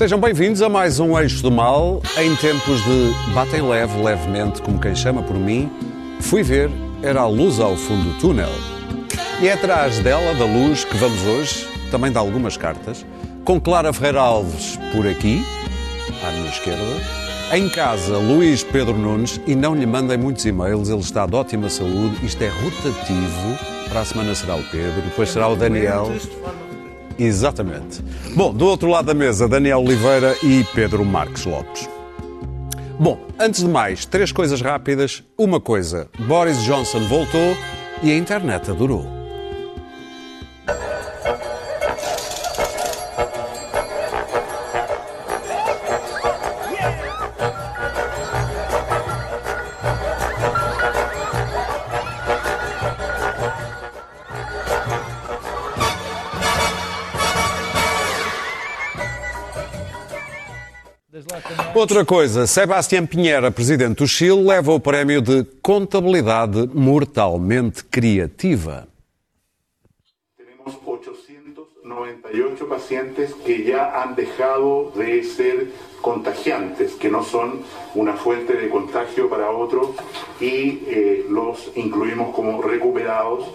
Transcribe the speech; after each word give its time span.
Sejam 0.00 0.18
bem-vindos 0.18 0.62
a 0.62 0.68
mais 0.70 0.98
um 0.98 1.18
Eixo 1.18 1.42
do 1.42 1.50
Mal. 1.50 2.00
Em 2.16 2.34
tempos 2.36 2.82
de 2.84 3.34
batem 3.34 3.60
leve, 3.60 4.02
levemente, 4.02 4.62
como 4.62 4.80
quem 4.80 4.94
chama 4.96 5.22
por 5.22 5.36
mim, 5.36 5.70
fui 6.20 6.42
ver, 6.42 6.70
era 7.02 7.20
a 7.20 7.26
luz 7.26 7.60
ao 7.60 7.76
fundo 7.76 8.04
do 8.04 8.18
túnel. 8.18 8.48
E 9.42 9.46
é 9.46 9.52
atrás 9.52 9.98
dela, 9.98 10.34
da 10.36 10.46
luz, 10.46 10.84
que 10.84 10.96
vamos 10.96 11.22
hoje, 11.26 11.68
também 11.90 12.10
de 12.10 12.16
algumas 12.16 12.56
cartas, 12.56 13.04
com 13.44 13.60
Clara 13.60 13.92
Ferreira 13.92 14.22
Alves 14.22 14.78
por 14.90 15.06
aqui, 15.06 15.44
à 16.26 16.32
minha 16.32 16.48
esquerda. 16.48 16.82
Em 17.52 17.68
casa, 17.68 18.16
Luís 18.16 18.62
Pedro 18.64 18.96
Nunes, 18.96 19.38
e 19.46 19.54
não 19.54 19.74
lhe 19.74 19.84
mandem 19.84 20.16
muitos 20.16 20.46
e-mails, 20.46 20.88
ele 20.88 21.00
está 21.00 21.26
de 21.26 21.36
ótima 21.36 21.68
saúde, 21.68 22.24
isto 22.24 22.40
é 22.40 22.48
rotativo. 22.48 23.58
Para 23.90 24.00
a 24.00 24.04
semana 24.06 24.34
será 24.34 24.56
o 24.56 24.62
Pedro, 24.62 25.02
depois 25.02 25.28
será 25.28 25.46
o 25.46 25.56
Daniel. 25.56 26.10
Exatamente. 27.20 28.02
Bom, 28.34 28.54
do 28.54 28.66
outro 28.66 28.88
lado 28.88 29.04
da 29.06 29.14
mesa, 29.14 29.46
Daniel 29.46 29.80
Oliveira 29.80 30.34
e 30.42 30.64
Pedro 30.74 31.04
Marques 31.04 31.44
Lopes. 31.44 31.86
Bom, 32.98 33.18
antes 33.38 33.60
de 33.60 33.68
mais, 33.68 34.06
três 34.06 34.32
coisas 34.32 34.62
rápidas. 34.62 35.22
Uma 35.36 35.60
coisa, 35.60 36.08
Boris 36.18 36.62
Johnson 36.64 37.00
voltou 37.00 37.56
e 38.02 38.10
a 38.10 38.16
internet 38.16 38.70
adorou. 38.70 39.06
Outra 61.74 62.04
coisa, 62.04 62.48
Sebastián 62.48 63.06
Pinheira, 63.06 63.50
presidente 63.50 63.98
do 63.98 64.06
Chile, 64.06 64.42
leva 64.42 64.72
o 64.72 64.80
prémio 64.80 65.22
de 65.22 65.44
contabilidade 65.62 66.68
mortalmente 66.74 67.84
criativa. 67.84 68.88
Tenemos 70.36 70.76
898 70.84 72.66
pacientes 72.66 73.32
que 73.34 73.62
ya 73.62 74.02
han 74.02 74.16
dejado 74.16 74.92
de 74.96 75.22
ser 75.22 75.68
contagiantes, 76.02 76.94
que 76.94 77.08
no 77.08 77.22
son 77.22 77.62
una 77.94 78.14
fuente 78.14 78.54
de 78.54 78.68
contagio 78.68 79.30
para 79.30 79.50
otro 79.50 79.94
y 80.40 80.82
eh, 80.86 81.26
los 81.28 81.70
incluimos 81.76 82.34
como 82.34 82.60
recuperados. 82.62 83.48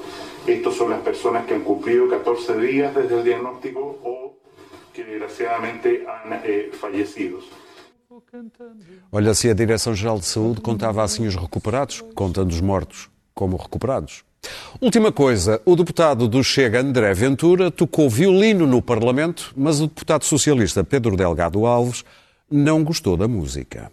Estos 0.47 0.75
son 0.77 0.91
las 0.91 1.01
personas 1.01 1.45
que 1.45 1.55
han 1.55 1.61
cumplido 1.61 2.07
14 2.07 2.57
días 2.59 2.95
desde 2.95 3.17
el 3.17 3.23
diagnóstico 3.25 3.99
o 4.03 4.37
que 4.93 5.03
desgraciadamente 5.03 6.05
han 6.07 6.41
eh, 6.45 6.71
fallecido. 6.79 7.39
Olha, 9.11 9.33
se 9.33 9.49
a 9.49 9.53
Direção-Geral 9.53 10.19
de 10.19 10.25
Saúde 10.25 10.61
contava 10.61 11.03
assim 11.03 11.27
os 11.27 11.35
recuperados, 11.35 12.01
contando 12.13 12.51
os 12.51 12.61
mortos 12.61 13.09
como 13.33 13.57
recuperados. 13.57 14.23
Última 14.79 15.11
coisa, 15.11 15.61
o 15.65 15.75
deputado 15.75 16.27
do 16.27 16.43
Chega, 16.43 16.79
André 16.79 17.13
Ventura, 17.13 17.71
tocou 17.71 18.09
violino 18.09 18.67
no 18.67 18.81
Parlamento, 18.81 19.53
mas 19.55 19.81
o 19.81 19.87
deputado 19.87 20.23
socialista 20.23 20.83
Pedro 20.83 21.17
Delgado 21.17 21.65
Alves 21.65 22.05
não 22.49 22.83
gostou 22.83 23.17
da 23.17 23.27
música. 23.27 23.91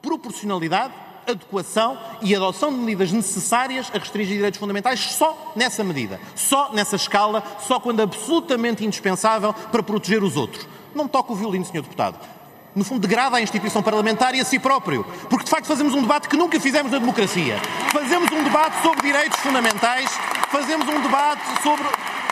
Proporcionalidade, 0.00 0.94
adequação 1.26 1.98
e 2.22 2.34
adoção 2.34 2.70
de 2.70 2.78
medidas 2.78 3.12
necessárias 3.12 3.90
a 3.92 3.98
restringir 3.98 4.36
direitos 4.36 4.60
fundamentais 4.60 5.00
só 5.00 5.52
nessa 5.56 5.82
medida, 5.82 6.20
só 6.34 6.72
nessa 6.72 6.96
escala, 6.96 7.42
só 7.60 7.80
quando 7.80 8.00
absolutamente 8.00 8.84
indispensável 8.84 9.52
para 9.52 9.82
proteger 9.82 10.22
os 10.22 10.36
outros. 10.36 10.66
Não 10.94 11.08
toca 11.08 11.32
o 11.32 11.36
violino, 11.36 11.64
Sr. 11.64 11.82
Deputado 11.82 12.37
no 12.78 12.84
fundo, 12.84 13.00
degrada 13.00 13.36
a 13.36 13.40
instituição 13.42 13.82
parlamentar 13.82 14.34
e 14.34 14.40
a 14.40 14.44
si 14.44 14.58
próprio. 14.58 15.04
Porque, 15.28 15.44
de 15.44 15.50
facto, 15.50 15.66
fazemos 15.66 15.92
um 15.94 16.00
debate 16.00 16.28
que 16.28 16.36
nunca 16.36 16.60
fizemos 16.60 16.92
na 16.92 16.98
democracia. 16.98 17.60
Fazemos 17.92 18.30
um 18.30 18.44
debate 18.44 18.80
sobre 18.82 19.02
direitos 19.02 19.38
fundamentais, 19.40 20.08
fazemos 20.50 20.88
um 20.88 21.00
debate 21.00 21.42
sobre. 21.62 21.84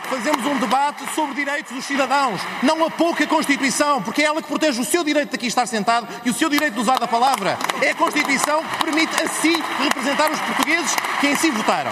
Fazemos 0.08 0.46
um 0.46 0.56
debate 0.58 1.02
sobre 1.16 1.34
direitos 1.34 1.72
dos 1.72 1.84
cidadãos, 1.84 2.40
não 2.62 2.84
a 2.84 2.88
pouca 2.88 3.26
Constituição, 3.26 4.00
porque 4.00 4.22
é 4.22 4.26
ela 4.26 4.40
que 4.40 4.46
protege 4.46 4.80
o 4.80 4.84
seu 4.84 5.02
direito 5.02 5.30
de 5.30 5.34
aqui 5.34 5.48
estar 5.48 5.66
sentado 5.66 6.06
e 6.24 6.30
o 6.30 6.32
seu 6.32 6.48
direito 6.48 6.74
de 6.74 6.80
usar 6.80 7.02
a 7.02 7.08
palavra. 7.08 7.58
É 7.82 7.90
a 7.90 7.94
Constituição 7.96 8.62
que 8.62 8.84
permite 8.84 9.20
a 9.20 9.26
si 9.26 9.60
representar 9.82 10.30
os 10.30 10.38
portugueses 10.42 10.94
que 11.20 11.26
em 11.26 11.34
si 11.34 11.50
votaram. 11.50 11.90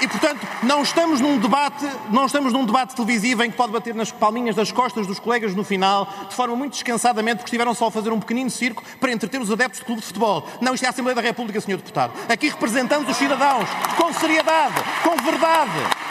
E, 0.00 0.08
portanto, 0.08 0.46
não 0.62 0.82
estamos 0.82 1.20
num 1.20 1.38
debate, 1.38 1.86
não 2.10 2.24
estamos 2.24 2.52
num 2.52 2.64
debate 2.64 2.94
televisivo 2.96 3.44
em 3.44 3.50
que 3.50 3.56
pode 3.56 3.72
bater 3.72 3.94
nas 3.94 4.10
palminhas 4.10 4.56
das 4.56 4.72
costas 4.72 5.06
dos 5.06 5.18
colegas 5.18 5.54
no 5.54 5.62
final, 5.62 6.08
de 6.28 6.34
forma 6.34 6.56
muito 6.56 6.72
descansadamente, 6.72 7.36
porque 7.36 7.48
estiveram 7.48 7.74
só 7.74 7.88
a 7.88 7.90
fazer 7.90 8.10
um 8.10 8.18
pequenino 8.18 8.48
circo 8.48 8.82
para 8.98 9.12
entreter 9.12 9.40
os 9.40 9.50
adeptos 9.50 9.80
do 9.80 9.86
clube 9.86 10.00
de 10.00 10.06
futebol. 10.06 10.46
Não, 10.60 10.74
isto 10.74 10.84
é 10.84 10.86
a 10.86 10.90
Assembleia 10.90 11.14
da 11.14 11.20
República, 11.20 11.60
Sr. 11.60 11.76
Deputado. 11.76 12.12
Aqui 12.28 12.48
representamos 12.48 13.10
os 13.10 13.16
cidadãos, 13.16 13.68
com 13.96 14.12
seriedade, 14.14 14.74
com 15.02 15.16
verdade. 15.22 16.10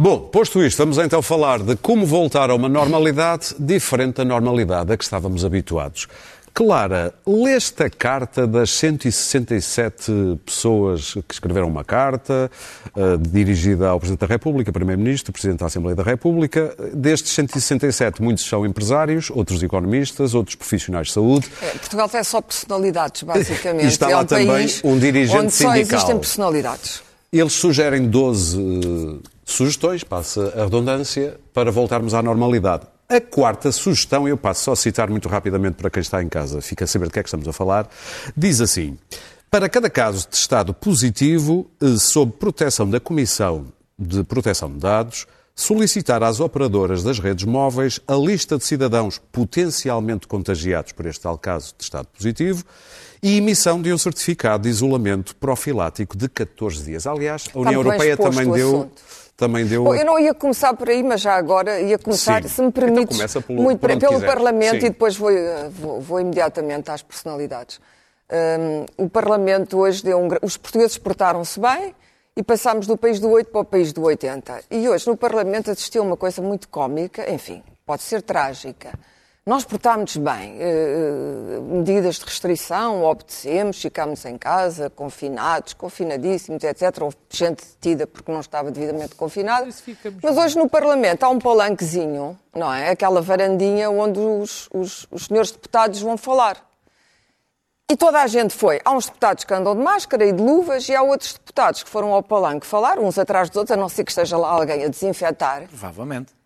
Bom, 0.00 0.20
posto 0.20 0.62
isto, 0.62 0.78
vamos 0.78 0.96
então 0.96 1.20
falar 1.20 1.58
de 1.58 1.74
como 1.74 2.06
voltar 2.06 2.50
a 2.50 2.54
uma 2.54 2.68
normalidade 2.68 3.54
diferente 3.58 4.16
da 4.16 4.24
normalidade 4.24 4.92
a 4.92 4.96
que 4.96 5.02
estávamos 5.02 5.44
habituados. 5.44 6.06
Clara, 6.58 7.14
leste 7.24 7.84
a 7.84 7.88
carta 7.88 8.44
das 8.44 8.70
167 8.70 10.40
pessoas 10.44 11.14
que 11.28 11.32
escreveram 11.32 11.68
uma 11.68 11.84
carta 11.84 12.50
uh, 12.96 13.16
dirigida 13.16 13.90
ao 13.90 14.00
Presidente 14.00 14.22
da 14.22 14.26
República, 14.26 14.72
Primeiro-Ministro, 14.72 15.32
Presidente 15.32 15.60
da 15.60 15.66
Assembleia 15.66 15.94
da 15.94 16.02
República. 16.02 16.74
Destes 16.92 17.30
167, 17.30 18.20
muitos 18.20 18.44
são 18.44 18.66
empresários, 18.66 19.30
outros 19.30 19.62
economistas, 19.62 20.34
outros 20.34 20.56
profissionais 20.56 21.06
de 21.06 21.12
saúde. 21.12 21.48
É, 21.62 21.78
Portugal 21.78 22.08
tem 22.08 22.24
só 22.24 22.40
personalidades, 22.40 23.22
basicamente. 23.22 23.84
E 23.84 23.86
está 23.86 24.08
lá 24.08 24.14
é 24.14 24.22
um 24.22 24.26
também 24.26 24.66
um 24.82 24.98
dirigente 24.98 25.38
onde 25.38 25.52
só 25.52 25.72
sindical. 25.72 25.96
existem 25.96 26.18
personalidades. 26.18 27.02
Eles 27.32 27.52
sugerem 27.52 28.08
12 28.08 28.58
uh, 28.58 29.22
sugestões, 29.44 30.02
passa 30.02 30.52
a 30.56 30.64
redundância, 30.64 31.38
para 31.54 31.70
voltarmos 31.70 32.14
à 32.14 32.20
normalidade. 32.20 32.82
A 33.10 33.22
quarta 33.22 33.72
sugestão, 33.72 34.28
eu 34.28 34.36
passo 34.36 34.64
só 34.64 34.72
a 34.72 34.76
citar 34.76 35.08
muito 35.08 35.30
rapidamente 35.30 35.76
para 35.76 35.88
quem 35.88 36.02
está 36.02 36.22
em 36.22 36.28
casa, 36.28 36.60
fica 36.60 36.84
a 36.84 36.86
saber 36.86 37.06
de 37.06 37.12
que 37.12 37.18
é 37.18 37.22
que 37.22 37.28
estamos 37.28 37.48
a 37.48 37.54
falar, 37.54 37.88
diz 38.36 38.60
assim: 38.60 38.98
Para 39.50 39.66
cada 39.66 39.88
caso 39.88 40.28
de 40.28 40.36
estado 40.36 40.74
positivo, 40.74 41.70
eh, 41.80 41.96
sob 41.98 42.32
proteção 42.32 42.88
da 42.88 43.00
Comissão 43.00 43.68
de 43.98 44.22
Proteção 44.24 44.70
de 44.70 44.80
Dados, 44.80 45.26
solicitar 45.56 46.22
às 46.22 46.38
operadoras 46.38 47.02
das 47.02 47.18
redes 47.18 47.46
móveis 47.46 47.98
a 48.06 48.14
lista 48.14 48.58
de 48.58 48.64
cidadãos 48.64 49.18
potencialmente 49.32 50.26
contagiados 50.26 50.92
por 50.92 51.06
este 51.06 51.22
tal 51.22 51.38
caso 51.38 51.74
de 51.78 51.84
estado 51.84 52.08
positivo 52.14 52.62
e 53.22 53.38
emissão 53.38 53.80
de 53.80 53.90
um 53.90 53.96
certificado 53.96 54.64
de 54.64 54.68
isolamento 54.68 55.34
profilático 55.36 56.14
de 56.14 56.28
14 56.28 56.84
dias. 56.84 57.06
Aliás, 57.06 57.46
a 57.54 57.58
União 57.58 57.82
Europeia 57.82 58.18
também 58.18 58.50
deu. 58.50 58.68
assunto. 58.68 59.02
Também 59.38 59.64
deu 59.64 59.84
Bom, 59.84 59.94
eu 59.94 60.04
não 60.04 60.18
ia 60.18 60.34
começar 60.34 60.74
por 60.74 60.88
aí, 60.88 61.00
mas 61.00 61.20
já 61.20 61.34
agora 61.36 61.80
ia 61.80 61.96
começar, 61.96 62.42
Sim. 62.42 62.48
se 62.48 62.60
me 62.60 62.66
Então 62.68 62.82
permites, 62.82 63.16
começa 63.16 63.40
pelo- 63.40 63.62
muito 63.62 63.78
pelo 63.78 63.96
quiseres. 64.00 64.24
Parlamento 64.24 64.80
Sim. 64.80 64.86
e 64.86 64.90
depois 64.90 65.16
vou, 65.16 65.30
vou, 65.70 66.00
vou 66.00 66.20
imediatamente 66.20 66.90
às 66.90 67.02
personalidades. 67.04 67.80
Hum, 68.28 68.84
o 69.04 69.08
Parlamento 69.08 69.78
hoje 69.78 70.02
deu 70.02 70.18
um. 70.18 70.28
Os 70.42 70.56
portugueses 70.56 70.98
portaram-se 70.98 71.58
bem 71.60 71.94
e 72.36 72.42
passámos 72.42 72.88
do 72.88 72.96
país 72.96 73.20
do 73.20 73.30
8 73.30 73.48
para 73.52 73.60
o 73.60 73.64
país 73.64 73.92
do 73.92 74.02
80. 74.02 74.60
E 74.72 74.88
hoje 74.88 75.06
no 75.06 75.16
Parlamento 75.16 75.70
assistiu 75.70 76.02
uma 76.02 76.16
coisa 76.16 76.42
muito 76.42 76.68
cómica, 76.68 77.30
enfim, 77.32 77.62
pode 77.86 78.02
ser 78.02 78.20
trágica. 78.22 78.90
Nós 79.48 79.64
portámos 79.64 80.14
bem, 80.18 80.58
eh, 80.60 81.58
medidas 81.62 82.16
de 82.16 82.26
restrição, 82.26 83.02
obedecemos, 83.02 83.80
ficámos 83.80 84.22
em 84.26 84.36
casa, 84.36 84.90
confinados, 84.90 85.72
confinadíssimos, 85.72 86.62
etc. 86.62 87.00
Houve 87.00 87.16
gente 87.30 87.64
detida 87.64 88.06
porque 88.06 88.30
não 88.30 88.40
estava 88.40 88.70
devidamente 88.70 89.14
confinada. 89.14 89.66
Mas 90.22 90.36
hoje 90.36 90.58
no 90.58 90.68
Parlamento 90.68 91.22
há 91.22 91.30
um 91.30 91.38
palanquezinho, 91.38 92.38
não 92.54 92.70
é? 92.70 92.90
Aquela 92.90 93.22
varandinha 93.22 93.88
onde 93.88 94.20
os, 94.20 94.68
os, 94.70 95.06
os 95.10 95.24
senhores 95.24 95.50
deputados 95.50 96.02
vão 96.02 96.18
falar. 96.18 96.62
E 97.90 97.96
toda 97.96 98.20
a 98.20 98.26
gente 98.26 98.52
foi. 98.52 98.82
Há 98.84 98.92
uns 98.92 99.06
deputados 99.06 99.44
que 99.44 99.54
andam 99.54 99.74
de 99.74 99.80
máscara 99.82 100.26
e 100.26 100.32
de 100.32 100.42
luvas 100.42 100.86
e 100.90 100.94
há 100.94 101.02
outros 101.02 101.32
deputados 101.32 101.82
que 101.82 101.88
foram 101.88 102.12
ao 102.12 102.22
palanque 102.22 102.66
falar, 102.66 102.98
uns 102.98 103.18
atrás 103.18 103.48
dos 103.48 103.56
outros, 103.56 103.74
a 103.74 103.80
não 103.80 103.88
ser 103.88 104.04
que 104.04 104.10
esteja 104.10 104.36
lá 104.36 104.50
alguém 104.50 104.84
a 104.84 104.88
desinfetar. 104.88 105.66
Provavelmente. 105.68 106.37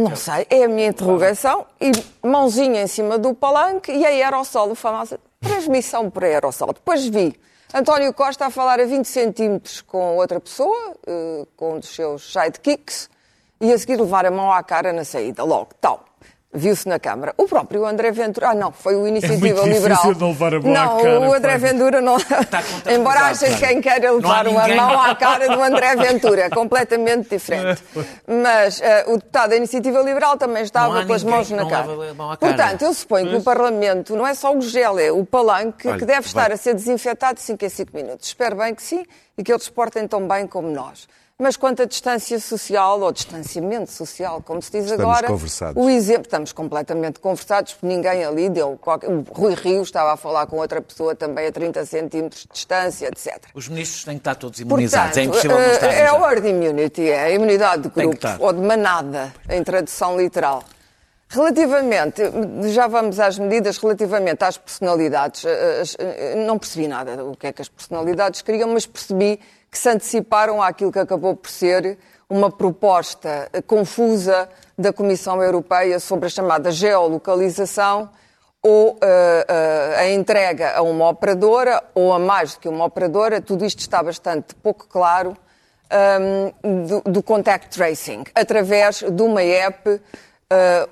Não 0.00 0.16
sei, 0.16 0.46
é 0.48 0.64
a 0.64 0.68
minha 0.68 0.88
interrogação. 0.88 1.66
E 1.78 1.92
mãozinha 2.26 2.82
em 2.82 2.86
cima 2.86 3.18
do 3.18 3.34
palanque 3.34 3.92
e 3.92 4.04
a 4.04 4.08
aerossol, 4.08 4.72
a 4.72 4.74
famosa 4.74 5.20
transmissão 5.40 6.08
por 6.10 6.24
aerossol. 6.24 6.72
Depois 6.72 7.06
vi 7.06 7.38
António 7.74 8.12
Costa 8.14 8.46
a 8.46 8.50
falar 8.50 8.80
a 8.80 8.84
20 8.86 9.04
centímetros 9.04 9.82
com 9.82 10.16
outra 10.16 10.40
pessoa, 10.40 10.94
eh, 11.06 11.46
com 11.54 11.74
um 11.74 11.78
dos 11.78 11.90
seus 11.90 12.32
sidekicks, 12.32 13.10
e 13.60 13.70
a 13.72 13.78
seguir 13.78 14.00
levar 14.00 14.24
a 14.24 14.30
mão 14.30 14.50
à 14.50 14.62
cara 14.62 14.90
na 14.90 15.04
saída, 15.04 15.44
logo, 15.44 15.68
tal. 15.80 16.04
Viu-se 16.52 16.88
na 16.88 16.98
Câmara. 16.98 17.32
O 17.36 17.46
próprio 17.46 17.86
André 17.86 18.10
Ventura. 18.10 18.48
Ah, 18.50 18.54
não, 18.54 18.72
foi 18.72 18.96
o 18.96 19.06
Iniciativa 19.06 19.46
É 19.46 19.52
muito 19.62 19.72
Liberal. 19.72 20.14
não 20.18 20.28
levar 20.30 20.54
a 20.54 20.60
mão 20.60 20.70
à 20.72 20.74
Não, 20.74 20.96
cara, 20.98 21.20
o 21.20 21.32
André 21.32 21.52
Fábio. 21.52 21.68
Ventura 21.68 22.00
não. 22.00 22.16
Embora 22.92 23.20
haja 23.26 23.46
Fábio. 23.46 23.58
quem 23.68 23.80
queira 23.80 24.10
levar 24.10 24.48
uma 24.48 24.66
mão 24.68 25.00
à 25.00 25.14
cara 25.14 25.46
do 25.48 25.62
André 25.62 25.94
Ventura. 25.94 26.42
É 26.42 26.50
completamente 26.50 27.28
diferente. 27.28 27.82
Mas 28.26 28.80
eh, 28.80 29.04
o 29.06 29.16
deputado 29.16 29.50
da 29.50 29.56
Iniciativa 29.56 30.00
Liberal 30.00 30.36
também 30.36 30.64
estava 30.64 31.06
com 31.06 31.12
as 31.12 31.22
mãos 31.22 31.50
na 31.52 31.68
cara. 31.68 31.86
mão 32.14 32.32
à 32.32 32.36
cara. 32.36 32.52
Portanto, 32.54 32.82
eu 32.82 32.94
suponho 32.94 33.28
que 33.28 33.36
o 33.36 33.42
Parlamento 33.42 34.16
não 34.16 34.26
é 34.26 34.34
só 34.34 34.52
o 34.52 34.60
gel, 34.60 34.98
é 34.98 35.12
o 35.12 35.24
palanque 35.24 35.86
Olha, 35.86 35.98
que 35.98 36.04
deve 36.04 36.26
estar 36.26 36.48
vai. 36.48 36.52
a 36.54 36.56
ser 36.56 36.74
desinfetado 36.74 37.34
de 37.34 37.42
5 37.42 37.64
em 37.64 37.68
5 37.68 37.96
minutos. 37.96 38.26
Espero 38.26 38.56
bem 38.56 38.74
que 38.74 38.82
sim 38.82 39.04
e 39.38 39.44
que 39.44 39.52
eles 39.52 39.62
se 39.64 39.70
portem 39.72 40.06
tão 40.08 40.26
bem 40.26 40.48
como 40.48 40.68
nós. 40.68 41.06
Mas 41.42 41.56
quanto 41.56 41.80
à 41.80 41.86
distância 41.86 42.38
social, 42.38 43.00
ou 43.00 43.10
distanciamento 43.10 43.90
social, 43.90 44.42
como 44.44 44.60
se 44.60 44.70
diz 44.70 44.84
Estamos 44.84 45.00
agora, 45.02 45.26
conversados. 45.26 45.82
o 45.82 45.88
exemplo, 45.88 46.24
estamos 46.24 46.52
completamente 46.52 47.18
conversados, 47.18 47.72
porque 47.72 47.86
ninguém 47.86 48.22
ali 48.22 48.50
deu. 48.50 48.76
Qualquer... 48.78 49.08
O 49.08 49.22
Rui 49.32 49.54
Rio 49.54 49.80
estava 49.82 50.12
a 50.12 50.16
falar 50.18 50.46
com 50.46 50.58
outra 50.58 50.82
pessoa 50.82 51.14
também 51.14 51.46
a 51.46 51.50
30 51.52 51.86
centímetros 51.86 52.42
de 52.42 52.48
distância, 52.52 53.06
etc. 53.06 53.38
Os 53.54 53.68
ministros 53.68 54.04
têm 54.04 54.14
que 54.16 54.20
estar 54.20 54.34
todos 54.34 54.60
imunizados. 54.60 55.14
Portanto, 55.14 55.18
é 55.18 55.24
impossível 55.24 55.56
não 55.56 55.64
eh, 55.64 55.72
estarem 55.72 55.96
é 55.96 56.06
já. 56.06 56.12
a 56.26 56.30
herd 56.30 56.46
immunity, 56.48 57.08
é 57.08 57.20
a 57.24 57.30
imunidade 57.30 57.82
de 57.84 57.88
grupo, 57.88 58.14
estar. 58.16 58.36
ou 58.38 58.52
de 58.52 58.60
manada, 58.60 59.32
em 59.48 59.64
tradução 59.64 60.18
literal. 60.20 60.62
Relativamente, 61.32 62.22
já 62.74 62.86
vamos 62.88 63.18
às 63.20 63.38
medidas 63.38 63.78
relativamente 63.78 64.42
às 64.44 64.58
personalidades. 64.58 65.44
eh, 65.44 65.80
as- 65.80 65.96
eh, 65.98 66.34
Não 66.44 66.58
percebi 66.58 66.86
nada 66.88 67.16
do 67.16 67.36
que 67.36 67.46
é 67.46 67.52
que 67.52 67.62
as 67.62 67.68
personalidades 67.68 68.42
queriam, 68.42 68.68
mas 68.68 68.84
percebi 68.84 69.40
que 69.70 69.78
se 69.78 69.88
anteciparam 69.88 70.62
àquilo 70.62 70.90
que 70.90 70.98
acabou 70.98 71.36
por 71.36 71.50
ser 71.50 71.98
uma 72.28 72.50
proposta 72.50 73.50
confusa 73.66 74.48
da 74.78 74.92
Comissão 74.92 75.42
Europeia 75.42 75.98
sobre 76.00 76.26
a 76.26 76.30
chamada 76.30 76.70
geolocalização 76.70 78.10
ou 78.62 78.98
eh, 79.00 79.46
eh, 79.48 79.94
a 79.98 80.10
entrega 80.10 80.76
a 80.76 80.82
uma 80.82 81.08
operadora 81.08 81.82
ou 81.94 82.12
a 82.12 82.18
mais 82.18 82.54
do 82.54 82.60
que 82.60 82.68
uma 82.68 82.84
operadora. 82.84 83.40
Tudo 83.40 83.64
isto 83.64 83.80
está 83.80 84.02
bastante 84.02 84.54
pouco 84.54 84.86
claro 84.86 85.36
um, 85.90 86.86
do, 86.86 87.00
do 87.10 87.22
contact 87.22 87.76
tracing, 87.76 88.24
através 88.34 89.02
de 89.02 89.22
uma 89.22 89.42
app 89.42 89.90
uh, 89.90 90.00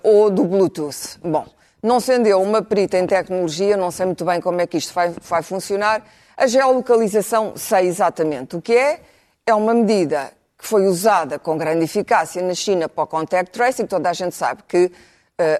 ou 0.02 0.30
do 0.30 0.44
Bluetooth. 0.44 1.18
Bom, 1.22 1.46
não 1.82 2.00
sendo 2.00 2.26
eu 2.26 2.42
uma 2.42 2.62
perita 2.62 2.98
em 2.98 3.06
tecnologia, 3.06 3.76
não 3.76 3.90
sei 3.90 4.06
muito 4.06 4.24
bem 4.24 4.40
como 4.40 4.60
é 4.60 4.66
que 4.66 4.76
isto 4.76 4.92
vai, 4.92 5.14
vai 5.22 5.42
funcionar. 5.42 6.02
A 6.40 6.46
geolocalização 6.46 7.54
sei 7.56 7.88
exatamente 7.88 8.54
o 8.56 8.62
que 8.62 8.72
é. 8.72 9.00
É 9.44 9.52
uma 9.52 9.74
medida 9.74 10.30
que 10.56 10.64
foi 10.64 10.86
usada 10.86 11.36
com 11.36 11.58
grande 11.58 11.84
eficácia 11.84 12.40
na 12.40 12.54
China 12.54 12.88
para 12.88 13.02
o 13.02 13.06
contact 13.08 13.50
tracing. 13.50 13.86
Toda 13.86 14.08
a 14.08 14.12
gente 14.12 14.36
sabe 14.36 14.62
que 14.68 14.84
uh, 14.86 14.92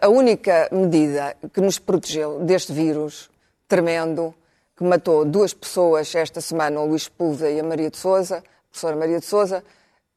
a 0.00 0.08
única 0.08 0.68
medida 0.70 1.36
que 1.52 1.60
nos 1.60 1.80
protegeu 1.80 2.38
deste 2.44 2.72
vírus 2.72 3.28
tremendo, 3.66 4.32
que 4.76 4.84
matou 4.84 5.24
duas 5.24 5.52
pessoas 5.52 6.14
esta 6.14 6.40
semana, 6.40 6.78
o 6.80 6.86
Luís 6.86 7.08
Puda 7.08 7.50
e 7.50 7.58
a 7.58 7.64
Maria 7.64 7.90
de 7.90 7.96
Souza, 7.96 8.36
a 8.38 8.42
professora 8.70 8.94
Maria 8.94 9.18
de 9.18 9.26
Souza, 9.26 9.64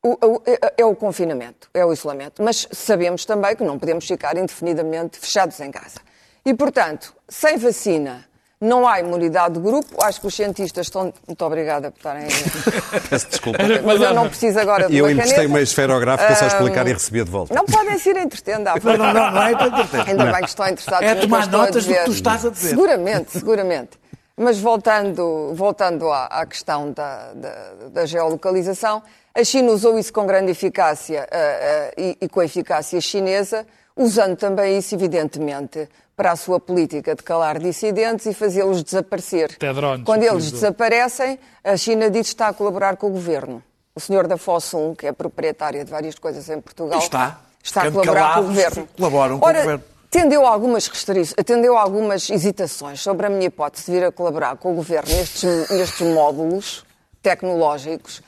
o- 0.04 0.18
o- 0.24 0.42
é- 0.46 0.74
é 0.78 0.86
o 0.86 0.96
confinamento, 0.96 1.70
é 1.74 1.84
o 1.84 1.92
isolamento. 1.92 2.44
Mas 2.44 2.68
sabemos 2.72 3.26
também 3.26 3.56
que 3.56 3.64
não 3.64 3.80
podemos 3.80 4.06
ficar 4.06 4.38
indefinidamente 4.38 5.18
fechados 5.18 5.60
em 5.60 5.72
casa. 5.72 6.00
E, 6.46 6.54
portanto, 6.54 7.16
sem 7.28 7.58
vacina 7.58 8.30
não 8.62 8.88
há 8.88 9.00
imunidade 9.00 9.56
de 9.56 9.60
grupo. 9.60 9.88
Acho 10.04 10.22
que 10.22 10.28
os 10.28 10.36
cientistas 10.36 10.86
estão. 10.86 11.12
Muito 11.28 11.44
obrigada 11.44 11.90
por 11.90 11.98
estarem. 11.98 12.28
Peço 13.10 13.28
desculpa. 13.28 13.58
Mas 13.84 14.02
eu 14.02 14.14
não 14.14 14.30
preciso 14.30 14.60
agora 14.60 14.88
de 14.88 14.96
eu 14.96 15.10
emprestei 15.10 15.48
uma 15.48 15.60
esferográfica 15.60 16.36
só 16.36 16.46
explicar 16.46 16.88
e 16.88 16.94
recebia 16.94 17.26
de 17.26 17.32
volta. 17.32 17.56
Não 17.56 17.66
podem 17.66 17.98
ser 17.98 18.16
entretendo. 18.18 18.68
à 18.68 18.76
Não, 18.76 18.98
não, 18.98 19.14
não, 19.14 19.32
não 19.32 19.42
é 19.42 19.52
entreter. 19.52 20.10
Ainda 20.10 20.32
bem 20.32 20.42
que 20.42 20.50
estão 20.50 20.68
interessados 20.68 21.08
É 21.08 21.16
no 21.16 21.22
que 21.22 21.28
tomar 21.28 21.48
notas 21.48 21.86
do 21.86 21.94
que 21.94 22.04
tu 22.04 22.12
estás 22.12 22.46
a 22.46 22.50
dizer. 22.50 22.70
Seguramente, 22.70 23.32
seguramente. 23.32 24.00
Mas 24.38 24.60
voltando, 24.60 25.54
voltando 25.54 26.10
à, 26.10 26.26
à 26.26 26.46
questão 26.46 26.92
da, 26.92 27.34
da, 27.34 27.90
da 27.92 28.06
geolocalização, 28.06 29.04
a 29.34 29.44
China 29.44 29.72
usou 29.72 29.98
isso 29.98 30.12
com 30.12 30.26
grande 30.26 30.52
eficácia 30.52 31.28
ah, 31.32 31.36
ah, 31.36 31.92
e, 31.98 32.18
e 32.22 32.30
com 32.30 32.40
a 32.40 32.46
eficácia 32.46 33.00
chinesa, 33.02 33.66
usando 33.96 34.36
também 34.36 34.78
isso, 34.78 34.96
evidentemente, 34.96 35.88
para 36.22 36.34
a 36.34 36.36
sua 36.36 36.60
política 36.60 37.16
de 37.16 37.24
calar 37.24 37.58
dissidentes 37.58 38.28
e 38.28 38.34
fazê-los 38.36 38.84
desaparecer. 38.84 39.58
Drones, 39.58 40.06
Quando 40.06 40.22
eles 40.22 40.34
utilizou. 40.46 40.60
desaparecem, 40.60 41.40
a 41.64 41.76
China 41.76 42.12
diz 42.12 42.28
que 42.28 42.34
está 42.36 42.50
a 42.50 42.54
colaborar 42.54 42.96
com 42.96 43.08
o 43.08 43.10
governo. 43.10 43.64
O 43.96 44.00
senhor 44.00 44.28
da 44.28 44.38
Fossum, 44.38 44.94
que 44.94 45.08
é 45.08 45.12
proprietária 45.12 45.84
de 45.84 45.90
várias 45.90 46.14
coisas 46.20 46.48
em 46.48 46.62
Portugal, 46.62 47.00
Está. 47.00 47.42
está 47.64 47.82
a 47.82 47.92
colaborar 47.92 48.04
com 48.04 48.12
o 48.12 48.44
calados, 48.44 48.46
governo. 48.50 48.88
colaboram 48.96 49.40
com 49.40 49.46
o 49.46 49.50
Ora, 49.50 49.60
governo. 49.62 49.84
Tendeu 50.12 50.46
algumas 50.46 50.92
atendeu 51.36 51.76
algumas 51.76 52.30
hesitações 52.30 53.02
sobre 53.02 53.26
a 53.26 53.30
minha 53.30 53.48
hipótese 53.48 53.86
de 53.88 53.92
vir 53.94 54.06
a 54.06 54.12
colaborar 54.12 54.58
com 54.58 54.74
o 54.74 54.76
governo 54.76 55.10
nestes, 55.12 55.70
nestes 55.72 56.06
módulos 56.06 56.86
tecnológicos. 57.24 58.22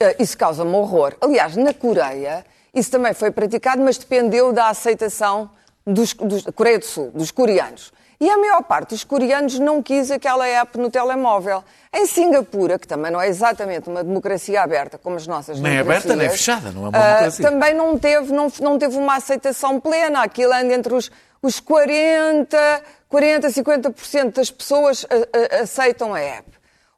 Eh, 0.00 0.16
Isso 0.18 0.38
causa-me 0.38 0.74
horror. 0.74 1.12
Aliás, 1.20 1.56
na 1.56 1.74
Coreia, 1.74 2.42
isso 2.72 2.90
também 2.90 3.12
foi 3.12 3.30
praticado, 3.30 3.82
mas 3.82 3.98
dependeu 3.98 4.50
da 4.50 4.68
aceitação 4.70 5.50
dos, 5.86 6.14
dos 6.14 6.42
Coreia 6.54 6.78
do 6.78 6.84
Sul, 6.84 7.10
dos 7.14 7.30
coreanos. 7.30 7.92
E 8.20 8.30
a 8.30 8.38
maior 8.38 8.62
parte 8.62 8.90
dos 8.90 9.04
coreanos 9.04 9.58
não 9.58 9.82
quis 9.82 10.10
aquela 10.10 10.46
app 10.46 10.78
no 10.78 10.88
telemóvel. 10.88 11.62
Em 11.92 12.06
Singapura, 12.06 12.78
que 12.78 12.86
também 12.86 13.10
não 13.10 13.20
é 13.20 13.28
exatamente 13.28 13.88
uma 13.88 14.02
democracia 14.04 14.62
aberta 14.62 14.96
como 14.96 15.16
as 15.16 15.26
nossas 15.26 15.60
Nem 15.60 15.78
aberta, 15.78 16.14
nem 16.16 16.30
fechada, 16.30 16.70
não 16.70 16.86
é 16.86 16.88
uma 16.88 16.98
ah, 16.98 17.08
democracia. 17.08 17.50
também 17.50 17.74
não 17.74 17.98
teve, 17.98 18.32
não, 18.32 18.50
não 18.60 18.78
teve 18.78 18.96
uma 18.96 19.16
aceitação 19.16 19.78
plena. 19.80 20.22
Aquilo 20.22 20.52
anda 20.54 20.72
entre 20.74 20.94
os, 20.94 21.10
os 21.42 21.58
40, 21.60 22.82
40, 23.08 23.48
50% 23.48 24.32
das 24.34 24.50
pessoas 24.50 25.04
a- 25.10 25.56
a- 25.58 25.62
aceitam 25.62 26.14
a 26.14 26.20
app. 26.20 26.48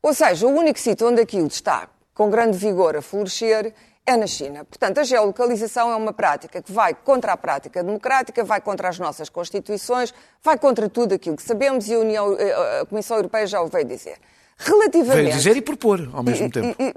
Ou 0.03 0.15
seja, 0.15 0.47
o 0.47 0.50
único 0.50 0.79
sítio 0.79 1.09
onde 1.09 1.21
aquilo 1.23 1.49
está 1.49 1.88
com 2.15 2.31
grande 2.31 2.56
vigor 2.56 2.94
a 2.94 3.03
florescer 3.03 3.73
é 4.06 4.17
na 4.17 4.26
China. 4.26 4.64
Portanto, 4.64 4.99
a 4.99 5.05
geolocalização 5.05 5.91
é 5.91 5.97
uma 5.97 6.12
prática 6.12 6.62
que 6.62 6.70
vai 6.73 6.94
contra 6.94 7.32
a 7.32 7.37
prática 7.37 7.82
democrática, 7.82 8.44
vai 8.44 8.61
contra 8.61 8.88
as 8.88 8.99
nossas 8.99 9.29
constituições, 9.29 10.14
vai 10.43 10.56
contra 10.56 10.88
tudo 10.88 11.14
aquilo 11.14 11.37
que 11.37 11.43
sabemos 11.43 11.88
e 11.88 11.94
a, 11.94 11.99
União, 11.99 12.37
eh, 12.38 12.81
a 12.82 12.87
Comissão 12.87 13.17
Europeia 13.17 13.47
já 13.47 13.61
o 13.61 13.67
veio 13.67 13.85
dizer. 13.85 14.17
Relativamente. 14.58 15.23
Veio 15.25 15.37
dizer 15.37 15.56
e 15.56 15.61
propor 15.61 16.08
ao 16.14 16.23
mesmo 16.23 16.47
E- 16.47 16.50
tempo. 16.50 16.82
e- 16.82 16.88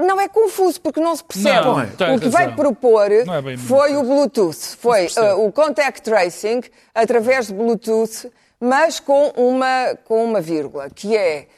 não 0.06 0.18
é 0.20 0.28
confuso, 0.28 0.80
porque 0.80 0.98
não 1.00 1.14
se 1.14 1.22
percebe. 1.24 1.66
Não, 1.66 1.86
tem 1.90 2.16
o 2.16 2.20
que 2.20 2.28
veio 2.28 2.54
propor 2.56 3.10
Não 3.26 3.34
é 3.34 3.56
foi 3.58 3.96
o 3.96 4.02
Bluetooth, 4.02 4.76
foi 4.78 5.06
uh, 5.18 5.44
o 5.44 5.52
contact 5.52 6.00
tracing 6.00 6.62
através 6.94 7.48
de 7.48 7.54
Bluetooth, 7.54 8.32
mas 8.58 8.98
com 8.98 9.28
uma, 9.36 9.94
com 10.04 10.24
uma 10.24 10.40
vírgula, 10.40 10.88
que 10.88 11.14
é 11.14 11.48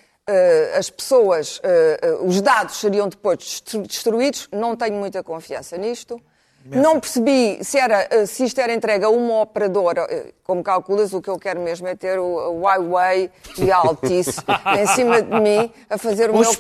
as 0.79 0.89
pessoas, 0.91 1.59
uh, 1.59 2.23
uh, 2.23 2.27
os 2.27 2.41
dados 2.41 2.77
seriam 2.77 3.09
depois 3.09 3.39
destru- 3.39 3.83
destruídos. 3.83 4.49
Não 4.53 4.75
tenho 4.77 4.95
muita 4.95 5.23
confiança 5.23 5.77
nisto. 5.77 6.21
Não 6.67 6.99
percebi 6.99 7.63
se, 7.63 7.79
era, 7.79 8.27
se 8.27 8.43
isto 8.43 8.59
era 8.59 8.73
entregue 8.73 9.05
a 9.05 9.11
uma 9.11 9.43
operadora. 9.43 10.07
Como 10.45 10.63
calculas, 10.63 11.13
o 11.13 11.21
que 11.21 11.29
eu 11.29 11.39
quero 11.39 11.61
mesmo 11.61 11.87
é 11.87 11.95
ter 11.95 12.19
o, 12.19 12.63
Huawei 12.63 13.31
e 13.59 13.71
a 13.71 13.77
Altice 13.77 14.41
em 14.79 14.87
cima 14.87 15.21
de 15.21 15.41
mim 15.43 15.71
a 15.91 15.99
fazer 15.99 16.31
o 16.31 16.33
meu 16.33 16.55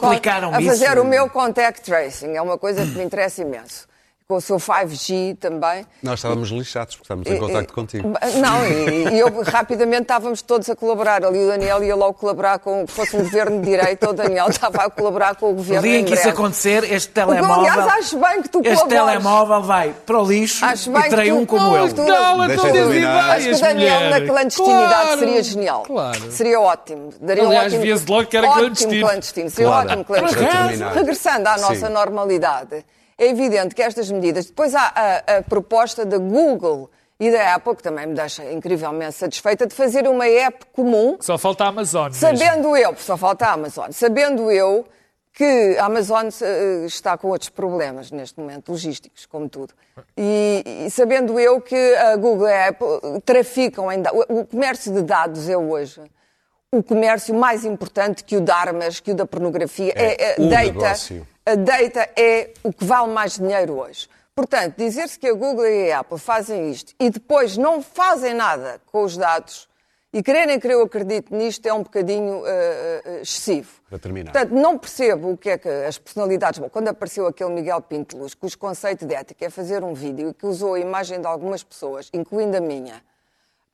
a 0.48 0.60
fazer 0.60 0.84
isso. 0.90 1.00
o 1.00 1.04
meu 1.06 1.30
contact 1.30 1.80
tracing. 1.80 2.34
É 2.36 2.42
uma 2.42 2.58
coisa 2.58 2.82
que 2.82 2.90
me 2.90 3.02
interessa 3.02 3.40
imenso. 3.40 3.88
Com 4.26 4.36
o 4.36 4.40
seu 4.40 4.56
5G 4.56 5.36
também. 5.38 5.86
Nós 6.02 6.14
estávamos 6.20 6.48
lixados 6.48 6.96
porque 6.96 7.04
estamos 7.04 7.26
em 7.26 7.38
contacto 7.38 7.74
contigo. 7.74 8.08
Não, 8.40 8.66
e, 8.66 9.16
e 9.16 9.20
eu 9.20 9.42
rapidamente 9.42 10.00
estávamos 10.04 10.40
todos 10.40 10.70
a 10.70 10.74
colaborar. 10.74 11.22
Ali 11.22 11.44
o 11.44 11.48
Daniel 11.48 11.84
ia 11.84 11.94
logo 11.94 12.14
colaborar 12.14 12.58
com, 12.58 12.86
fosse 12.86 13.14
um 13.14 13.18
governo 13.22 13.60
de 13.60 13.66
direita, 13.68 14.08
o 14.08 14.14
Daniel 14.14 14.48
estava 14.48 14.84
a 14.84 14.88
colaborar 14.88 15.34
com 15.34 15.48
o 15.48 15.50
No 15.50 15.56
governo. 15.56 15.82
dia 15.82 15.98
em 15.98 16.00
em 16.00 16.04
que 16.06 16.14
isso 16.14 16.26
acontecer, 16.26 16.84
este 16.90 17.10
O 17.10 17.12
que 17.12 17.20
eu, 17.20 17.26
telemóvel. 17.26 17.70
aliás, 17.70 17.86
acho 17.98 18.18
bem 18.18 18.40
que 18.42 18.48
tu 18.48 18.60
Este 18.64 18.82
colaboras. 18.82 18.88
telemóvel 19.12 19.62
vai 19.62 19.94
para 20.06 20.18
o 20.18 20.26
lixo 20.26 20.64
Acho 20.64 20.90
bem 20.90 21.02
e 21.04 21.10
tu- 21.28 21.34
um 21.36 21.44
como 21.44 21.76
ele. 21.76 21.92
tu- 21.92 22.02
Não, 22.02 22.38
Deixa 22.46 22.52
então 22.54 22.64
das 22.64 22.72
terminar. 22.72 23.30
Acho 23.30 23.44
que 23.50 23.54
o 23.54 23.60
Daniel 23.60 24.00
mulher. 24.00 24.20
na 24.20 24.26
clandestinidade 24.26 24.88
Claro, 25.04 25.18
seria 25.18 25.42
genial. 25.42 25.82
Claro. 25.82 26.32
Seria 26.32 26.60
ótimo. 26.62 27.10
Daria 27.20 27.42
um 27.44 27.46
Aliás, 27.48 27.66
ótimo, 27.66 27.82
via-se 27.82 28.06
logo 28.10 28.26
que 28.26 28.36
era 28.38 28.46
ótimo 28.46 28.60
clandestino. 28.62 29.06
clandestino. 29.06 29.50
Seria 29.50 29.66
Claro. 29.70 29.86
ótimo 29.90 30.04
clandestino. 30.06 30.88
Regressando 30.94 31.46
à 31.46 31.58
nossa 31.58 31.74
Sim. 31.88 31.92
normalidade, 31.92 32.82
é 33.18 33.28
evidente 33.28 33.74
que 33.74 33.82
estas 33.82 34.10
medidas. 34.10 34.46
Depois 34.46 34.74
há 34.74 34.92
a, 34.94 35.36
a 35.36 35.42
proposta 35.42 36.04
da 36.04 36.18
Google 36.18 36.90
e 37.18 37.30
da 37.30 37.54
Apple, 37.54 37.76
que 37.76 37.82
também 37.82 38.06
me 38.06 38.14
deixa 38.14 38.44
incrivelmente 38.52 39.14
satisfeita, 39.14 39.66
de 39.66 39.74
fazer 39.74 40.08
uma 40.08 40.26
app 40.26 40.66
comum 40.72 41.16
Só 41.20 41.38
falta 41.38 41.64
a 41.64 41.68
Amazon. 41.68 42.10
mesmo. 42.10 42.20
Sabendo 42.20 42.76
eu, 42.76 42.96
só 42.96 43.16
falta 43.16 43.46
a 43.46 43.52
Amazon, 43.52 43.90
sabendo 43.92 44.50
eu 44.50 44.84
que 45.32 45.76
a 45.78 45.86
Amazon 45.86 46.28
eh, 46.42 46.84
está 46.86 47.18
com 47.18 47.28
outros 47.28 47.50
problemas 47.50 48.12
neste 48.12 48.38
momento, 48.38 48.70
logísticos, 48.70 49.26
como 49.26 49.48
tudo. 49.48 49.74
E, 50.16 50.84
e 50.86 50.90
sabendo 50.90 51.40
eu 51.40 51.60
que 51.60 51.74
a 51.96 52.16
Google 52.16 52.48
e 52.48 52.52
a 52.52 52.68
Apple 52.68 52.86
traficam 53.24 53.90
em 53.90 54.00
dados. 54.00 54.24
O 54.28 54.44
comércio 54.44 54.92
de 54.92 55.02
dados 55.02 55.48
é 55.48 55.56
hoje 55.56 56.00
o 56.78 56.82
comércio 56.82 57.34
mais 57.34 57.64
importante 57.64 58.24
que 58.24 58.36
o 58.36 58.40
de 58.40 58.50
armas, 58.50 59.00
que 59.00 59.12
o 59.12 59.14
da 59.14 59.26
pornografia. 59.26 59.92
É 59.96 60.32
É, 60.32 60.36
a 60.36 60.42
o 60.42 60.48
data. 60.48 60.64
negócio. 60.64 61.28
A 61.46 61.54
data 61.54 62.08
é 62.16 62.50
o 62.62 62.72
que 62.72 62.84
vale 62.84 63.12
mais 63.12 63.36
dinheiro 63.38 63.78
hoje. 63.78 64.08
Portanto, 64.34 64.76
dizer-se 64.76 65.18
que 65.18 65.28
a 65.28 65.32
Google 65.32 65.66
e 65.66 65.92
a 65.92 66.00
Apple 66.00 66.18
fazem 66.18 66.70
isto 66.70 66.92
e 66.98 67.08
depois 67.10 67.56
não 67.56 67.80
fazem 67.82 68.34
nada 68.34 68.80
com 68.86 69.04
os 69.04 69.16
dados 69.16 69.68
e 70.12 70.22
quererem 70.22 70.58
que 70.58 70.66
eu 70.66 70.82
acredite 70.82 71.32
nisto 71.34 71.66
é 71.66 71.72
um 71.72 71.82
bocadinho 71.82 72.38
uh, 72.40 73.20
excessivo. 73.20 73.68
Para 73.88 73.98
terminar. 73.98 74.32
Portanto, 74.32 74.52
não 74.52 74.78
percebo 74.78 75.32
o 75.32 75.36
que 75.36 75.50
é 75.50 75.58
que 75.58 75.68
as 75.68 75.98
personalidades. 75.98 76.58
Bom, 76.58 76.68
quando 76.68 76.88
apareceu 76.88 77.26
aquele 77.26 77.50
Miguel 77.50 77.80
Pinto 77.82 78.16
Luz, 78.16 78.34
cujo 78.34 78.56
conceito 78.58 79.04
de 79.06 79.14
ética 79.14 79.44
é 79.44 79.50
fazer 79.50 79.84
um 79.84 79.92
vídeo 79.92 80.30
e 80.30 80.34
que 80.34 80.46
usou 80.46 80.74
a 80.74 80.80
imagem 80.80 81.20
de 81.20 81.26
algumas 81.26 81.62
pessoas, 81.62 82.10
incluindo 82.12 82.56
a 82.56 82.60
minha, 82.60 83.02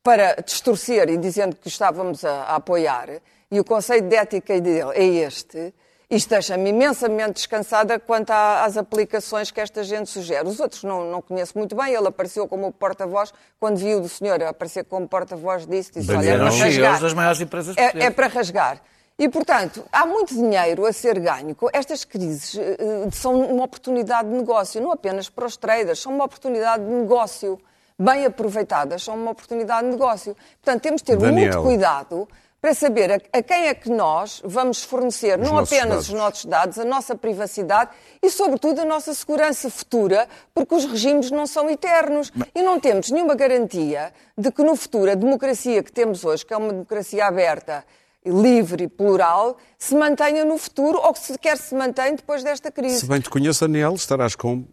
para 0.03 0.37
distorcer 0.43 1.09
e 1.09 1.17
dizendo 1.17 1.57
que 1.57 1.69
estávamos 1.69 2.25
a, 2.25 2.43
a 2.45 2.57
apoiar, 2.57 3.09
e 3.51 3.61
o 3.61 3.65
conceito 3.65 4.09
de 4.09 4.17
ética 4.17 4.61
dele 4.61 4.93
é 4.95 5.05
este, 5.27 5.75
isto 6.11 6.31
deixa-me 6.31 6.71
imensamente 6.71 7.35
descansada 7.35 7.97
quanto 8.01 8.31
às 8.33 8.77
aplicações 8.77 9.53
que 9.53 9.61
esta 9.61 9.85
gente 9.85 10.11
sugere. 10.11 10.49
Os 10.49 10.59
outros 10.59 10.83
não, 10.83 11.09
não 11.09 11.23
conheço 11.23 11.57
muito 11.57 11.77
bem. 11.77 11.95
Ele 11.95 12.09
apareceu 12.09 12.49
como 12.49 12.73
porta-voz. 12.73 13.33
Quando 13.61 13.77
viu 13.77 14.01
o 14.01 14.09
senhor 14.09 14.43
aparecer 14.43 14.85
como 14.85 15.07
porta-voz, 15.07 15.65
disse, 15.69 15.93
disse 15.93 16.13
olha, 16.13 16.31
é 16.31 16.37
para 16.37 16.51
rasgar. 16.51 17.01
das 17.01 17.15
maiores 17.15 17.41
empresas 17.41 17.77
é, 17.77 18.07
é 18.07 18.11
para 18.11 18.27
rasgar. 18.27 18.83
E, 19.17 19.29
portanto, 19.29 19.85
há 19.93 20.05
muito 20.05 20.35
dinheiro 20.35 20.85
a 20.85 20.93
ser 20.93 21.21
ganho. 21.21 21.57
Estas 21.73 22.05
crises 22.05 22.55
uh, 22.55 23.09
são 23.13 23.39
uma 23.39 23.65
oportunidade 23.65 24.29
de 24.29 24.35
negócio, 24.35 24.81
não 24.81 24.91
apenas 24.91 25.31
para 25.31 25.47
os 25.47 25.57
traders, 25.57 26.01
são 26.01 26.13
uma 26.13 26.25
oportunidade 26.25 26.85
de 26.85 26.91
negócio. 26.91 27.61
Bem 28.03 28.25
aproveitadas, 28.25 29.03
são 29.03 29.15
uma 29.15 29.33
oportunidade 29.33 29.85
de 29.85 29.93
negócio. 29.93 30.35
Portanto, 30.63 30.83
temos 30.83 31.03
de 31.03 31.05
ter 31.05 31.19
Daniel. 31.19 31.53
muito 31.53 31.63
cuidado 31.63 32.27
para 32.59 32.73
saber 32.73 33.13
a, 33.13 33.39
a, 33.39 33.43
quem 33.43 33.69
é 33.69 33.75
que 33.75 33.91
nós 33.91 34.41
vamos 34.43 34.83
fornecer 34.83 35.39
Os 35.39 35.51
não 35.51 35.59
apenas 35.59 35.89
dados. 35.89 36.09
os 36.09 36.15
nossos 36.15 36.45
dados, 36.47 36.79
a 36.79 36.85
nossa 36.85 37.15
privacidade 37.15 37.91
e, 38.23 38.31
sobretudo, 38.31 38.81
a 38.81 38.85
nossa 38.87 39.13
segurança 39.13 39.69
futura, 39.69 40.27
porque 40.55 40.75
os 40.75 40.87
regimes 40.87 41.31
não 41.31 41.47
são 41.47 41.69
eternos 41.69 42.33
e 42.55 42.63
não 42.63 42.81
temos 42.81 43.11
nenhuma 43.11 43.35
garantia 43.35 44.15
de 44.37 44.51
que 44.51 44.63
no 44.63 44.77
futuro 44.77 45.11
a 45.11 45.15
democracia 45.15 45.83
que 45.83 45.93
temos 45.93 46.25
hoje, 46.25 46.45
que 46.45 46.55
é 46.55 46.57
uma 46.57 46.73
democracia 46.73 47.27
aberta, 47.27 47.85
livre 48.25 48.85
e 48.85 48.89
plural, 48.89 49.59
se 49.79 49.95
mantenha 49.95 50.45
no 50.45 50.57
futuro 50.57 50.99
ou 50.99 51.13
que 51.13 51.21
sequer 51.21 51.59
se 51.59 51.75
mantém 51.75 52.15
depois 52.15 52.43
desta 52.43 52.71
crise. 52.71 53.01
Se 53.01 53.07
bem 53.07 53.21
te 53.21 53.29
conheço, 53.29 53.67
Daniel, 53.67 53.95
estarás 53.95 54.35
com 54.35 54.65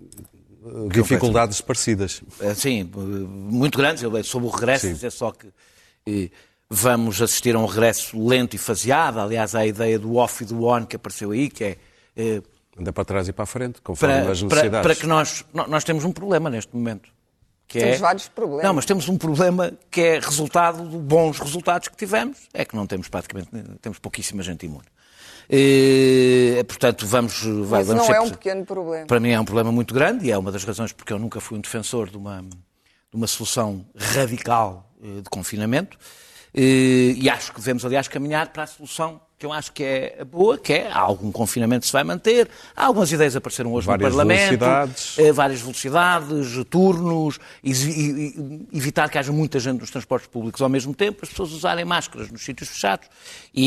dificuldades 0.91 1.61
parecidas. 1.61 2.21
Eh, 2.39 2.53
Sim, 2.53 2.81
eh, 2.81 2.97
muito 2.97 3.77
grandes. 3.77 4.03
Eu 4.03 4.23
sobre 4.23 4.47
o 4.47 4.51
regresso, 4.51 4.87
Sim. 4.87 4.93
dizer 4.93 5.11
só 5.11 5.31
que 5.31 5.47
eh, 6.05 6.29
vamos 6.69 7.21
assistir 7.21 7.55
a 7.55 7.59
um 7.59 7.65
regresso 7.65 8.17
lento 8.27 8.55
e 8.55 8.57
faseado. 8.57 9.19
Aliás, 9.19 9.55
há 9.55 9.59
a 9.59 9.67
ideia 9.67 9.97
do 9.97 10.15
off 10.15 10.43
e 10.43 10.45
do 10.45 10.65
on 10.65 10.85
que 10.85 10.95
apareceu 10.95 11.31
aí, 11.31 11.49
que 11.49 11.63
é 11.63 11.77
eh, 12.15 12.41
Anda 12.79 12.93
para 12.93 13.05
trás 13.05 13.27
e 13.27 13.33
para 13.33 13.43
a 13.43 13.47
frente, 13.47 13.81
conforme 13.81 14.21
para, 14.21 14.31
as 14.31 14.39
para, 14.39 14.47
necessidades. 14.49 14.81
para 14.81 14.95
que 14.95 15.07
nós, 15.07 15.43
nós 15.67 15.83
temos 15.83 16.03
um 16.03 16.11
problema 16.11 16.49
neste 16.49 16.75
momento. 16.75 17.09
Que 17.67 17.79
Temos 17.79 17.97
é... 17.97 17.99
vários 17.99 18.27
problemas. 18.29 18.63
Não, 18.63 18.73
mas 18.73 18.85
temos 18.85 19.09
um 19.09 19.17
problema 19.17 19.73
que 19.91 19.99
é 19.99 20.19
resultado 20.19 20.87
de 20.87 20.97
bons 20.97 21.37
resultados 21.39 21.89
que 21.89 21.97
tivemos. 21.97 22.37
É 22.53 22.63
que 22.63 22.75
não 22.75 22.87
temos 22.87 23.09
praticamente, 23.09 23.49
temos 23.81 23.99
pouquíssima 23.99 24.41
gente 24.41 24.65
imune. 24.65 24.85
Eh, 25.49 26.63
portanto, 26.67 27.05
vamos... 27.07 27.41
vai- 27.43 27.79
Mas 27.79 27.87
vamos 27.87 28.07
não 28.07 28.15
é 28.15 28.19
um 28.21 28.29
pequeno 28.29 28.65
problema. 28.65 29.05
para 29.07 29.19
mim 29.19 29.29
é 29.31 29.39
um 29.39 29.45
problema 29.45 29.71
muito 29.71 29.93
grande 29.93 30.25
e 30.27 30.31
é 30.31 30.37
uma 30.37 30.51
das 30.51 30.63
razões 30.63 30.91
porque 30.91 31.13
eu 31.13 31.19
nunca 31.19 31.39
fui 31.39 31.57
um 31.57 31.61
defensor 31.61 32.09
de 32.09 32.17
uma, 32.17 32.41
de 32.41 33.15
uma 33.15 33.27
solução 33.27 33.85
radical 33.95 34.91
eh, 35.01 35.21
de 35.21 35.29
confinamento. 35.29 35.97
Eh, 36.53 37.13
E 37.17 37.29
acho 37.29 37.51
que 37.53 37.59
devemos, 37.59 37.85
aliás, 37.85 38.07
caminhar 38.07 38.49
para 38.51 38.63
a 38.63 38.67
solução 38.67 39.21
que 39.39 39.45
eu 39.45 39.53
acho 39.53 39.71
que 39.71 39.83
é 39.83 40.25
boa, 40.25 40.57
que 40.57 40.73
é 40.73 40.91
há 40.91 40.97
algum 40.97 41.31
confinamento 41.31 41.81
que 41.81 41.87
se 41.87 41.93
vai 41.93 42.03
manter, 42.03 42.49
há 42.75 42.85
algumas 42.87 43.11
ideias 43.11 43.35
apareceram 43.35 43.71
hoje 43.71 43.85
Várias 43.85 44.09
no 44.11 44.17
Parlamento, 44.17 44.39
velocidades. 44.59 45.15
eh, 45.19 45.31
várias 45.31 45.61
velocidades, 45.61 46.65
turnos, 46.71 47.39
e- 47.63 47.71
e- 47.71 48.67
evitar 48.73 49.07
que 49.11 49.17
haja 49.19 49.31
muita 49.31 49.59
gente 49.59 49.79
nos 49.79 49.91
transportes 49.91 50.27
públicos 50.27 50.59
ao 50.59 50.69
mesmo 50.69 50.91
tempo, 50.91 51.19
as 51.21 51.29
pessoas 51.29 51.51
usarem 51.51 51.85
máscaras 51.85 52.31
nos 52.31 52.43
sítios 52.43 52.69
fechados 52.69 53.07
e, 53.53 53.63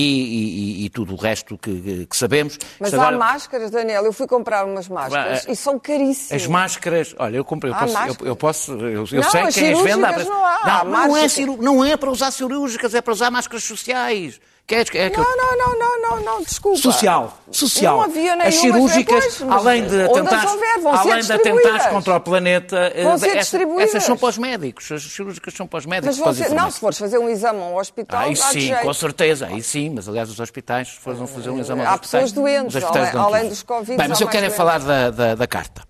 e- 0.83 0.85
e 0.87 0.91
tudo 0.91 1.12
o 1.12 1.17
resto 1.17 1.57
que, 1.57 2.05
que 2.05 2.17
sabemos. 2.17 2.59
Mas 2.81 2.89
Isto 2.89 2.99
há 3.00 3.03
agora- 3.05 3.19
máscaras, 3.19 3.71
Daniel. 3.71 4.05
Eu 4.05 4.12
fui 4.12 4.27
comprar 4.27 4.67
umas 4.67 4.89
máscaras 4.89 5.45
Ah, 5.47 5.53
e 5.53 5.55
são 5.55 5.79
caríssimas. 5.79 6.43
As 6.43 6.49
máscaras, 6.49 7.15
olha, 7.17 7.37
eu 7.37 7.45
comprei, 7.45 7.73
eu 7.73 7.77
posso, 7.77 7.97
eu, 8.23 8.27
eu 8.27 8.37
posso, 8.37 8.73
eu, 8.73 8.81
eu 8.91 9.23
Não, 9.23 9.31
sei 9.31 9.47
quem 9.53 9.73
as 9.73 9.81
vende. 9.83 10.25
não 10.25 10.45
há. 10.45 10.59
Há 10.65 10.85
Não, 10.85 10.91
não, 10.91 11.17
é 11.17 11.27
não 11.61 11.85
é 11.85 11.97
para 11.97 12.11
usar 12.11 12.33
cirúrgicas, 12.33 12.93
é 12.93 13.00
para 13.00 13.12
usar 13.12 13.31
máscaras 13.31 13.62
sociais. 13.62 14.41
Que 14.71 14.99
é, 14.99 15.11
que 15.11 15.17
Não, 15.19 15.37
não, 15.37 15.59
não, 15.59 15.79
não, 15.81 16.00
não, 16.00 16.21
não, 16.25 16.43
desculpa. 16.43 16.79
Social, 16.79 17.37
social. 17.50 17.97
Não 17.97 18.05
havia 18.05 18.23
nenhuma. 18.37 18.45
As 18.45 18.55
cirúrgicas, 18.55 19.25
Pois, 19.25 19.41
mas 19.41 19.67
além 19.67 19.85
de 19.85 19.97
houver, 20.05 20.25
ser 20.25 20.87
além 20.87 21.21
de 21.23 21.27
distribuídas. 21.27 21.87
contra 21.89 22.15
o 22.17 22.21
planeta, 22.21 22.77
eh, 22.95 23.03
Vão 23.03 23.19
ser 23.19 23.37
distribuídas. 23.39 23.89
essas 23.89 24.05
são 24.05 24.17
para 24.17 24.29
os 24.29 24.39
médicos. 24.39 24.93
As 24.93 25.03
cirúrgicas 25.03 25.55
são 25.55 25.67
para 25.67 25.79
os 25.81 25.87
médicos. 25.87 26.17
Mas 26.19 26.37
você, 26.37 26.49
não, 26.55 26.71
se 26.71 26.79
fores 26.79 26.99
fazer 26.99 27.19
um 27.19 27.29
exame 27.29 27.59
a 27.61 27.65
um 27.65 27.77
hospital, 27.79 28.21
Aí 28.21 28.37
sim, 28.37 28.61
jeito. 28.61 28.83
com 28.83 28.95
certeza, 28.95 29.47
aí 29.49 29.61
sim, 29.61 29.91
mas 29.91 30.09
aliás 30.09 30.31
os 30.31 30.39
hospitais, 30.39 30.87
se 30.91 30.95
foram 31.00 31.27
fazer 31.27 31.50
um 31.50 31.59
exame 31.59 31.81
aos 31.81 31.91
Há 31.91 31.95
hospitais, 31.95 32.31
pessoas 32.31 32.33
doentes, 32.33 32.77
além- 32.85 33.11
além 33.17 33.49
dos 33.49 33.62
Covid, 33.65 33.97
Bem, 33.99 34.07
mas 34.09 34.21
eu 34.21 34.29
quero 34.29 34.47
é 34.47 34.50
falar 34.50 34.79
da, 34.79 35.11
da, 35.11 35.35
da 35.35 35.47
carta. 35.49 35.83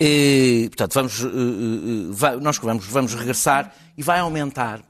E, 0.00 0.66
portanto, 0.70 0.92
vamos, 0.94 1.20
eh, 1.22 1.26
eh, 1.28 2.36
nós 2.40 2.58
vamos, 2.58 2.84
vamos 2.86 3.14
regressar 3.14 3.72
e 3.96 4.02
vai 4.02 4.18
aumentar 4.18 4.80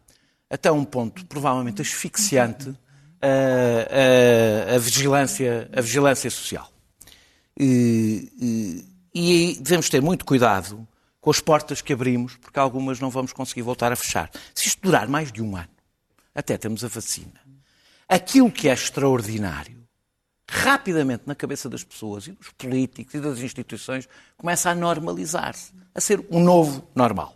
até 0.50 0.70
um 0.70 0.84
ponto 0.84 1.24
provavelmente 1.26 1.82
asfixiante 1.82 2.74
a, 3.20 4.72
a- 4.72 4.74
a 4.74 4.78
vigilância, 4.78 5.68
a 5.74 5.80
vigilância 5.80 6.30
social. 6.30 6.70
E, 7.58 8.30
e- 8.40 8.94
e 9.54 9.60
devemos 9.60 9.88
ter 9.88 10.02
muito 10.02 10.24
cuidado 10.24 10.86
com 11.20 11.30
as 11.30 11.40
portas 11.40 11.80
que 11.80 11.92
abrimos, 11.92 12.36
porque 12.36 12.58
algumas 12.58 13.00
não 13.00 13.08
vamos 13.10 13.32
conseguir 13.32 13.62
voltar 13.62 13.92
a 13.92 13.96
fechar. 13.96 14.30
Se 14.54 14.68
isto 14.68 14.80
durar 14.82 15.08
mais 15.08 15.30
de 15.32 15.40
um 15.42 15.56
ano, 15.56 15.68
até 16.34 16.58
temos 16.58 16.84
a 16.84 16.88
vacina, 16.88 17.40
aquilo 18.08 18.50
que 18.50 18.68
é 18.68 18.72
extraordinário, 18.72 19.82
rapidamente 20.50 21.22
na 21.26 21.34
cabeça 21.34 21.68
das 21.70 21.82
pessoas 21.82 22.26
e 22.26 22.32
dos 22.32 22.50
políticos 22.50 23.14
e 23.14 23.20
das 23.20 23.38
instituições, 23.38 24.06
começa 24.36 24.68
a 24.68 24.74
normalizar-se, 24.74 25.72
a 25.94 26.00
ser 26.00 26.22
um 26.30 26.40
novo 26.42 26.86
normal. 26.94 27.34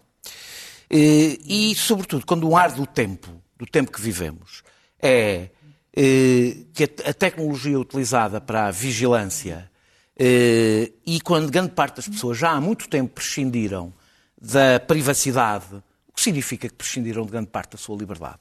Eh, 0.90 1.38
E, 1.44 1.74
sobretudo, 1.74 2.24
quando 2.24 2.48
o 2.48 2.56
ar 2.56 2.72
do 2.72 2.86
tempo, 2.86 3.28
do 3.56 3.66
tempo 3.66 3.92
que 3.92 4.00
vivemos, 4.00 4.62
é 5.00 5.50
eh, 5.94 6.56
que 6.72 6.84
a 7.04 7.12
tecnologia 7.12 7.78
utilizada 7.78 8.40
para 8.40 8.66
a 8.66 8.70
vigilância 8.70 9.70
eh, 10.16 10.92
e 11.06 11.20
quando 11.20 11.50
grande 11.50 11.72
parte 11.72 11.96
das 11.96 12.08
pessoas 12.08 12.38
já 12.38 12.50
há 12.50 12.60
muito 12.60 12.88
tempo 12.88 13.14
prescindiram 13.14 13.92
da 14.40 14.80
privacidade, 14.80 15.74
o 16.08 16.12
que 16.12 16.20
significa 16.20 16.68
que 16.68 16.74
prescindiram 16.74 17.24
de 17.24 17.30
grande 17.30 17.48
parte 17.48 17.72
da 17.72 17.78
sua 17.78 17.96
liberdade. 17.96 18.38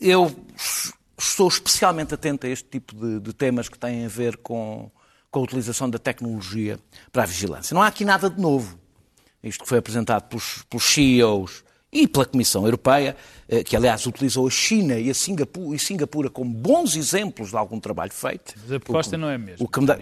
Eu 0.00 0.34
estou 1.18 1.46
especialmente 1.48 2.14
atento 2.14 2.46
a 2.46 2.50
este 2.50 2.68
tipo 2.68 2.94
de, 2.94 3.20
de 3.20 3.32
temas 3.32 3.68
que 3.68 3.78
têm 3.78 4.04
a 4.04 4.08
ver 4.08 4.38
com, 4.38 4.90
com 5.30 5.40
a 5.40 5.42
utilização 5.42 5.88
da 5.88 5.98
tecnologia 5.98 6.78
para 7.12 7.22
a 7.22 7.26
vigilância. 7.26 7.74
Não 7.74 7.82
há 7.82 7.86
aqui 7.86 8.04
nada 8.04 8.28
de 8.28 8.40
novo. 8.40 8.81
Isto 9.42 9.62
que 9.64 9.68
foi 9.68 9.78
apresentado 9.78 10.28
pelos, 10.28 10.62
pelos 10.70 10.84
CEOs 10.84 11.64
e 11.92 12.08
pela 12.08 12.24
Comissão 12.24 12.64
Europeia, 12.64 13.14
eh, 13.46 13.62
que 13.62 13.76
aliás 13.76 14.06
utilizou 14.06 14.46
a 14.46 14.50
China 14.50 14.98
e 14.98 15.10
a 15.10 15.14
Singapura, 15.14 15.76
e 15.76 15.78
Singapura 15.78 16.30
como 16.30 16.50
bons 16.50 16.96
exemplos 16.96 17.50
de 17.50 17.56
algum 17.56 17.78
trabalho 17.78 18.12
feito. 18.12 18.54
Mas 18.62 18.72
a 18.72 18.80
proposta 18.80 19.18
não 19.18 19.28
é 19.28 19.34
a 19.34 19.38
mesma, 19.38 19.66
O 19.66 19.68
dá- 19.86 19.98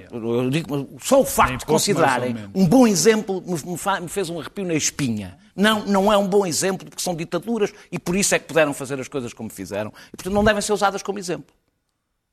digo, 0.51 0.89
só 1.03 1.21
o 1.21 1.25
facto 1.25 1.61
de 1.61 1.67
considerarem 1.67 2.37
um 2.55 2.65
bom 2.67 2.87
exemplo 2.87 3.43
me, 3.45 3.57
me 4.03 4.09
fez 4.09 4.31
um 4.31 4.39
arrepio 4.39 4.65
na 4.65 4.75
espinha. 4.75 5.37
Não, 5.57 5.85
não 5.85 6.13
é 6.13 6.17
um 6.17 6.29
bom 6.29 6.47
exemplo 6.47 6.87
porque 6.89 7.03
são 7.03 7.15
ditaduras 7.15 7.73
e 7.91 7.99
por 7.99 8.15
isso 8.15 8.35
é 8.37 8.39
que 8.39 8.47
puderam 8.47 8.73
fazer 8.73 9.01
as 9.01 9.09
coisas 9.09 9.33
como 9.35 9.51
fizeram. 9.51 9.93
E 10.13 10.17
portanto 10.17 10.33
não 10.33 10.45
devem 10.45 10.63
ser 10.63 10.73
usadas 10.73 11.03
como 11.03 11.19
exemplo. 11.19 11.53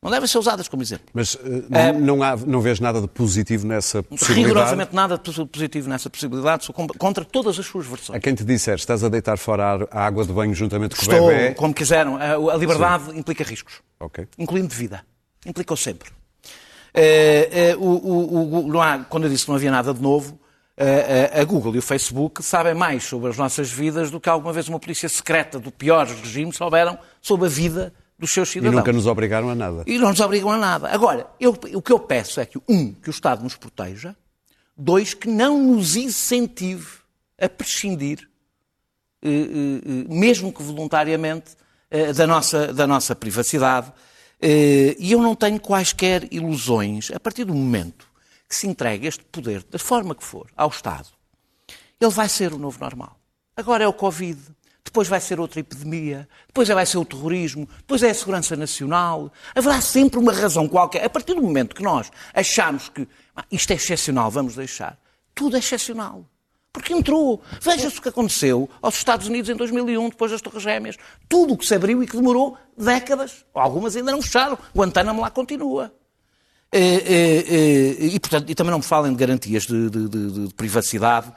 Não 0.02 0.12
devem 0.12 0.28
ser 0.28 0.38
usadas 0.38 0.68
como 0.68 0.84
exemplo. 0.84 1.08
Mas 1.12 1.36
eh, 1.44 1.92
não, 1.94 2.22
há, 2.22 2.36
não 2.38 2.62
vês 2.62 2.80
nada 2.80 3.02
de 3.02 3.08
positivo 3.08 3.66
nessa 3.66 4.04
possibilidade? 4.04 4.48
Rigorosamente 4.48 4.94
nada 4.96 5.18
de 5.18 5.46
positivo 5.48 5.90
nessa 5.90 6.08
possibilidade, 6.08 6.66
sou 6.66 6.74
contra 6.76 7.26
todas 7.26 7.58
as 7.58 7.66
suas 7.66 7.88
versões. 7.88 8.16
A 8.16 8.20
quem 8.20 8.36
te 8.36 8.44
disser, 8.44 8.76
estás 8.76 9.04
a 9.04 9.10
deitar 9.10 9.38
fora 9.40 9.88
a 9.90 10.06
água 10.06 10.24
de 10.24 10.32
banho 10.32 10.54
juntamente 10.54 10.96
com 10.96 11.02
o 11.02 11.04
Estou, 11.04 11.28
bebê... 11.30 11.56
como 11.56 11.74
quiseram, 11.74 12.16
a, 12.18 12.54
a 12.54 12.58
liberdade 12.58 13.18
implica 13.18 13.44
riscos, 13.44 13.82
Ok. 14.00 14.28
incluindo 14.38 14.68
de 14.68 14.76
vida. 14.76 15.04
Implicou 15.46 15.76
sempre. 15.76 16.12
Eh, 16.94 17.50
eh, 17.72 17.76
o- 17.76 17.82
o- 17.82 18.70
o- 18.72 18.82
há- 18.82 19.00
quando 19.10 19.24
eu 19.24 19.30
disse 19.32 19.46
que 19.46 19.50
não 19.50 19.56
havia 19.56 19.72
nada 19.72 19.94
de 19.96 20.02
novo, 20.02 20.40
a 21.36 21.44
Google 21.44 21.74
e 21.76 21.80
o 21.80 21.82
Facebook 21.82 22.44
sabem 22.44 22.76
mais 22.76 23.04
sobre 23.04 23.32
as 23.32 23.36
nossas 23.38 23.72
vidas 23.72 24.12
do 24.12 24.20
que 24.20 24.30
alguma 24.30 24.54
vez 24.54 24.68
uma 24.70 24.80
polícia 24.80 25.10
secreta 25.10 25.58
do 25.60 25.72
pior 25.72 26.06
regime 26.06 26.54
souberam 26.54 27.00
sobre 27.20 27.48
a 27.48 27.50
vida 27.50 27.92
dos 28.18 28.32
seus 28.32 28.50
E 28.50 28.54
cidadãos. 28.54 28.76
nunca 28.78 28.92
nos 28.94 29.06
obrigaram 29.06 29.50
a 29.50 29.56
nada. 29.56 29.84
E 29.88 29.98
não 29.98 30.10
nos 30.10 30.20
obrigam 30.20 30.52
a 30.52 30.58
nada. 30.58 30.90
Agora, 30.90 31.28
eu- 31.40 31.58
o 31.74 31.82
que 31.82 31.92
eu 31.92 32.00
peço 32.00 32.40
é 32.40 32.46
que, 32.46 32.58
um, 32.68 32.94
que 32.94 33.10
o 33.10 33.12
Estado 33.12 33.44
nos 33.44 33.56
proteja, 33.56 34.16
dois, 34.76 35.14
que 35.14 35.28
não 35.28 35.62
nos 35.62 35.96
incentive 35.96 36.88
a 37.40 37.48
prescindir, 37.48 38.28
eh, 39.22 39.30
eh, 39.30 39.42
eh, 39.86 40.14
mesmo 40.14 40.52
que 40.54 40.62
voluntariamente, 40.64 41.56
da 42.18 42.28
nossa, 42.28 42.74
da 42.74 42.86
nossa 42.86 43.16
privacidade. 43.16 43.92
E 44.42 45.10
eu 45.12 45.22
não 45.22 45.34
tenho 45.36 45.58
quaisquer 45.60 46.28
ilusões, 46.34 47.10
a 47.12 47.20
partir 47.20 47.46
do 47.46 47.56
momento 47.56 48.06
que 48.50 48.54
se 48.56 48.68
entregue 48.68 49.08
este 49.08 49.24
poder, 49.24 49.64
da 49.64 49.80
forma 49.80 50.14
que 50.14 50.24
for, 50.24 50.48
ao 50.56 50.68
Estado, 50.70 51.08
ele 52.00 52.12
vai 52.12 52.28
ser 52.28 52.52
o 52.54 52.58
novo 52.58 52.78
normal. 52.80 53.18
Agora 53.56 53.84
é 53.86 53.88
o 53.88 53.94
Covid, 53.94 54.38
depois 54.88 55.08
vai 55.08 55.20
ser 55.20 55.40
outra 55.40 55.60
epidemia, 55.60 56.28
depois 56.48 56.68
vai 56.70 56.86
ser 56.86 56.98
o 56.98 57.06
terrorismo, 57.06 57.68
depois 57.80 58.02
é 58.04 58.10
a 58.10 58.14
segurança 58.14 58.56
nacional. 58.56 59.32
Haverá 59.54 59.82
sempre 59.82 60.18
uma 60.18 60.32
razão 60.32 60.68
qualquer. 60.68 61.04
A 61.04 61.10
partir 61.10 61.34
do 61.34 61.42
momento 61.42 61.76
que 61.76 61.84
nós 61.84 62.10
achamos 62.34 62.88
que 62.88 63.08
ah, 63.36 63.44
isto 63.52 63.72
é 63.72 63.76
excepcional, 63.76 64.32
vamos 64.32 64.56
deixar, 64.56 64.98
tudo 65.36 65.58
é 65.58 65.60
excepcional. 65.60 66.26
Porque 66.72 66.94
entrou. 66.94 67.42
Veja-se 67.62 67.98
o 67.98 68.02
que 68.02 68.10
aconteceu 68.10 68.70
aos 68.82 68.96
Estados 68.96 69.28
Unidos 69.28 69.50
em 69.50 69.56
2001, 69.56 70.10
depois 70.10 70.32
das 70.32 70.42
Torres 70.42 70.62
Gêmeas. 70.62 70.96
Tudo 71.28 71.56
o 71.56 71.58
que 71.58 71.66
se 71.66 71.74
abriu 71.74 72.04
e 72.04 72.08
que 72.08 72.16
demorou 72.16 72.56
décadas. 72.78 73.46
Algumas 73.54 73.96
ainda 73.96 74.12
não 74.12 74.22
fecharam. 74.22 74.58
Guantánamo 74.76 75.22
lá 75.22 75.32
continua. 75.32 75.92
E, 76.72 76.78
e, 76.78 78.06
e, 78.06 78.16
e, 78.16 78.20
portanto, 78.20 78.50
e 78.50 78.54
também 78.54 78.72
não 78.72 78.78
me 78.78 78.84
falem 78.84 79.12
de 79.12 79.18
garantias 79.18 79.64
de, 79.64 79.90
de, 79.90 80.08
de, 80.08 80.48
de 80.48 80.54
privacidade, 80.54 81.32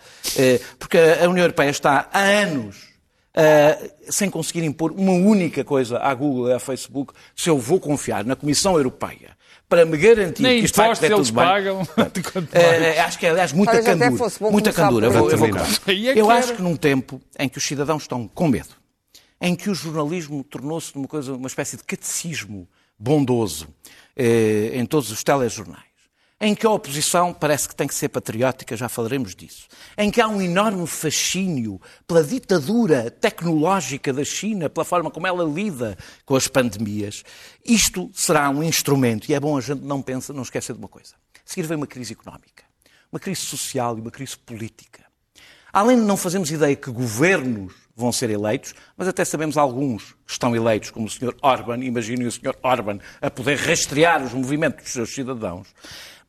porque 0.79 0.99
a 0.99 1.29
União 1.29 1.45
Europeia 1.45 1.71
está 1.71 2.09
há 2.13 2.21
anos 2.21 2.90
uh, 3.37 3.91
sem 4.09 4.31
conseguir 4.31 4.65
impor 4.65 4.93
uma 4.93 5.13
única 5.13 5.65
coisa 5.65 5.99
à 5.99 6.15
Google 6.15 6.49
e 6.49 6.53
à 6.53 6.59
Facebook, 6.59 7.13
se 7.35 7.49
eu 7.49 7.59
vou 7.59 7.81
confiar 7.81 8.25
na 8.25 8.37
Comissão 8.37 8.77
Europeia 8.77 9.39
para 9.69 9.85
me 9.85 9.97
garantir 9.97 10.43
Nem 10.43 10.59
que 10.59 10.65
isto 10.65 10.77
vai 10.77 10.95
correr 10.95 11.11
tudo 11.11 11.25
bem. 11.33 11.35
pagam. 11.35 11.83
Uh, 11.83 13.01
acho 13.07 13.19
que 13.19 13.27
é, 13.27 13.31
aliás, 13.31 13.53
muita 13.53 13.81
candura. 13.83 14.11
Muita 14.51 14.73
candura. 14.73 15.07
por 15.07 15.15
Eu, 15.15 15.21
vou, 15.21 15.31
eu, 15.31 15.39
vou 15.39 15.49
é 15.49 16.19
eu 16.19 16.31
acho 16.31 16.55
que 16.55 16.63
num 16.63 16.77
tempo 16.77 17.21
em 17.39 17.49
que 17.49 17.59
os 17.59 17.65
cidadãos 17.65 18.03
estão 18.03 18.27
com 18.27 18.49
medo, 18.49 18.81
em 19.41 19.55
que 19.55 19.71
o 19.71 19.75
jornalismo 19.75 20.43
tornou-se 20.43 20.95
uma 20.97 21.07
coisa, 21.07 21.35
uma 21.35 21.47
espécie 21.47 21.77
de 21.77 21.85
catecismo 21.85 22.69
bondoso 22.99 23.69
eh, 24.15 24.73
em 24.75 24.85
todos 24.85 25.11
os 25.11 25.25
telejornais, 25.25 25.90
em 26.41 26.55
que 26.55 26.67
a 26.67 26.71
oposição 26.71 27.35
parece 27.35 27.69
que 27.69 27.77
tem 27.77 27.87
que 27.87 27.95
ser 27.95 28.09
patriótica, 28.09 28.75
já 28.75 28.89
falaremos 28.89 29.35
disso, 29.35 29.69
em 29.97 30.11
que 30.11 30.21
há 30.21 30.27
um 30.27 30.41
enorme 30.41 30.87
fascínio 30.87 31.79
pela 32.07 32.25
ditadura 32.25 33.11
tecnológica 33.11 34.11
da 34.11 34.25
China, 34.25 34.71
pela 34.71 34.85
forma 34.85 35.11
como 35.11 35.27
ela 35.27 35.45
lida 35.45 35.99
com 36.25 36.35
as 36.35 36.49
pandemias, 36.49 37.23
isto 37.65 38.11
será 38.15 38.49
um 38.49 38.63
instrumento, 38.63 39.29
e 39.29 39.35
é 39.35 39.41
bom 39.41 39.59
a 39.59 39.61
gente 39.61 39.83
não 39.83 40.01
pensa, 40.01 40.33
não 40.33 40.43
esquecer 40.43 40.73
de 40.73 40.79
uma 40.79 40.89
coisa. 40.89 41.15
A 41.35 41.39
seguir 41.45 41.67
vem 41.67 41.77
uma 41.77 41.87
crise 41.87 42.15
económica, 42.15 42.65
uma 43.13 43.21
crise 43.21 43.43
social 43.43 43.99
e 43.99 44.01
uma 44.01 44.11
crise 44.11 44.39
política. 44.39 45.05
Além 45.73 46.01
de 46.01 46.07
não 46.07 46.17
fazermos 46.17 46.51
ideia 46.51 46.75
que 46.75 46.91
governos 46.91 47.75
vão 47.95 48.11
ser 48.11 48.31
eleitos, 48.31 48.75
mas 48.97 49.07
até 49.07 49.25
sabemos 49.25 49.57
alguns 49.57 50.17
que 50.27 50.33
estão 50.33 50.57
eleitos, 50.57 50.91
como 50.91 51.07
o 51.07 51.11
Sr. 51.11 51.37
Orban, 51.43 51.85
imaginem 51.85 52.27
o 52.27 52.33
Sr. 52.33 52.57
Orban 52.63 52.99
a 53.21 53.31
poder 53.31 53.57
rastrear 53.59 54.25
os 54.25 54.33
movimentos 54.33 54.85
dos 54.85 54.93
seus 54.93 55.15
cidadãos. 55.15 55.69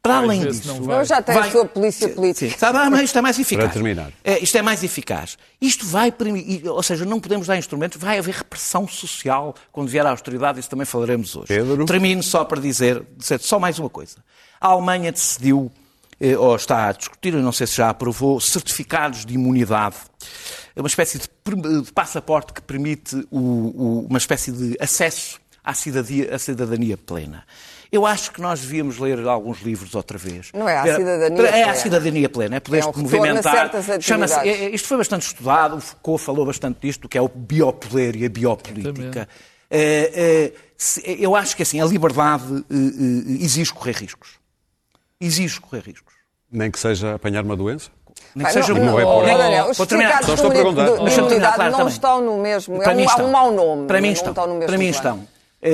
Para 0.04 0.18
além 0.18 0.42
disso, 0.48 0.68
não 0.68 0.82
vai. 0.82 0.98
Ele 0.98 1.06
já 1.06 1.22
tem 1.22 1.38
a 1.38 1.52
sua 1.52 1.66
polícia 1.66 2.10
política. 2.10 2.48
Sim, 2.48 2.54
está 2.56 2.74
bem, 2.74 2.90
mas 2.90 3.02
isto 3.02 3.20
é 3.20 3.22
mais 3.22 3.38
eficaz. 3.38 3.66
Para 3.66 3.74
terminar. 3.74 4.12
É, 4.24 4.40
isto 4.40 4.58
é 4.58 4.62
mais 4.64 4.84
eficaz. 4.84 5.38
Isto 5.62 5.86
vai 5.86 6.12
permitir, 6.12 6.68
ou 6.68 6.82
seja, 6.82 7.06
não 7.06 7.20
podemos 7.20 7.46
dar 7.46 7.56
instrumentos, 7.56 8.02
vai 8.02 8.18
haver 8.18 8.34
repressão 8.34 8.88
social 8.88 9.54
quando 9.72 9.90
vier 9.90 10.04
a 10.06 10.10
austeridade, 10.10 10.60
isso 10.60 10.70
também 10.70 10.86
falaremos 10.88 11.36
hoje. 11.36 11.48
Pedro? 11.50 11.86
Termino 11.86 12.24
só 12.24 12.44
para 12.44 12.60
dizer, 12.60 13.04
dizer 13.16 13.40
só 13.42 13.60
mais 13.60 13.78
uma 13.78 13.90
coisa. 13.92 14.18
A 14.60 14.70
Alemanha 14.70 15.12
decidiu, 15.12 15.72
eh, 16.20 16.36
ou 16.36 16.56
está 16.56 16.88
a 16.88 16.92
discutir, 16.94 17.36
eu 17.36 17.42
não 17.44 17.52
sei 17.52 17.68
se 17.68 17.76
já 17.76 17.90
aprovou, 17.92 18.40
certificados 18.40 19.24
de 19.24 19.36
imunidade. 19.36 19.98
É 20.76 20.80
uma 20.82 20.88
espécie 20.88 21.20
de, 21.20 21.82
de 21.84 21.92
passaporte 21.92 22.54
que 22.54 22.62
permite 22.64 23.16
o- 23.30 23.38
o- 23.40 24.08
uma 24.10 24.18
espécie 24.18 24.52
de 24.52 24.76
acesso 24.80 25.40
à 25.64 25.76
cidadania, 25.76 26.34
à 26.36 26.40
cidadania 26.40 26.98
plena. 26.98 27.44
Eu 27.92 28.06
acho 28.06 28.32
que 28.32 28.40
nós 28.40 28.62
devíamos 28.62 28.98
ler 29.00 29.20
alguns 29.28 29.60
livros 29.62 29.94
outra 29.96 30.18
vez. 30.18 30.50
Não 30.54 30.68
é 30.70 30.82
Ver- 30.82 30.96
cidadania 30.96 31.26
É 31.26 31.52
plena. 31.52 31.76
cidadania 31.76 32.30
plena, 32.30 32.56
é 32.56 32.60
poder 32.62 32.78
É 32.78 32.84
a 32.84 32.86
movimentar. 32.88 33.54
certas 33.72 34.04
Chama-se- 34.06 34.40
é- 34.40 34.48
é- 34.66 34.70
isto 34.70 34.88
foi 34.88 34.98
bastante 34.98 35.24
estudado, 35.24 35.76
o 35.76 35.82
Foucault 35.82 36.24
falou 36.24 36.46
bastante 36.46 36.80
disto, 36.82 37.10
que 37.10 37.18
é 37.18 37.22
o 37.22 37.28
biopoder 37.28 38.16
e 38.16 38.26
a 38.26 38.30
biopolítica. 38.30 39.28
É, 39.70 40.12
é, 40.14 40.54
se- 40.78 41.04
eu 41.22 41.36
acho 41.36 41.56
que 41.56 41.64
assim, 41.64 41.82
a 41.82 41.86
liberdade 41.86 42.64
eh, 42.70 42.74
eh, 42.76 43.44
exige 43.44 43.74
correr 43.74 43.96
riscos. 43.96 44.40
Exige 45.20 45.60
correr 45.60 45.84
riscos. 45.86 46.14
Nem 46.50 46.72
que 46.72 46.80
seja 46.80 47.16
apanhar 47.16 47.44
uma 47.44 47.56
doença? 47.58 47.90
Nem 48.36 48.46
que 48.46 48.50
Ah, 48.52 48.54
seja 48.54 48.74
não, 48.74 48.86
não 48.86 49.00
é 49.00 49.04
não, 49.04 49.12
por 49.16 49.26
aí. 49.30 49.38
Daniel, 49.38 49.70
os 49.70 49.78
Vou 49.78 49.86
terminar. 49.86 50.12
certificados 50.24 50.28
Só 50.28 50.34
estou 50.34 50.50
a 50.50 50.54
de 50.54 50.60
perguntar. 50.62 50.86
de- 51.06 51.10
de 51.14 51.20
imunidade 51.20 51.56
claro, 51.56 51.72
não 51.72 51.78
também. 51.80 51.94
estão 51.94 52.22
no 52.22 52.38
mesmo. 52.42 52.78
Para 52.80 52.92
é 52.92 52.96
mim 52.96 53.02
um, 53.04 53.06
há 53.08 53.12
estão. 53.12 53.26
um 53.28 53.32
mau 53.32 53.52
nome. 53.52 53.88
Para 53.88 54.02
mim 54.02 54.08
não 54.08 54.14
estão. 54.14 54.30
estão 54.32 54.48
no 54.48 54.54
mesmo 54.56 54.68
Para 54.68 54.78
mim 54.78 54.88
estão. 54.90 55.28
É, 55.62 55.70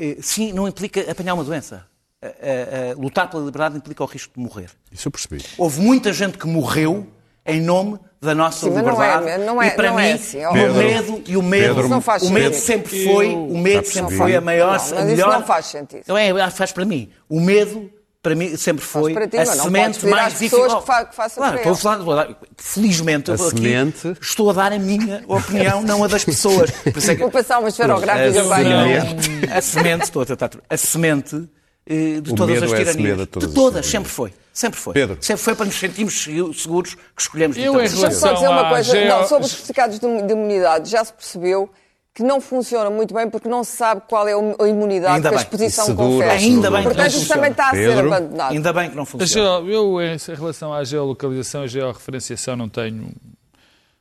é, 0.00 0.10
é, 0.10 0.16
sim, 0.20 0.52
não 0.52 0.66
implica 0.66 1.10
apanhar 1.10 1.34
uma 1.34 1.44
doença. 1.44 1.86
É, 2.20 2.26
é, 2.26 2.90
é, 2.90 2.94
lutar 2.94 3.30
pela 3.30 3.44
liberdade 3.44 3.76
implica 3.76 4.02
o 4.02 4.06
risco 4.06 4.32
de 4.36 4.40
morrer. 4.42 4.70
Isso 4.90 5.06
eu 5.06 5.12
percebi. 5.12 5.44
Houve 5.56 5.80
muita 5.80 6.12
gente 6.12 6.36
que 6.36 6.46
morreu 6.48 7.06
em 7.46 7.60
nome 7.60 7.96
da 8.20 8.34
nossa 8.34 8.66
Sim, 8.66 8.72
mas 8.74 8.84
não 8.84 9.00
é- 9.02 9.16
liberdade. 9.18 9.44
não 9.44 9.62
é- 9.62 9.66
e 9.68 9.70
para 9.70 9.90
não 9.90 9.96
mim, 9.98 10.02
é 10.02 10.12
assim, 10.14 10.44
o 10.44 10.52
Pedro, 10.52 10.74
medo 10.74 11.22
e 11.28 11.36
o 11.36 11.42
medo, 11.42 11.66
Pedro, 11.66 11.80
Isso 11.82 11.88
não 11.90 12.00
faz 12.00 12.22
o 12.24 12.30
medo 12.32 12.54
sempre 12.56 13.04
foi, 13.04 13.28
o 13.28 13.56
medo 13.56 13.86
sempre 13.86 14.16
foi 14.16 14.34
a 14.34 14.40
maior, 14.40 14.66
Não, 14.66 14.72
mas 14.72 14.92
a 14.92 14.96
isso 14.96 15.04
melhor. 15.06 15.32
não 15.38 15.46
faz 15.46 15.66
sentido. 15.66 16.02
Não 16.08 16.18
é, 16.18 16.50
faz 16.50 16.72
para 16.72 16.84
mim. 16.84 17.08
O 17.28 17.40
medo 17.40 17.88
para 18.22 18.34
mim 18.34 18.56
sempre 18.56 18.84
foi 18.84 19.14
ti, 19.28 19.36
a 19.38 19.46
semente 19.46 20.04
mais 20.06 20.32
às 20.34 20.38
pessoas 20.40 20.62
difícil. 20.62 20.80
que 20.80 20.86
fa- 20.86 21.04
que 21.04 21.14
façam 21.14 21.36
claro, 21.42 21.58
para 21.60 21.70
estou 21.72 21.90
a 21.92 21.96
falar, 22.04 22.36
felizmente 22.56 23.30
A 23.30 23.34
aqui 23.34 23.44
semente. 23.50 24.16
estou 24.20 24.50
a 24.50 24.52
dar 24.52 24.72
a 24.72 24.78
minha 24.78 25.22
opinião, 25.28 25.82
não 25.82 26.02
a 26.02 26.08
das 26.08 26.24
pessoas. 26.24 26.70
Por 26.70 26.96
isso 26.96 27.10
é 27.10 27.14
que- 27.14 27.20
Vou 27.22 27.30
passar 27.30 27.58
uma 27.60 27.68
esferográfica 27.68 28.40
a 28.40 28.56
bem. 28.56 28.64
semente, 28.64 29.50
a 29.52 29.60
semente, 29.62 30.04
estou 30.04 30.22
a 30.22 30.26
tentar, 30.26 30.50
a 30.68 30.76
semente 30.76 31.48
eh, 31.86 32.20
de 32.20 32.32
O 32.32 32.34
todas 32.34 32.54
medo 32.60 32.64
as 32.66 32.72
é 32.72 32.74
a 32.74 32.78
tiranias. 32.78 32.92
semente 32.96 33.18
de 33.20 33.26
todas 33.26 33.48
de 33.48 33.52
as 33.58 33.64
todas, 33.64 33.86
sempre 33.86 34.10
foi. 34.10 34.34
Sempre 34.52 34.80
foi. 34.80 34.92
Pedro. 34.94 35.18
Sempre 35.20 35.42
foi 35.44 35.54
para 35.54 35.66
nos 35.66 35.74
sentirmos 35.78 36.24
seguros 36.60 36.94
que 36.94 37.22
escolhemos 37.22 37.56
Eu, 37.56 37.62
em 37.74 37.76
relação- 37.76 38.00
Deixa-me 38.00 38.14
só 38.20 38.32
dizer 38.32 38.48
uma 38.48 38.68
coisa. 38.68 38.90
geo- 38.90 39.08
Não, 39.08 39.28
sobre 39.28 39.44
os 39.46 39.52
certificados 39.52 40.00
de 40.00 40.04
imunidade, 40.32 40.90
já 40.90 41.04
se 41.04 41.12
percebeu 41.12 41.70
que 42.18 42.22
não 42.24 42.40
funcionam 42.40 42.92
muito 42.92 43.14
bem 43.14 43.30
porque 43.30 43.48
não 43.48 43.62
se 43.62 43.76
sabe 43.76 44.02
qual 44.08 44.26
é 44.26 44.32
a 44.32 44.68
imunidade 44.68 45.14
Ainda 45.14 45.28
que 45.28 45.34
a 45.34 45.38
bem. 45.38 45.44
exposição 45.46 45.86
dura, 45.94 45.96
confere. 45.96 46.30
Ainda 46.32 46.70
bem 46.70 46.80
que 46.80 46.84
não 46.88 46.94
Portanto, 46.94 47.06
isso 47.10 47.18
funciona. 47.20 47.34
também 47.36 47.50
está 47.52 47.66
a 47.68 47.70
ser 47.70 47.88
Pedro. 47.94 48.12
abandonado. 48.14 48.52
Ainda 48.52 48.72
bem 48.72 48.90
que 48.90 48.96
não 48.96 49.06
funciona. 49.06 49.66
geo- 49.66 49.70
Eu, 49.70 50.00
em 50.02 50.16
relação 50.36 50.74
à 50.74 50.82
geolocalização 50.84 51.64
e 51.64 51.68
georreferenciação, 51.68 52.56
não 52.56 52.68
tenho 52.68 53.12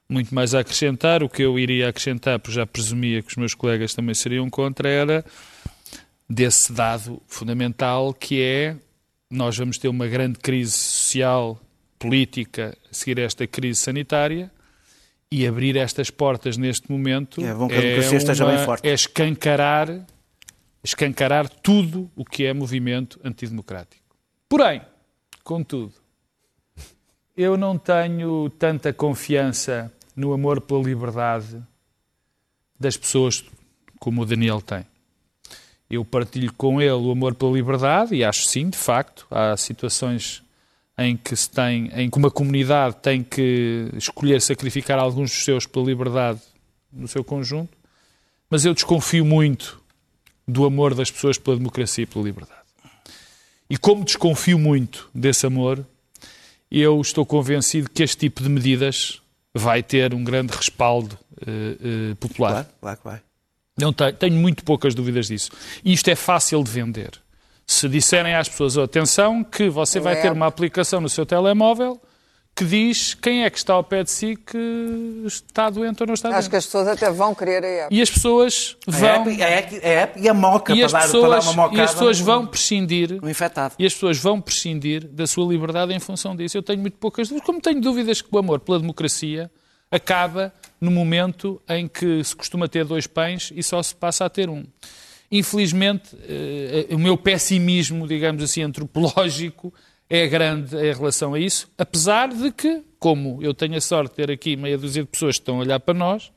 muito 0.10 0.34
mais 0.34 0.56
a 0.56 0.60
acrescentar. 0.62 1.22
O 1.22 1.30
que 1.30 1.44
eu 1.44 1.60
iria 1.60 1.90
acrescentar, 1.90 2.40
porque 2.40 2.56
já 2.56 2.66
presumia 2.66 3.22
que 3.22 3.30
os 3.30 3.36
meus 3.36 3.54
colegas 3.54 3.94
também 3.94 4.16
seriam 4.16 4.50
contra, 4.50 4.90
era 4.90 5.24
desse 6.30 6.74
dado 6.74 7.22
fundamental 7.28 8.14
que 8.14 8.42
é 8.42 8.76
nós 9.30 9.58
vamos 9.58 9.78
ter 9.78 9.90
uma 9.90 10.08
grande 10.08 10.40
crise 10.40 10.72
social, 10.74 11.60
política, 12.00 12.76
a 12.90 12.94
seguir 12.94 13.20
a 13.20 13.24
esta 13.24 13.46
crise 13.46 13.80
sanitária 13.80 14.50
e 15.32 15.46
abrir 15.46 15.76
estas 15.76 16.10
portas 16.10 16.58
neste 16.58 16.92
momento 16.92 17.44
É 17.44 17.54
bom 17.54 17.68
que 17.68 17.76
a 17.76 17.82
democracia 17.82 18.18
esteja 18.18 18.46
bem 18.46 18.58
forte. 18.64 18.88
é 18.88 18.94
escancarar, 18.94 20.06
escancarar 20.84 21.50
tudo 21.50 22.10
o 22.16 22.24
que 22.24 22.46
é 22.46 22.54
movimento 22.54 23.20
antidemocrático. 23.24 24.04
Porém, 24.48 24.82
contudo, 25.44 25.94
eu 27.36 27.58
não 27.58 27.78
tenho 27.78 28.50
tanta 28.52 28.94
confiança 28.94 29.92
no 30.16 30.34
amor 30.34 30.62
pela 30.62 30.82
liberdade 30.82 31.62
das 32.80 32.96
pessoas 32.96 33.44
como 34.00 34.22
o 34.22 34.26
Daniel 34.26 34.62
tem. 34.62 34.86
Eu 35.90 36.04
partilho 36.04 36.54
com 36.54 36.82
ele 36.82 36.92
o 36.92 37.12
amor 37.12 37.36
pela 37.36 37.52
liberdade 37.52 38.16
e 38.16 38.24
acho 38.24 38.46
sim, 38.46 38.70
de 38.70 38.78
facto, 38.78 39.26
há 39.32 39.56
situações 39.56 40.44
em 40.98 41.16
que 41.16 41.36
se 41.36 41.50
tem, 41.50 41.92
em 41.94 42.10
que 42.10 42.18
uma 42.18 42.32
comunidade 42.32 42.96
tem 43.02 43.24
que 43.24 43.90
escolher 43.96 44.42
sacrificar 44.42 44.98
alguns 44.98 45.30
dos 45.30 45.44
seus 45.44 45.66
pela 45.66 45.86
liberdade 45.86 46.42
no 46.92 47.08
seu 47.08 47.24
conjunto, 47.24 47.78
mas 48.50 48.66
eu 48.66 48.74
desconfio 48.74 49.24
muito 49.24 49.82
do 50.48 50.66
amor 50.66 50.96
das 50.96 51.12
pessoas 51.12 51.38
pela 51.38 51.58
democracia 51.58 52.04
e 52.04 52.08
pela 52.08 52.26
liberdade. 52.26 52.58
E 53.70 53.78
como 53.78 54.06
desconfio 54.06 54.58
muito 54.58 55.10
desse 55.14 55.46
amor, 55.46 55.86
eu 56.72 57.00
estou 57.02 57.26
convencido 57.26 57.90
que 57.90 58.02
este 58.02 58.18
tipo 58.18 58.42
de 58.42 58.50
medidas 58.50 59.22
vai 59.54 59.84
ter 59.84 60.14
um 60.14 60.24
grande 60.24 60.56
respaldo 60.56 61.18
eh, 61.42 61.78
eh, 62.12 62.16
popular. 62.20 62.52
Claro, 62.52 62.68
claro 62.80 62.98
que 62.98 63.04
vai. 63.04 63.22
Não 63.78 63.94
tenho, 63.94 64.14
tenho 64.14 64.36
muito 64.36 64.64
poucas 64.64 64.96
dúvidas 64.96 65.28
disso. 65.28 65.52
E 65.84 65.94
isto 65.94 66.10
é 66.10 66.16
fácil 66.16 66.64
de 66.64 66.72
vender. 66.72 67.12
Se 67.70 67.90
disserem 67.90 68.34
às 68.34 68.48
pessoas, 68.48 68.78
"Oh, 68.78 68.84
atenção, 68.84 69.44
que 69.44 69.70
você 69.70 70.00
vai 70.00 70.22
ter 70.22 70.32
uma 70.32 70.48
aplicação 70.48 71.02
no 71.02 71.10
seu 71.10 71.26
telemóvel 71.26 72.02
que 72.56 72.64
diz 72.66 73.14
quem 73.14 73.44
é 73.44 73.50
que 73.52 73.58
está 73.58 73.74
ao 73.74 73.84
pé 73.84 74.04
de 74.04 74.10
si 74.10 74.36
que 74.36 74.58
está 75.28 75.70
doente 75.70 76.02
ou 76.02 76.08
não 76.08 76.14
está 76.16 76.30
Acho 76.30 76.38
doente. 76.40 76.50
que 76.50 76.56
as 76.56 76.66
pessoas 76.66 76.88
até 76.88 77.12
vão 77.12 77.36
querer 77.36 77.64
a 77.64 77.68
app. 77.86 77.96
E 77.96 78.02
as 78.02 78.10
pessoas 78.10 78.76
A 78.88 78.92
vão... 78.92 79.10
app, 79.30 79.44
a 79.44 79.48
app- 79.50 79.76
a 79.86 79.88
app 79.90 80.20
e 80.20 80.28
a 80.30 80.34
moca 80.34 80.74
E 80.74 80.78
para 80.78 80.86
as, 80.88 80.92
dar, 80.92 81.00
para 81.02 81.08
dar 81.08 81.14
pessoas, 81.20 81.46
uma 81.46 81.54
mocada 81.64 81.78
e 81.78 81.82
as 81.84 81.92
pessoas 81.92 82.20
vão 82.20 82.48
prescindir 82.48 83.22
no 83.22 83.30
infectado. 83.30 83.76
e 83.78 83.86
as 83.86 83.94
pessoas 83.94 84.18
vão 84.18 84.42
prescindir 84.42 85.06
da 85.06 85.28
sua 85.28 85.48
liberdade 85.52 85.94
em 85.94 86.00
função 86.00 86.36
disso. 86.36 86.58
Eu 86.58 86.64
tenho 86.64 86.80
muito 86.80 86.98
poucas 86.98 87.28
dúvidas. 87.28 87.46
Como 87.46 87.62
tenho 87.62 87.80
dúvidas 87.82 88.22
que 88.24 88.30
o 88.32 88.40
amor 88.40 88.60
pela 88.62 88.80
democracia 88.80 89.52
acaba 89.92 90.52
no 90.82 90.90
momento 90.90 91.62
em 91.70 91.88
que 91.88 92.24
se 92.24 92.36
costuma 92.36 92.68
ter 92.68 92.86
dois 92.86 93.06
pães 93.06 93.52
e 93.56 93.62
só 93.62 93.84
se 93.84 93.94
passa 93.94 94.26
a 94.26 94.30
ter 94.30 94.50
um. 94.50 94.66
Infelizmente, 95.32 96.16
eh, 96.24 96.88
o 96.92 96.98
meu 96.98 97.18
pessimismo, 97.18 98.08
digamos 98.08 98.42
assim, 98.44 98.62
antropológico, 98.62 99.74
é 100.10 100.26
grande 100.28 100.76
em 100.76 100.94
relação 100.94 101.34
a 101.34 101.40
isso, 101.40 101.70
apesar 101.78 102.30
de 102.30 102.52
que, 102.52 102.82
como 102.98 103.44
eu 103.44 103.54
tenho 103.54 103.76
a 103.76 103.82
sorte 103.82 104.12
de 104.12 104.16
ter 104.16 104.32
aqui 104.32 104.56
meia 104.56 104.78
dúzia 104.78 105.04
de 105.04 105.10
pessoas 105.10 105.36
que 105.36 105.42
estão 105.42 105.58
a 105.58 105.60
olhar 105.60 105.80
para 105.80 105.94
nós, 105.94 106.32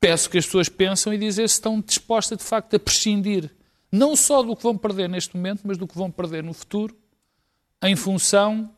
peço 0.00 0.30
que 0.30 0.38
as 0.38 0.46
pessoas 0.46 0.68
pensam 0.68 1.12
e 1.12 1.18
dizer 1.18 1.48
se 1.48 1.54
estão 1.54 1.80
dispostas 1.80 2.38
de 2.38 2.44
facto 2.44 2.76
a 2.76 2.78
prescindir 2.78 3.50
não 3.90 4.14
só 4.14 4.42
do 4.42 4.54
que 4.54 4.62
vão 4.62 4.76
perder 4.76 5.08
neste 5.08 5.34
momento, 5.36 5.62
mas 5.64 5.78
do 5.78 5.86
que 5.86 5.96
vão 5.96 6.10
perder 6.10 6.42
no 6.42 6.52
futuro, 6.52 6.96
em 7.82 7.96
função 7.96 8.70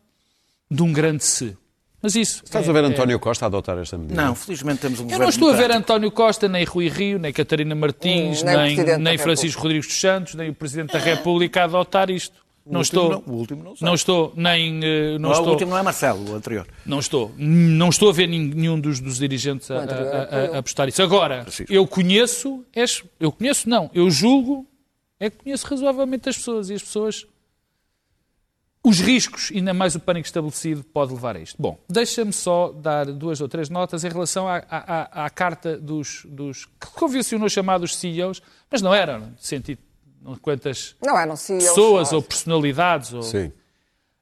de 0.70 0.82
um 0.82 0.92
grande 0.92 1.24
se. 1.24 1.56
Mas 2.02 2.14
isso. 2.14 2.42
Estás 2.44 2.66
é, 2.66 2.70
a 2.70 2.72
ver 2.72 2.84
é- 2.84 2.86
António 2.86 3.18
Costa 3.20 3.44
a 3.44 3.48
adotar 3.48 3.76
esta 3.78 3.98
medida? 3.98 4.20
Não, 4.22 4.34
felizmente 4.34 4.80
temos 4.80 4.98
um 5.00 5.02
Eu 5.02 5.06
governo 5.06 5.22
não 5.24 5.30
estou 5.30 5.50
a 5.50 5.52
ver. 5.54 5.70
António 5.70 6.10
Costa, 6.10 6.48
nem 6.48 6.64
Rui 6.64 6.88
Rio, 6.88 7.18
nem 7.18 7.32
Catarina 7.32 7.74
Martins, 7.74 8.42
Hum, 8.42 8.46
nem 8.46 8.76
nem, 8.76 8.98
nem 8.98 9.18
Francisco 9.18 9.60
Rodrigues 9.62 9.86
dos 9.88 10.00
Santos, 10.00 10.34
nem 10.34 10.48
o 10.50 10.54
Presidente 10.54 10.92
da 10.92 10.98
República 10.98 11.60
a 11.60 11.64
adotar 11.64 12.08
isto. 12.10 12.34
O 12.64 12.72
Não 12.72 12.80
último 12.80 13.00
estou. 13.02 13.10
não, 13.26 13.34
o 13.34 13.38
último 13.38 13.64
não 13.64 13.74
sei. 13.76 13.86
Não 13.86 13.94
estou, 13.94 14.32
nem. 14.36 14.80
eh, 14.84 15.12
Não 15.18 15.30
Não, 15.30 15.32
estou. 15.32 15.46
O 15.48 15.50
último 15.52 15.70
não 15.70 15.78
é 15.78 15.82
Marcelo, 15.82 16.30
o 16.30 16.34
anterior. 16.34 16.66
Não 16.86 16.98
estou. 17.00 17.32
Não 17.36 17.88
estou 17.88 18.10
a 18.10 18.12
ver 18.12 18.26
nenhum 18.28 18.78
dos, 18.78 19.00
dos 19.00 19.18
dirigentes 19.18 19.70
a, 19.70 19.74
O 19.74 19.78
anterior 19.78 20.06
a- 20.06 20.18
a- 20.18 20.56
a 20.56 20.58
apostar 20.58 20.88
isso. 20.88 21.02
Agora, 21.02 21.46
eu 21.68 21.86
conheço, 21.86 22.62
és- 22.74 23.02
eu 23.18 23.32
conheço 23.32 23.68
não, 23.68 23.90
eu 23.94 24.10
julgo, 24.10 24.66
é 25.18 25.30
que 25.30 25.38
conheço 25.42 25.66
razoavelmente 25.66 26.28
as 26.28 26.36
pessoas 26.36 26.68
e 26.70 26.74
as 26.74 26.82
pessoas, 26.82 27.26
os 28.82 28.98
riscos, 29.00 29.50
ainda 29.54 29.74
mais 29.74 29.94
o 29.94 30.00
pânico 30.00 30.26
estabelecido, 30.26 30.82
pode 30.84 31.12
levar 31.12 31.36
a 31.36 31.40
isto. 31.40 31.56
Bom, 31.60 31.78
deixa-me 31.88 32.32
só 32.32 32.72
dar 32.72 33.04
duas 33.06 33.40
ou 33.40 33.48
três 33.48 33.68
notas 33.68 34.04
em 34.04 34.08
relação 34.08 34.48
à, 34.48 34.56
à- 34.70 35.24
à- 35.26 35.30
carta 35.30 35.76
dos, 35.76 36.22
dos 36.26 36.64
que 36.64 36.86
convencionou 36.94 37.48
chamados 37.48 37.94
CEOs, 37.96 38.40
mas 38.70 38.80
não 38.80 38.94
eram, 38.94 39.18
no 39.20 39.32
sentido, 39.38 39.80
quantas 40.40 40.96
Não 41.04 41.18
eram 41.18 41.36
CEOs. 41.36 41.64
pessoas 41.64 42.08
só. 42.08 42.16
ou 42.16 42.22
personalidades. 42.22 43.12
Ou... 43.12 43.22
Sim. 43.22 43.52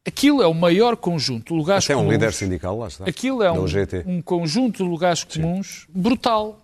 Aquilo 0.06 0.42
é 0.42 0.46
o 0.46 0.54
maior 0.54 0.96
conjunto 0.96 1.52
de 1.52 1.58
lugares 1.58 1.84
Até 1.84 1.92
é 1.92 1.96
um 1.96 2.00
comuns. 2.00 2.12
líder 2.14 2.32
sindical, 2.32 2.78
lá 2.78 2.88
está. 2.88 3.04
Aquilo 3.04 3.42
é 3.42 3.52
um, 3.52 3.64
um 4.06 4.22
conjunto 4.22 4.82
de 4.82 4.88
lugares 4.88 5.22
comuns 5.22 5.86
brutal. 5.90 6.58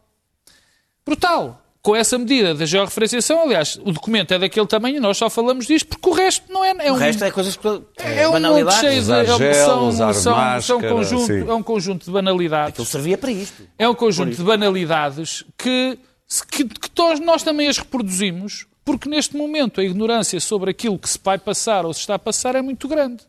Brutal. 1.04 1.60
Com 1.84 1.94
essa 1.94 2.16
medida 2.16 2.54
da 2.54 2.64
georreferenciação, 2.64 3.42
aliás, 3.42 3.78
o 3.84 3.92
documento 3.92 4.32
é 4.32 4.38
daquele 4.38 4.66
tamanho 4.66 4.96
e 4.96 5.00
nós 5.00 5.18
só 5.18 5.28
falamos 5.28 5.66
disto 5.66 5.86
porque 5.86 6.08
o 6.08 6.12
resto 6.12 6.50
não 6.50 6.64
é. 6.64 6.74
é 6.78 6.90
O 6.90 6.94
um, 6.94 6.96
resto 6.96 7.22
é 7.22 7.30
coisas 7.30 7.56
que. 7.56 7.68
é 7.98 8.26
um 8.26 8.40
monte 8.40 8.74
cheio 8.80 9.02
de. 9.02 9.12
É 9.12 9.34
um- 9.34 9.36
gel, 9.36 10.14
são, 10.14 10.60
são 10.62 10.80
conjunto, 10.80 11.26
sim. 11.26 11.46
é 11.46 11.52
um 11.52 11.62
conjunto 11.62 12.06
de 12.06 12.10
banalidades. 12.10 12.70
Aquilo 12.70 12.86
servia 12.86 13.18
para 13.18 13.30
isto. 13.30 13.62
É 13.78 13.86
um 13.86 13.94
conjunto 13.94 14.34
de 14.34 14.42
banalidades 14.42 15.44
que, 15.58 15.98
que, 16.50 16.64
que 16.64 16.88
nós, 16.96 17.20
nós 17.20 17.42
também 17.42 17.68
as 17.68 17.76
reproduzimos, 17.76 18.66
porque 18.82 19.06
neste 19.06 19.36
momento 19.36 19.78
a 19.78 19.84
ignorância 19.84 20.40
sobre 20.40 20.70
aquilo 20.70 20.98
que 20.98 21.10
se 21.10 21.18
vai 21.22 21.36
passar 21.36 21.84
ou 21.84 21.92
se 21.92 22.00
está 22.00 22.14
a 22.14 22.18
passar 22.18 22.54
é 22.54 22.62
muito 22.62 22.88
grande. 22.88 23.24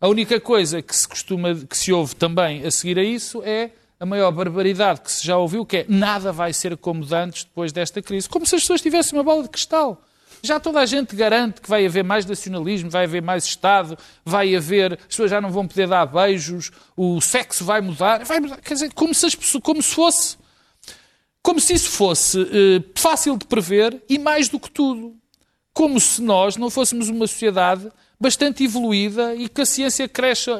A 0.00 0.06
única 0.06 0.38
coisa 0.38 0.80
que 0.80 0.94
se 0.94 1.08
costuma, 1.08 1.52
que 1.52 1.76
se 1.76 1.92
ouve 1.92 2.14
também 2.14 2.64
a 2.64 2.70
seguir 2.70 2.96
a 2.96 3.02
isso 3.02 3.42
é 3.44 3.70
a 3.98 4.06
maior 4.06 4.30
barbaridade 4.30 5.00
que 5.00 5.10
se 5.10 5.26
já 5.26 5.36
ouviu, 5.36 5.64
que 5.64 5.78
é 5.78 5.86
nada 5.88 6.32
vai 6.32 6.52
ser 6.52 6.76
como 6.76 7.04
de 7.04 7.14
antes 7.14 7.44
depois 7.44 7.72
desta 7.72 8.02
crise. 8.02 8.28
Como 8.28 8.44
se 8.44 8.54
as 8.54 8.62
pessoas 8.62 8.80
tivessem 8.80 9.18
uma 9.18 9.24
bola 9.24 9.42
de 9.42 9.48
cristal. 9.48 10.02
Já 10.42 10.60
toda 10.60 10.80
a 10.80 10.86
gente 10.86 11.16
garante 11.16 11.60
que 11.60 11.68
vai 11.68 11.86
haver 11.86 12.04
mais 12.04 12.26
nacionalismo, 12.26 12.90
vai 12.90 13.04
haver 13.04 13.22
mais 13.22 13.44
Estado, 13.44 13.98
vai 14.24 14.54
haver. 14.54 14.94
As 14.94 15.06
pessoas 15.06 15.30
já 15.30 15.40
não 15.40 15.50
vão 15.50 15.66
poder 15.66 15.88
dar 15.88 16.04
beijos, 16.06 16.70
o 16.96 17.20
sexo 17.20 17.64
vai 17.64 17.80
mudar. 17.80 18.24
Vai 18.24 18.38
mudar. 18.38 18.60
Quer 18.60 18.74
dizer, 18.74 18.92
como 18.92 19.14
se, 19.14 19.26
as 19.26 19.34
pessoas, 19.34 19.62
como 19.62 19.82
se 19.82 19.94
fosse. 19.94 20.36
Como 21.42 21.60
se 21.60 21.74
isso 21.74 21.90
fosse 21.90 22.42
eh, 22.42 22.82
fácil 22.94 23.38
de 23.38 23.46
prever 23.46 24.02
e 24.08 24.18
mais 24.18 24.48
do 24.48 24.60
que 24.60 24.70
tudo. 24.70 25.16
Como 25.72 25.98
se 26.00 26.20
nós 26.20 26.56
não 26.56 26.68
fôssemos 26.68 27.08
uma 27.08 27.26
sociedade 27.26 27.90
bastante 28.20 28.64
evoluída 28.64 29.34
e 29.34 29.48
que 29.48 29.60
a 29.60 29.66
ciência 29.66 30.08
cresce, 30.08 30.50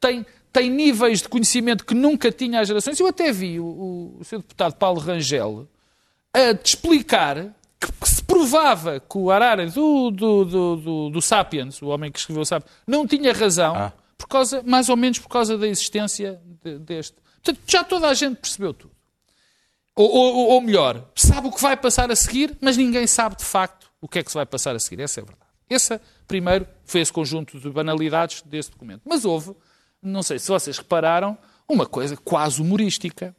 tem, 0.00 0.26
tem 0.52 0.68
níveis 0.70 1.22
de 1.22 1.28
conhecimento 1.28 1.84
que 1.84 1.94
nunca 1.94 2.30
tinha 2.30 2.60
há 2.60 2.64
gerações. 2.64 2.98
Eu 3.00 3.06
até 3.06 3.32
vi 3.32 3.58
o, 3.58 3.64
o, 3.64 4.16
o 4.20 4.24
seu 4.24 4.38
deputado 4.40 4.74
Paulo 4.74 5.00
Rangel 5.00 5.66
a 6.32 6.54
te 6.54 6.66
explicar 6.68 7.36
que, 7.80 7.90
que 7.92 8.08
se 8.08 8.22
provava 8.22 9.00
que 9.00 9.18
o 9.18 9.30
Harari 9.30 9.66
do, 9.70 10.10
do, 10.10 10.44
do, 10.44 10.76
do, 10.76 11.10
do 11.10 11.22
Sapiens, 11.22 11.80
o 11.82 11.88
homem 11.88 12.10
que 12.12 12.18
escreveu 12.18 12.42
o 12.42 12.46
Sapiens, 12.46 12.70
não 12.86 13.06
tinha 13.06 13.32
razão, 13.32 13.92
por 14.16 14.28
causa, 14.28 14.62
mais 14.62 14.88
ou 14.88 14.96
menos 14.96 15.18
por 15.18 15.28
causa 15.28 15.58
da 15.58 15.66
existência 15.66 16.40
de- 16.62 16.78
deste. 16.78 17.16
Portanto, 17.42 17.60
já 17.66 17.82
toda 17.82 18.08
a 18.08 18.14
gente 18.14 18.36
percebeu 18.36 18.72
tudo. 18.72 18.92
Ou, 19.94 20.08
ou- 20.10 20.48
ou 20.50 20.60
melhor, 20.60 21.06
sabe 21.14 21.48
o 21.48 21.52
que 21.52 21.60
vai 21.60 21.76
passar 21.76 22.10
a 22.10 22.16
seguir, 22.16 22.56
mas 22.60 22.76
ninguém 22.76 23.06
sabe 23.06 23.36
de 23.36 23.44
facto 23.44 23.90
o 24.00 24.08
que 24.08 24.20
é 24.20 24.22
que 24.22 24.30
se 24.30 24.34
vai 24.36 24.46
passar 24.46 24.74
a 24.74 24.78
seguir. 24.78 25.02
Essa 25.02 25.20
é 25.20 25.22
a 25.22 25.26
verdade. 25.26 25.50
Esse, 25.68 26.00
primeiro, 26.26 26.66
foi 26.84 27.00
esse 27.00 27.12
conjunto 27.12 27.58
de 27.58 27.68
banalidades 27.70 28.42
desse 28.42 28.70
documento. 28.70 29.02
Mas 29.04 29.24
houve, 29.24 29.54
não 30.02 30.22
sei 30.22 30.38
se 30.38 30.48
vocês 30.48 30.78
repararam, 30.78 31.36
uma 31.68 31.86
coisa 31.86 32.16
quase 32.16 32.60
humorística. 32.60 33.34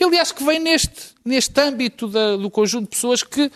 Aliás, 0.00 0.32
que 0.32 0.44
vem 0.44 0.58
neste, 0.58 1.14
neste 1.24 1.58
âmbito 1.60 2.06
da- 2.08 2.36
do 2.36 2.50
conjunto 2.50 2.84
de 2.84 2.90
pessoas 2.90 3.22
que 3.22 3.50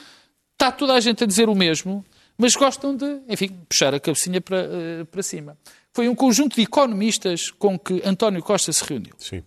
está 0.52 0.70
toda 0.72 0.94
a 0.94 1.00
gente 1.00 1.22
a 1.24 1.26
dizer 1.26 1.48
o 1.48 1.54
mesmo, 1.54 2.04
mas 2.36 2.54
gostam 2.54 2.94
de, 2.96 3.20
enfim, 3.28 3.48
puxar 3.68 3.94
a 3.94 4.00
cabecinha 4.00 4.40
para, 4.40 4.58
eh, 4.58 5.04
para 5.10 5.22
cima. 5.22 5.56
Foi 5.94 6.08
um 6.08 6.14
conjunto 6.14 6.56
de 6.56 6.62
economistas 6.62 7.50
com 7.50 7.78
que 7.78 8.02
António 8.04 8.42
Costa 8.42 8.72
se 8.72 8.84
reuniu. 8.84 9.14
Sim. 9.18 9.42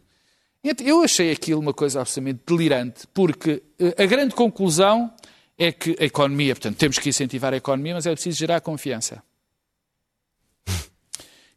Eu 0.84 1.02
achei 1.04 1.32
aquilo 1.32 1.60
uma 1.62 1.74
coisa 1.74 2.02
absolutamente 2.02 2.42
delirante, 2.48 3.08
porque 3.14 3.62
eh, 3.80 4.04
a 4.04 4.06
grande 4.06 4.34
conclusão 4.36 5.14
é 5.58 5.72
que 5.72 5.96
a 6.00 6.06
economia, 6.06 6.56
portanto, 6.56 6.78
temos 6.78 6.98
que 6.98 7.10
incentivar 7.10 7.54
a 7.54 7.58
economia, 7.58 7.94
mas 7.94 8.06
é 8.08 8.12
preciso 8.14 8.38
gerar 8.40 8.60
confiança. 8.62 9.22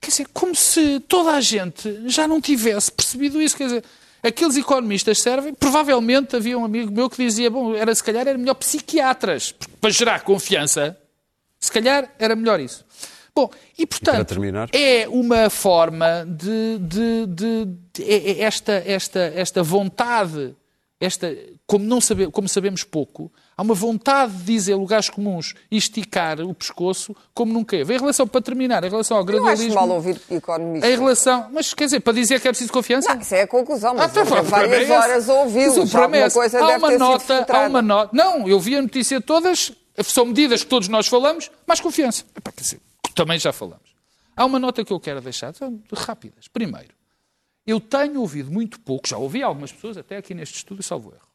Quer 0.02 0.10
dizer, 0.10 0.26
como 0.34 0.54
se 0.54 1.00
toda 1.00 1.30
a 1.30 1.40
gente 1.40 2.02
já 2.10 2.26
não 2.28 2.40
tivesse 2.40 2.90
percebido 2.92 3.40
isso. 3.40 3.56
Quer 3.56 3.64
dizer, 3.66 3.84
aqueles 4.22 4.56
economistas 4.56 5.20
servem. 5.20 5.54
Provavelmente 5.54 6.34
havia 6.36 6.58
um 6.58 6.64
amigo 6.64 6.92
meu 6.92 7.08
que 7.08 7.16
dizia: 7.24 7.48
bom, 7.48 7.74
era, 7.74 7.94
se 7.94 8.02
calhar 8.02 8.26
era 8.26 8.36
melhor 8.36 8.54
psiquiatras, 8.54 9.54
para 9.80 9.90
gerar 9.90 10.20
confiança, 10.24 10.98
se 11.60 11.70
calhar 11.70 12.12
era 12.18 12.34
melhor 12.36 12.58
isso. 12.60 12.84
Bom, 13.34 13.48
e 13.78 13.86
portanto, 13.86 14.26
terminar? 14.28 14.68
é 14.74 15.06
uma 15.08 15.48
forma 15.48 16.26
de, 16.28 16.78
de- 16.80 17.26
de- 17.28 17.66
de- 17.94 18.02
é- 18.02 18.30
é 18.32 18.40
esta, 18.42 18.72
esta, 18.84 19.20
esta 19.20 19.62
vontade, 19.62 20.54
esta, 21.04 21.36
como, 21.66 21.84
não 21.84 22.00
sabe, 22.00 22.30
como 22.30 22.48
sabemos 22.48 22.84
pouco, 22.84 23.32
há 23.56 23.62
uma 23.62 23.74
vontade 23.74 24.32
de 24.32 24.44
dizer 24.44 24.76
lugares 24.76 25.10
comuns 25.10 25.52
e 25.68 25.76
esticar 25.76 26.40
o 26.40 26.54
pescoço 26.54 27.14
como 27.34 27.52
nunca 27.52 27.76
houve. 27.76 27.94
Em 27.94 27.98
relação, 27.98 28.26
para 28.26 28.40
terminar, 28.40 28.84
em 28.84 28.88
relação 28.88 29.16
ao 29.16 29.24
Eu 29.24 29.28
acho 29.28 29.42
gradualismo... 29.42 29.74
mal 29.74 29.88
ouvir 29.90 30.20
economista. 30.30 30.88
Em 30.88 30.96
relação... 30.96 31.48
Mas 31.52 31.74
quer 31.74 31.86
dizer, 31.86 32.00
para 32.00 32.12
dizer 32.12 32.40
que 32.40 32.46
é 32.46 32.52
preciso 32.52 32.72
confiança? 32.72 33.12
Não, 33.12 33.20
isso 33.20 33.34
é 33.34 33.42
a 33.42 33.46
conclusão, 33.48 33.94
mas 33.94 34.16
Ah, 34.16 34.24
tá, 34.24 34.42
várias 34.42 34.88
é 34.88 34.98
horas 34.98 35.28
ouvi-lo. 35.28 35.76
Mas 35.76 35.88
o 35.88 35.90
problema 35.90 36.16
é 36.26 36.30
coisa 36.30 36.60
há 36.60 36.76
uma 36.76 36.90
nota, 36.96 37.46
há 37.48 37.66
uma 37.66 37.82
nota. 37.82 38.10
Não, 38.16 38.48
eu 38.48 38.60
vi 38.60 38.76
a 38.76 38.82
notícia 38.82 39.20
todas, 39.20 39.72
são 40.04 40.26
medidas 40.26 40.62
que 40.62 40.70
todos 40.70 40.86
nós 40.86 41.08
falamos, 41.08 41.50
mais 41.66 41.80
confiança. 41.80 42.24
Epá, 42.36 42.52
quer 42.52 42.62
dizer, 42.62 42.80
também 43.16 43.40
já 43.40 43.52
falamos. 43.52 43.90
Há 44.36 44.44
uma 44.44 44.60
nota 44.60 44.84
que 44.84 44.92
eu 44.92 45.00
quero 45.00 45.20
deixar, 45.20 45.52
são 45.52 45.82
rápidas. 45.92 46.46
Primeiro, 46.48 46.94
eu 47.66 47.80
tenho 47.80 48.20
ouvido 48.20 48.50
muito 48.50 48.80
pouco, 48.80 49.08
já 49.08 49.16
ouvi 49.16 49.42
algumas 49.42 49.70
pessoas, 49.72 49.96
até 49.96 50.16
aqui 50.16 50.34
neste 50.34 50.56
estúdio, 50.56 50.82
salvo 50.82 51.10
erro, 51.14 51.26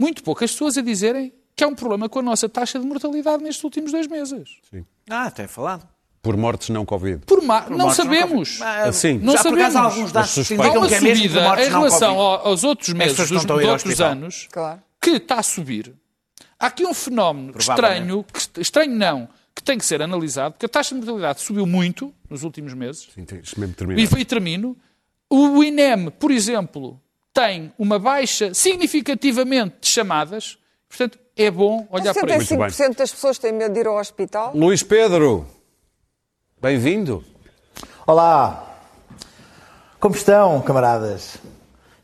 muito 0.00 0.22
poucas 0.22 0.52
pessoas 0.52 0.76
a 0.78 0.82
dizerem 0.82 1.32
que 1.56 1.64
há 1.64 1.68
um 1.68 1.74
problema 1.74 2.08
com 2.08 2.20
a 2.20 2.22
nossa 2.22 2.48
taxa 2.48 2.78
de 2.78 2.86
mortalidade 2.86 3.42
nestes 3.42 3.64
últimos 3.64 3.90
dois 3.90 4.06
meses. 4.06 4.58
Ah, 5.10 5.24
até 5.24 5.46
falado. 5.48 5.88
Por 6.22 6.34
Por 6.34 6.36
mortes 6.36 6.68
não 6.68 6.84
Covid. 6.84 7.24
Por 7.26 7.42
ma... 7.42 7.62
Não 7.70 7.78
Mortes 7.78 7.96
sabemos. 7.96 8.58
Covid. 8.58 8.62
Ah, 8.62 8.84
Assim. 8.88 9.18
Não 9.18 9.32
já 9.32 9.38
por 9.42 9.50
sabemos. 9.50 9.76
há 9.76 9.80
alguns 9.82 10.12
dados 10.12 10.34
que 10.34 10.40
indicam 10.54 10.78
uma 10.78 10.88
que 10.88 10.94
é 10.94 11.00
mesmo 11.00 11.22
por 11.22 11.28
subida 11.28 11.48
mortes 11.48 11.66
em 11.66 11.70
não 11.70 11.78
relação 11.80 12.18
ao- 12.20 12.46
aos 12.48 12.64
outros 12.64 12.92
meses 12.92 13.30
não 13.30 13.38
dos, 13.42 13.50
ao 13.50 13.72
outros 13.72 14.00
anos 14.00 14.48
Claro. 14.52 14.82
que 15.00 15.10
está 15.10 15.36
a 15.38 15.42
subir. 15.42 15.94
Há 16.58 16.66
aqui 16.66 16.84
um 16.84 16.92
fenómeno 16.92 17.54
estranho, 17.58 18.24
que, 18.24 18.60
estranho 18.60 18.94
não, 18.94 19.28
que 19.54 19.62
tem 19.62 19.78
que 19.78 19.86
ser 19.86 20.02
analisado, 20.02 20.54
porque 20.54 20.66
a 20.66 20.68
taxa 20.68 20.90
de 20.94 21.00
mortalidade 21.00 21.40
subiu 21.40 21.64
muito 21.66 22.12
nos 22.28 22.42
últimos 22.42 22.74
meses. 22.74 23.08
Sim, 23.14 23.24
tens 23.24 23.54
mesmo 23.54 23.74
terminar. 23.74 24.00
E, 24.00 24.20
e 24.20 24.24
termino. 24.24 24.76
O 25.30 25.62
INEM, 25.62 26.10
por 26.10 26.30
exemplo, 26.30 26.98
tem 27.34 27.70
uma 27.78 27.98
baixa 27.98 28.54
significativamente 28.54 29.76
de 29.82 29.88
chamadas. 29.88 30.58
Portanto, 30.88 31.18
é 31.36 31.50
bom 31.50 31.86
olhar 31.90 32.14
para 32.14 32.38
isso. 32.38 32.54
65% 32.54 32.96
das 32.96 33.12
pessoas 33.12 33.38
têm 33.38 33.52
medo 33.52 33.74
de 33.74 33.80
ir 33.80 33.86
ao 33.86 33.98
hospital. 33.98 34.52
Luís 34.54 34.82
Pedro, 34.82 35.46
bem-vindo. 36.60 37.22
Olá! 38.06 38.64
Como 40.00 40.14
estão, 40.14 40.62
camaradas? 40.62 41.36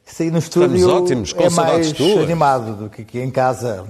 Isso 0.04 0.22
aí 0.22 0.30
no 0.30 0.38
estúdio 0.38 0.90
ótimos, 0.90 1.32
com 1.32 1.44
é 1.44 1.48
mais 1.48 1.92
tuas. 1.92 2.24
animado 2.24 2.76
do 2.76 2.90
que 2.90 3.02
aqui 3.02 3.20
em 3.20 3.30
casa. 3.30 3.87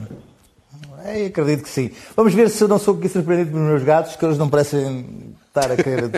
É, 1.04 1.26
acredito 1.26 1.64
que 1.64 1.68
sim. 1.68 1.90
Vamos 2.14 2.32
ver 2.32 2.48
se 2.48 2.62
eu 2.62 2.68
não 2.68 2.78
sou 2.78 2.96
aqui 2.96 3.08
surpreendido 3.08 3.50
pelos 3.50 3.66
meus 3.66 3.82
gatos, 3.82 4.14
que 4.14 4.24
eles 4.24 4.38
não 4.38 4.48
parecem 4.48 5.33
estar 5.54 5.70
a 5.70 5.76
querer 5.76 6.10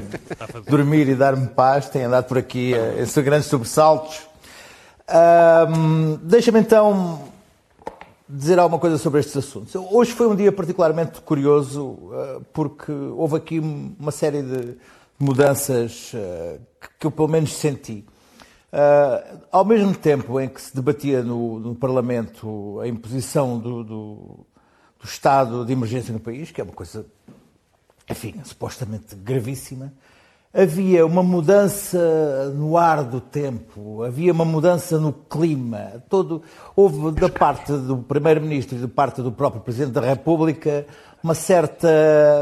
dormir 0.69 1.09
e 1.09 1.15
dar-me 1.15 1.47
paz. 1.49 1.89
Têm 1.89 2.05
andado 2.05 2.25
por 2.25 2.39
aqui 2.39 2.73
eh, 2.75 3.05
em 3.05 3.23
grandes 3.23 3.49
sobressaltos. 3.49 4.23
Ahm, 5.09 6.19
Deixa-me 6.23 6.61
então 6.61 7.21
dizer 8.29 8.59
alguma 8.59 8.81
coisa 8.81 8.99
sobre 8.99 9.21
estes 9.21 9.37
assuntos. 9.37 9.75
Hoje 9.75 10.13
foi 10.13 10.27
um 10.27 10.35
dia 10.35 10.51
particularmente 10.51 11.21
curioso 11.21 11.99
porque 12.53 12.91
houve 12.91 13.37
aqui 13.37 13.61
uma 13.61 14.11
série 14.11 14.43
de 14.43 14.77
mudanças 15.19 16.13
que 16.99 17.07
eu 17.07 17.11
pelo 17.11 17.29
menos 17.29 17.55
senti. 17.55 18.05
Uh, 18.73 19.39
ao 19.51 19.65
mesmo 19.65 19.95
tempo 19.95 20.41
em 20.41 20.49
que 20.49 20.61
se 20.61 20.75
debatia 20.75 21.23
no, 21.23 21.59
no 21.59 21.75
Parlamento 21.75 22.81
a 22.81 22.89
imposição 22.89 23.59
do, 23.59 23.85
do, 23.85 24.47
do, 24.99 25.05
estado 25.05 25.65
de 25.65 25.73
emergência 25.73 26.13
no 26.13 26.19
país, 26.19 26.51
que 26.51 26.61
é 26.61 26.65
uma 26.65 26.73
coisa, 26.73 27.07
enfim, 28.09 28.35
supostamente 28.45 29.15
gravíssima, 29.17 29.93
havia 30.55 31.05
uma 31.05 31.23
mudança 31.23 32.51
no 32.55 32.79
ar 32.79 33.05
do 33.05 33.21
tempo, 33.21 34.03
havia 34.03 34.33
uma 34.33 34.45
mudança 34.45 34.99
no 34.99 35.13
clima. 35.13 36.03
Todo, 36.09 36.43
houve 36.75 37.13
da 37.21 37.29
parte 37.29 37.73
do 37.73 37.99
Primeiro-Ministro 37.99 38.77
e 38.77 38.81
da 38.81 38.89
parte 38.89 39.21
do 39.21 39.31
próprio 39.31 39.61
Presidente 39.61 39.93
da 39.93 40.01
República 40.01 40.87
uma 41.23 41.35
certa, 41.35 41.89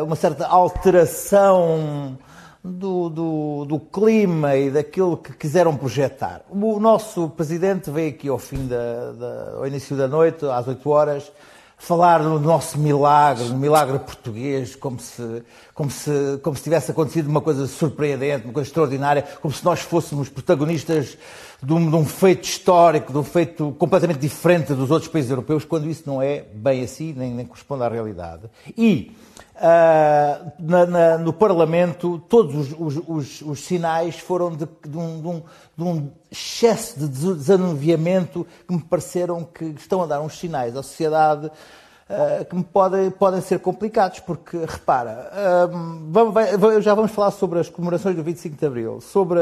uma 0.05 0.15
certa 0.15 0.47
alteração 0.47 2.19
do, 2.63 3.09
do, 3.09 3.65
do, 3.65 3.81
clima 3.81 4.57
e 4.57 4.71
daquilo 4.71 5.17
que 5.17 5.33
quiseram 5.33 5.77
projetar. 5.77 6.43
O 6.49 6.79
nosso 6.79 7.29
presidente 7.31 7.91
veio 7.91 8.11
aqui 8.11 8.29
ao 8.29 8.39
fim 8.39 8.67
da, 8.67 9.13
da, 9.13 9.53
ao 9.57 9.67
início 9.67 9.97
da 9.97 10.07
noite, 10.07 10.45
às 10.47 10.69
8 10.69 10.91
horas, 10.91 11.33
falar 11.77 12.23
do 12.23 12.41
nosso 12.41 12.79
milagre, 12.79 13.45
do 13.45 13.57
milagre 13.57 13.99
português, 13.99 14.75
como 14.75 14.99
se, 14.99 15.43
como 15.75 15.91
se, 15.91 16.39
como 16.43 16.57
se 16.57 16.63
tivesse 16.63 16.91
acontecido 16.91 17.29
uma 17.29 17.41
coisa 17.41 17.67
surpreendente, 17.67 18.45
uma 18.45 18.53
coisa 18.53 18.69
extraordinária, 18.69 19.23
como 19.41 19.53
se 19.53 19.65
nós 19.65 19.81
fôssemos 19.81 20.29
protagonistas 20.29 21.19
de 21.63 21.73
um, 21.73 21.91
de 21.91 21.97
um 21.97 22.05
feito 22.05 22.45
histórico, 22.45 23.13
de 23.13 23.19
um 23.19 23.25
feito 23.25 23.75
completamente 23.79 24.19
diferente 24.19 24.75
dos 24.75 24.91
outros 24.91 25.11
países 25.11 25.31
europeus, 25.31 25.65
quando 25.65 25.89
isso 25.89 26.03
não 26.07 26.21
é 26.21 26.45
bem 26.55 26.83
assim, 26.83 27.13
nem, 27.17 27.33
nem 27.33 27.47
corresponde 27.47 27.83
à 27.83 27.89
realidade. 27.89 28.43
E 28.77 29.13
Uh, 29.55 30.51
na, 30.59 30.85
na, 30.85 31.19
no 31.19 31.33
Parlamento, 31.33 32.19
todos 32.29 32.73
os, 32.73 32.75
os, 32.77 33.03
os, 33.07 33.43
os 33.43 33.61
sinais 33.61 34.19
foram 34.19 34.51
de, 34.51 34.67
de, 34.85 34.99
um, 34.99 35.21
de, 35.21 35.29
um, 35.29 35.43
de, 35.77 35.85
um, 35.85 36.11
excesso 36.29 36.99
de 36.99 37.07
desanuviamento 37.07 38.45
que 38.67 38.75
me 38.75 38.83
pareceram 38.83 39.45
que 39.45 39.67
estão 39.67 40.03
a 40.03 40.07
dar 40.07 40.21
uns 40.21 40.37
sinais 40.37 40.77
à 40.77 40.83
sociedade 40.83 41.47
uh, 41.47 42.45
que 42.47 42.57
me 42.57 42.65
podem, 42.65 43.13
podem 43.13 43.41
ser 43.41 43.61
complicados, 43.61 44.19
porque, 44.19 44.57
repara, 44.57 45.31
uh, 45.33 46.11
vamos, 46.11 46.85
já 46.85 46.93
vamos 46.93 47.13
falar 47.13 47.31
sobre 47.31 47.61
as 47.61 47.69
comemorações 47.69 48.17
do 48.17 48.25
25 48.25 48.57
de 48.57 48.67
Abril, 48.67 49.01
sobre 49.01 49.39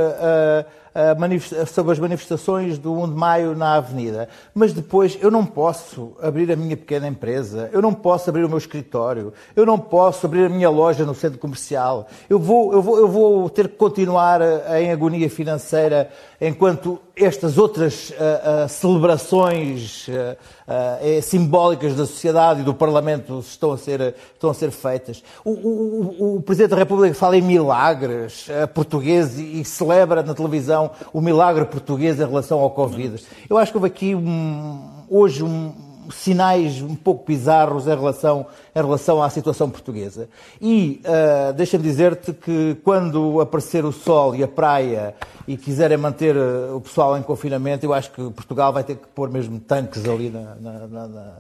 sobre 1.67 1.93
as 1.93 1.99
manifestações 1.99 2.79
do 2.79 2.93
1 2.93 3.09
de 3.11 3.15
maio 3.15 3.57
na 3.57 3.75
Avenida. 3.75 4.29
Mas 4.55 4.73
depois 4.73 5.19
eu 5.21 5.31
não 5.31 5.45
posso 5.45 6.13
abrir 6.21 6.51
a 6.53 6.57
minha 6.57 6.77
pequena 6.77 7.09
empresa, 7.09 7.71
eu 7.73 7.81
não 7.81 7.95
posso 7.95 8.29
abrir 8.31 8.45
o 8.45 8.49
meu 8.49 8.59
escritório, 8.59 9.33
eu 9.57 9.65
não 9.65 9.79
posso 9.79 10.27
abrir 10.27 10.47
a 10.47 10.49
minha 10.49 10.71
loja 10.71 11.05
no 11.05 11.15
centro 11.15 11.39
comercial. 11.39 12.07
Eu 12.29 12.39
vou, 12.39 12.73
eu 12.73 12.83
vou, 12.83 12.99
eu 12.99 13.09
vou 13.09 13.51
ter 13.51 13.69
que 13.69 13.77
continuar 13.77 14.41
em 14.79 14.91
agonia 14.91 15.29
financeira 15.31 16.11
enquanto 16.41 17.01
estas 17.15 17.59
outras 17.59 18.11
uh, 18.11 18.65
uh, 18.65 18.69
celebrações 18.69 20.09
uh, 20.09 21.23
simbólicas 21.23 21.95
da 21.95 22.07
sociedade 22.07 22.61
e 22.61 22.65
do 22.65 22.73
Parlamento 22.73 23.39
estão 23.41 23.73
a 23.73 23.79
ser, 23.79 24.15
estão 24.33 24.51
a 24.51 24.55
ser 24.55 24.71
feitas. 24.71 25.23
O, 25.45 25.51
o, 25.51 26.37
o 26.37 26.43
Presidente 26.43 26.71
da 26.71 26.77
República 26.77 27.15
fala 27.15 27.37
em 27.37 27.43
milagres 27.43 28.49
portugueses 28.73 29.39
e, 29.39 29.61
e 29.61 29.65
celebra 29.65 30.23
na 30.23 30.35
televisão 30.35 30.82
o 31.13 31.21
milagre 31.21 31.65
português 31.65 32.21
em 32.21 32.27
relação 32.27 32.61
ao 32.61 32.71
Covid. 32.71 33.23
Eu 33.49 33.59
acho 33.59 33.71
que 33.71 33.79
houve 33.79 33.89
aqui 33.89 34.15
um, 34.15 35.05
hoje 35.09 35.43
um, 35.43 35.73
sinais 36.11 36.81
um 36.83 36.95
pouco 36.95 37.27
bizarros 37.27 37.87
em 37.87 37.91
relação, 37.91 38.47
em 38.75 38.81
relação 38.81 39.23
à 39.23 39.31
situação 39.31 39.69
portuguesa. 39.71 40.29
E 40.61 41.01
uh, 41.05 41.53
deixa-me 41.53 41.83
dizer-te 41.83 42.33
que 42.33 42.77
quando 42.83 43.41
aparecer 43.41 43.85
o 43.85 43.93
sol 43.93 44.35
e 44.35 44.43
a 44.43 44.49
praia 44.49 45.15
e 45.47 45.57
quiserem 45.57 45.97
manter 45.97 46.37
uh, 46.37 46.77
o 46.77 46.81
pessoal 46.81 47.17
em 47.17 47.23
confinamento, 47.23 47.85
eu 47.85 47.93
acho 47.93 48.11
que 48.11 48.31
Portugal 48.31 48.73
vai 48.73 48.85
ter 48.85 48.97
que 48.97 49.07
pôr 49.09 49.31
mesmo 49.31 49.61
tanques 49.61 50.05
ali 50.07 50.31
na, 50.31 50.55
na, 50.57 50.73
na, 50.87 51.09
na 51.09 51.33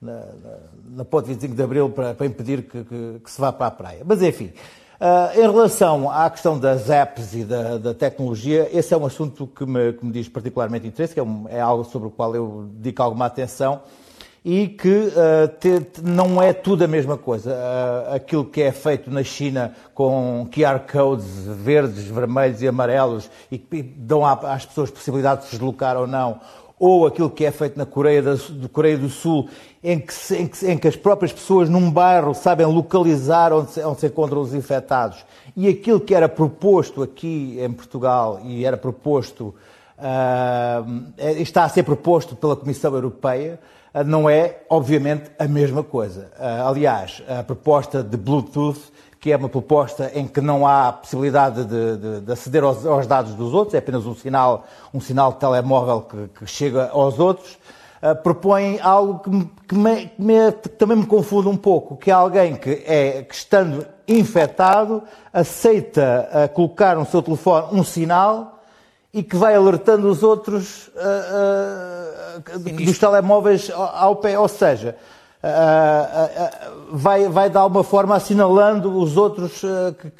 na, 0.00 0.22
na, 0.90 1.04
ponte 1.06 1.26
25 1.28 1.54
de 1.54 1.62
Abril 1.62 1.88
para, 1.88 2.12
para 2.12 2.26
impedir 2.26 2.62
que, 2.62 2.84
que, 2.84 3.20
que, 3.24 3.30
se 3.30 3.40
vá 3.40 3.50
para 3.50 3.66
a 3.66 3.70
praia. 3.70 4.02
Mas 4.04 4.22
enfim, 4.22 4.52
Uh, 4.98 5.38
em 5.38 5.42
relação 5.42 6.10
à 6.10 6.30
questão 6.30 6.58
das 6.58 6.88
apps 6.88 7.34
e 7.34 7.44
da, 7.44 7.76
da, 7.76 7.92
tecnologia, 7.92 8.66
esse 8.72 8.94
é 8.94 8.96
um 8.96 9.04
assunto 9.04 9.46
que 9.46 9.66
me, 9.66 9.92
que 9.92 10.06
me 10.06 10.10
diz 10.10 10.26
particularmente 10.26 10.86
interesse, 10.86 11.12
que 11.12 11.20
é, 11.20 11.22
um, 11.22 11.46
é, 11.50 11.60
algo 11.60 11.84
sobre 11.84 12.08
o 12.08 12.10
qual 12.10 12.34
eu 12.34 12.66
dedico 12.72 13.02
alguma 13.02 13.26
atenção 13.26 13.82
e 14.42 14.68
que 14.68 14.88
uh, 14.88 15.48
te, 15.60 16.00
não 16.02 16.40
é 16.40 16.54
tudo 16.54 16.84
a 16.84 16.86
mesma 16.86 17.18
coisa. 17.18 17.50
Uh, 17.50 18.14
aquilo 18.14 18.44
que 18.44 18.62
é 18.62 18.72
feito 18.72 19.10
na 19.10 19.22
China 19.22 19.74
com 19.92 20.48
QR 20.50 20.78
codes 20.90 21.26
verdes, 21.44 22.04
vermelhos 22.04 22.62
e 22.62 22.68
amarelos 22.68 23.28
e 23.50 23.58
que 23.58 23.82
dão 23.82 24.24
às 24.24 24.64
pessoas 24.64 24.90
possibilidade 24.90 25.40
de 25.42 25.46
se 25.48 25.50
deslocar 25.56 25.98
ou 25.98 26.06
não, 26.06 26.40
ou 26.78 27.06
aquilo 27.06 27.28
que 27.28 27.44
é 27.44 27.50
feito 27.50 27.76
na 27.76 27.84
Coreia, 27.84 28.22
da, 28.22 28.36
Coreia 28.72 28.96
do 28.96 29.08
Sul, 29.08 29.48
em 29.86 30.00
que, 30.00 30.34
em, 30.34 30.48
que, 30.48 30.66
em 30.66 30.76
que, 30.76 30.88
as 30.88 30.96
próprias 30.96 31.32
pessoas 31.32 31.68
num 31.68 31.88
bairro 31.88 32.34
sabem 32.34 32.66
localizar 32.66 33.52
onde 33.52 33.80
onde 33.80 34.00
se 34.00 34.06
encontram 34.08 34.40
os 34.40 34.52
infectados, 34.52 35.24
e 35.56 35.68
aquilo 35.68 36.00
que 36.00 36.12
era 36.12 36.28
proposto 36.28 37.04
aqui 37.04 37.56
em 37.60 37.72
Portugal 37.72 38.40
e 38.42 38.66
era 38.66 38.76
proposto, 38.76 39.54
uh, 39.96 41.22
está 41.40 41.62
a 41.62 41.68
ser 41.68 41.84
proposto 41.84 42.34
pela 42.34 42.56
Comissão 42.56 42.92
Europeia, 42.94 43.60
uh, 43.94 44.02
não 44.02 44.28
é, 44.28 44.58
obviamente, 44.68 45.30
a 45.38 45.46
mesma 45.46 45.84
coisa. 45.84 46.32
Uh, 46.36 46.68
aliás, 46.68 47.22
a 47.28 47.44
proposta 47.44 48.02
de 48.02 48.16
Bluetooth 48.16 48.96
que 49.20 49.32
é 49.32 49.36
uma 49.36 49.48
proposta 49.48 50.10
em 50.14 50.26
que 50.26 50.40
não 50.40 50.66
há 50.66 50.92
possibilidade 50.92 51.64
de, 51.64 51.96
de, 51.96 52.20
de 52.20 52.32
aceder 52.32 52.62
aos, 52.62 52.84
aos, 52.84 53.06
dados 53.06 53.34
dos 53.34 53.52
outros, 53.52 53.74
é 53.74 53.78
apenas 53.78 54.06
um 54.06 54.14
sinal, 54.14 54.66
um 54.92 55.00
sinal 55.00 55.32
de 55.32 55.38
telemóvel 55.38 56.02
que, 56.02 56.28
que 56.38 56.46
chega 56.46 56.90
aos 56.90 57.18
outros, 57.18 57.58
propõe 58.14 58.78
algo 58.80 59.18
que, 59.20 59.30
me, 59.30 59.50
que, 59.68 59.74
me, 59.74 60.06
que, 60.06 60.22
me, 60.22 60.52
também 60.78 60.98
me 60.98 61.06
confunde 61.06 61.48
um 61.48 61.56
pouco, 61.56 61.96
que 61.96 62.10
é 62.10 62.14
alguém 62.14 62.56
que, 62.56 62.82
é, 62.86 63.22
que 63.22 63.34
estando 63.34 63.86
infectado, 64.06 65.02
aceita 65.32 66.28
uh, 66.30 66.54
colocar 66.54 66.96
no 66.96 67.04
seu 67.04 67.20
telefone 67.20 67.68
um 67.72 67.82
sinal 67.82 68.60
e 69.12 69.22
que 69.22 69.36
vai 69.36 69.54
alertando 69.54 70.08
os 70.08 70.22
outros 70.22 70.88
uh, 70.88 72.58
dos 72.84 72.98
telemóveis 72.98 73.70
ao, 73.74 74.16
pé. 74.16 74.38
Ou 74.38 74.46
seja, 74.46 74.96
uh, 75.42 76.92
uh, 76.92 76.96
vai, 76.96 77.28
vai 77.28 77.50
de 77.50 77.56
alguma 77.56 77.82
forma 77.82 78.14
assinalando 78.14 78.96
os 78.96 79.16
outros 79.16 79.62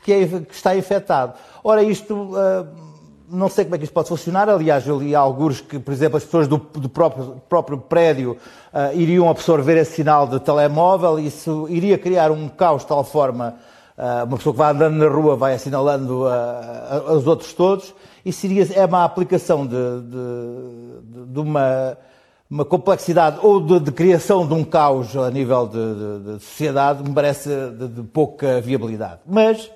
que, 0.03 0.13
é, 0.13 0.27
que, 0.27 0.55
está 0.55 0.75
infectado. 0.75 1.35
Ora, 1.63 1.83
isto 1.83 2.35
não 3.31 3.49
sei 3.49 3.65
como 3.65 3.75
é 3.75 3.79
que 3.79 3.85
isto 3.85 3.93
pode 3.93 4.09
funcionar. 4.09 4.49
Aliás, 4.49 4.87
eu 4.87 4.99
li 4.99 5.15
alguns 5.15 5.61
que, 5.61 5.79
por 5.79 5.93
exemplo, 5.93 6.17
as 6.17 6.25
pessoas 6.25 6.47
do, 6.47 6.57
do 6.57 6.89
próprio, 6.89 7.41
próprio, 7.49 7.79
prédio 7.79 8.37
uh, 8.73 8.99
iriam 8.99 9.29
absorver 9.29 9.77
esse 9.77 9.97
sinal 9.97 10.27
de 10.27 10.41
telemóvel 10.41 11.19
e 11.19 11.27
isso 11.27 11.67
iria 11.69 11.99
criar 11.99 12.31
um 12.31 12.49
caos 12.49 12.83
de 12.83 12.89
tal 12.89 13.05
forma. 13.05 13.57
Uh, 13.97 14.25
uma 14.27 14.37
pessoa 14.37 14.53
que 14.53 14.59
vai 14.59 14.73
andando 14.73 14.97
na 14.97 15.09
rua 15.09 15.37
vai 15.37 15.55
assinalando 15.55 16.25
uh, 16.25 17.13
os 17.13 17.27
outros 17.27 17.53
todos. 17.53 17.95
Isso 18.25 18.41
seria, 18.41 18.67
é 18.75 18.85
uma 18.85 19.05
aplicação 19.05 19.67
de, 19.67 19.75
de, 19.75 21.25
de, 21.25 21.33
de 21.33 21.41
uma 21.41 21.97
uma 22.49 22.65
complexidade 22.65 23.39
ou 23.43 23.61
de, 23.61 23.91
criação 23.91 24.47
de 24.47 24.55
um 24.55 24.63
caos 24.63 25.17
a 25.17 25.31
nível 25.31 25.67
de 25.67 26.45
sociedade 26.45 27.03
me 27.03 27.13
parece 27.13 27.49
de, 27.49 28.03
pouca 28.05 28.61
viabilidade. 28.61 29.21
Mas 29.27 29.69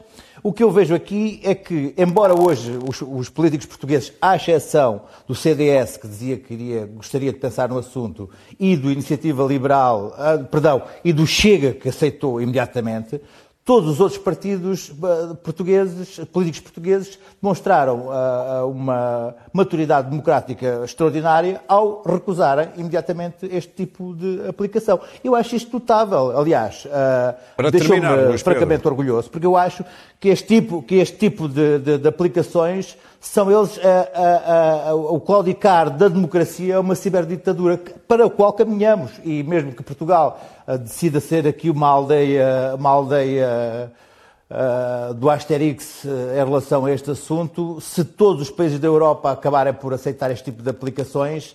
o 0.42 0.53
que 0.53 0.62
eu 0.62 0.70
vejo 0.70 0.94
aqui 0.94 1.40
é 1.44 1.55
que, 1.55 1.94
embora 1.96 2.35
hoje 2.35 2.79
os, 2.88 3.03
os, 3.03 3.29
políticos 3.29 3.66
portugueses, 3.66 4.12
à 4.20 4.37
exceção 4.37 5.03
do 5.26 5.35
CDS, 5.35 5.96
que 5.96 6.09
dizia 6.09 6.38
que 6.38 6.55
iria, 6.55 6.87
gostaria 6.87 7.33
de 7.33 7.38
pensar 7.38 7.68
no 7.68 7.79
assunto, 7.79 8.31
e 8.59 8.76
do 8.76 8.90
Iniciativa 8.90 9.44
Liberal, 9.44 10.14
ah, 10.16 10.38
perdão, 10.38 10.83
e 11.05 11.12
do 11.12 11.26
Chega, 11.26 11.72
que 11.72 11.88
aceitou 11.88 12.40
imediatamente, 12.40 13.20
Todos 13.70 13.88
os 13.88 14.00
outros 14.00 14.18
partidos 14.18 14.90
eh, 14.90 15.35
portugueses, 15.44 16.18
políticos 16.33 16.61
portugueses, 16.61 17.16
demonstraram 17.40 18.09
uh, 18.09 18.68
uma 18.68 19.33
maturidade 19.52 20.11
democrática 20.11 20.80
extraordinária 20.85 21.61
ao 21.68 22.02
recusarem 22.02 22.70
imediatamente 22.76 23.46
este 23.46 23.72
tipo 23.72 24.12
de 24.16 24.48
aplicação. 24.48 24.98
Eu 25.22 25.37
acho 25.37 25.54
isto 25.54 25.72
notável, 25.72 26.37
aliás, 26.37 26.85
deixou-me 27.70 28.37
francamente 28.38 28.88
orgulhoso, 28.88 29.30
porque 29.30 29.46
eu 29.46 29.56
acho 29.56 29.85
que 30.18 30.30
este 30.30 30.48
tipo, 30.48 30.83
que 30.83 30.96
este 30.96 31.16
tipo 31.16 31.48
de, 31.48 31.78
de, 31.78 31.98
de 31.98 32.09
aplicações 32.09 32.96
são 33.20 33.50
eles 33.50 33.78
a, 33.85 34.18
a, 34.18 34.88
a, 34.88 34.94
o 34.94 35.20
claudicar 35.20 35.90
da 35.90 36.09
democracia 36.09 36.80
uma 36.80 36.94
ciberditadura 36.94 37.78
para 38.09 38.24
a 38.24 38.30
qual 38.30 38.54
caminhamos. 38.54 39.12
E 39.22 39.42
mesmo 39.42 39.72
que 39.72 39.83
Portugal 39.83 40.40
uh, 40.66 40.78
decida 40.78 41.20
ser 41.20 41.46
aqui 41.46 41.68
uma 41.68 41.87
aldeia, 41.87 42.74
uma 42.78 42.88
aldeia 42.88 43.92
uh, 44.50 45.12
do 45.12 45.28
Asterix 45.28 46.02
uh, 46.04 46.09
em 46.33 46.44
relação 46.44 46.87
a 46.87 46.92
este 46.92 47.11
assunto, 47.11 47.78
se 47.78 48.04
todos 48.04 48.40
os 48.40 48.50
países 48.50 48.80
da 48.80 48.88
Europa 48.88 49.30
acabarem 49.30 49.74
por 49.74 49.92
aceitar 49.92 50.30
este 50.30 50.44
tipo 50.44 50.62
de 50.62 50.70
aplicações, 50.70 51.54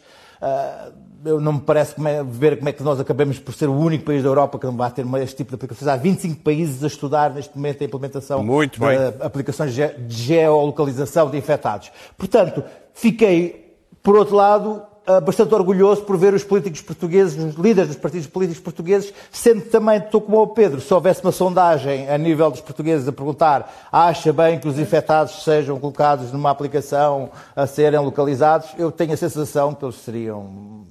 eu 1.25 1.41
não 1.41 1.53
me 1.53 1.59
parece 1.59 1.95
como 1.95 2.07
é- 2.07 2.23
ver 2.23 2.57
como 2.57 2.69
é 2.69 2.71
que 2.71 2.83
nós 2.83 2.99
acabamos 2.99 3.39
por 3.39 3.53
ser 3.53 3.67
o 3.67 3.73
único 3.73 4.05
país 4.05 4.21
da 4.23 4.29
Europa 4.29 4.59
que 4.59 4.65
não 4.65 4.77
vai 4.77 4.91
ter 4.91 5.05
este 5.23 5.37
tipo 5.37 5.49
de 5.49 5.55
aplicações. 5.55 5.87
Há 5.87 5.95
25 5.95 6.41
países 6.41 6.83
a 6.83 6.87
estudar 6.87 7.31
neste 7.33 7.55
momento 7.55 7.81
a 7.81 7.85
implementação 7.85 8.43
Muito 8.43 8.73
de 8.79 8.79
bem. 8.79 8.97
aplicações 9.21 9.71
de 9.71 9.75
ge- 9.77 9.95
de 9.97 10.15
geolocalização 10.23 11.29
de 11.29 11.37
infectados. 11.37 11.91
Portanto, 12.17 12.63
fiquei, 12.93 13.75
por 14.03 14.15
outro 14.15 14.35
lado, 14.35 14.81
ah, 15.07 15.19
bastante 15.21 15.53
orgulhoso 15.53 16.01
por 16.03 16.17
ver 16.17 16.33
os 16.33 16.43
políticos 16.43 16.81
portugueses, 16.81 17.37
os 17.43 17.55
líderes 17.55 17.89
dos 17.89 17.97
partidos 17.97 18.25
políticos 18.27 18.61
portugueses, 18.63 19.13
sendo 19.31 19.61
também 19.61 19.97
estou 19.99 20.19
como 20.19 20.41
o 20.41 20.47
Pedro, 20.47 20.81
se 20.81 20.91
houvesse 20.93 21.21
uma 21.21 21.31
sondagem 21.31 22.09
a 22.09 22.17
nível 22.17 22.49
dos 22.49 22.61
portugueses 22.61 23.07
a 23.07 23.11
perguntar 23.11 23.87
acha 23.91 24.33
bem 24.33 24.59
que 24.59 24.67
os 24.67 24.79
infectados 24.79 25.43
sejam 25.43 25.79
colocados 25.79 26.31
numa 26.31 26.49
aplicação 26.49 27.29
a 27.55 27.67
serem 27.67 27.99
localizados, 27.99 28.69
eu 28.79 28.91
tenho 28.91 29.13
a 29.13 29.17
sensação 29.17 29.73
que 29.75 29.85
eles 29.85 29.95
seriam 29.95 30.85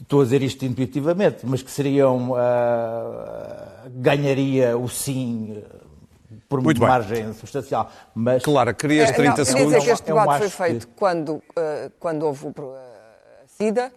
estou 0.00 0.20
a 0.20 0.24
dizer 0.24 0.42
isto 0.42 0.64
intuitivamente, 0.64 1.38
mas 1.44 1.62
que 1.62 1.70
seriam 1.70 2.34
ah, 2.36 3.84
ganharia 3.90 4.76
o 4.76 4.88
sim 4.88 5.62
ah, 5.64 5.76
por 6.48 6.60
Muito 6.60 6.78
bem. 6.78 6.88
margem 6.88 7.32
substancial. 7.34 7.90
Mas 8.14 8.42
Clara, 8.42 8.72
querias 8.72 9.10
É, 9.10 9.12
30 9.12 9.28
não, 9.28 9.34
queria 9.34 9.44
segundos? 9.46 9.72
dizer 9.74 9.84
que 9.86 9.90
este 9.92 10.10
Eu 10.10 10.16
debate 10.18 10.38
foi 10.38 10.48
feito 10.50 10.86
que- 10.88 10.94
quando, 10.94 11.42
eh, 11.56 11.90
quando 11.98 12.22
houve 12.24 12.46
a 12.48 13.46
SIDA, 13.48 13.92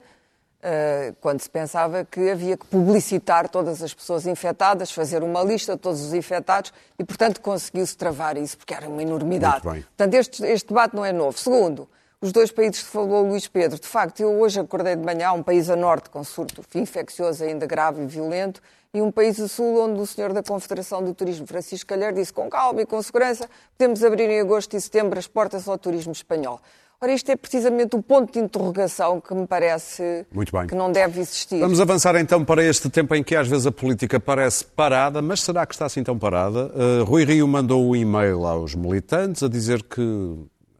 eh, 0.64 1.14
quando 1.22 1.42
se 1.42 1.50
pensava 1.50 2.04
que 2.06 2.30
havia 2.30 2.58
que 2.58 2.66
publicitar 2.66 3.50
todas 3.50 3.84
as 3.84 3.94
pessoas 3.94 4.26
infectadas, 4.26 4.92
fazer 4.92 5.22
uma 5.22 5.44
lista 5.44 5.74
de 5.76 5.80
todos 5.80 6.02
os 6.02 6.14
infectados 6.14 6.74
e, 6.98 7.04
portanto, 7.04 7.40
conseguiu-se 7.40 7.96
travar 7.96 8.36
isso, 8.38 8.58
porque 8.58 8.74
era 8.74 8.88
uma 8.90 9.02
enormidade. 9.02 9.64
Muito 9.64 9.72
bem. 9.74 9.82
Portanto, 9.84 10.14
este, 10.16 10.44
este 10.46 10.68
debate 10.70 10.96
não 10.96 11.06
é 11.06 11.12
novo. 11.14 11.38
Segundo, 11.38 11.88
os 12.22 12.32
dois 12.32 12.52
países 12.52 12.84
que 12.84 12.90
falou 12.90 13.28
Luís 13.28 13.48
Pedro, 13.48 13.80
de 13.80 13.88
facto, 13.88 14.20
eu 14.20 14.40
hoje 14.40 14.60
acordei 14.60 14.96
de 14.96 15.04
manhã, 15.04 15.32
um 15.32 15.44
país 15.44 15.70
a 15.70 15.76
norte 15.76 16.10
com 16.10 16.24
surto 16.24 16.64
infeccioso 16.76 17.44
ainda 17.44 17.66
grave 17.66 18.04
e 18.04 18.06
violento, 18.06 18.62
e 18.94 19.02
um 19.02 19.12
país 19.12 19.40
a 19.40 19.48
sul 19.48 19.80
onde 19.82 20.02
o 20.02 20.06
senhor 20.06 20.34
da 20.34 20.42
Confederação 20.42 21.04
do 21.04 21.14
Turismo, 21.14 21.46
Francisco 21.46 21.88
Calheiro, 21.88 22.16
disse 22.16 22.34
com 22.34 22.50
calma 22.50 22.82
e 22.82 22.86
com 22.86 23.02
segurança, 23.02 23.48
podemos 23.78 24.04
abrir 24.04 24.30
em 24.30 24.40
agosto 24.40 24.76
e 24.76 24.82
setembro 24.82 25.18
as 25.18 25.28
portas 25.28 25.68
ao 25.68 25.78
turismo 25.78 26.12
espanhol. 26.12 26.60
Ora, 27.02 27.14
isto 27.14 27.32
é 27.32 27.36
precisamente 27.38 27.96
o 27.96 28.04
ponto 28.04 28.34
de 28.34 28.40
interrogação 28.40 29.22
que 29.22 29.34
me 29.34 29.48
parece 29.48 30.26
que 30.68 30.76
não 30.76 30.92
deve 30.92 31.22
existir. 31.22 31.58
Vamos 31.62 31.80
avançar 31.80 32.14
então 32.18 32.44
para 32.44 32.62
este 32.62 32.90
tempo 32.90 33.16
em 33.16 33.24
que 33.24 33.38
às 33.38 33.48
vezes 33.48 33.66
a 33.66 33.72
política 33.72 34.20
parece 34.20 34.66
parada, 34.66 35.22
mas 35.22 35.40
será 35.40 35.66
que 35.66 35.74
está 35.74 35.86
assim 35.86 36.04
tão 36.04 36.20
parada? 36.20 36.70
Uh, 36.76 37.06
Rui 37.06 37.24
Rio 37.24 37.48
mandou 37.48 37.88
um 37.88 37.96
e-mail 37.96 38.46
aos 38.46 38.76
militantes 38.76 39.42
a 39.42 39.48
dizer 39.48 39.82
que, 39.84 40.36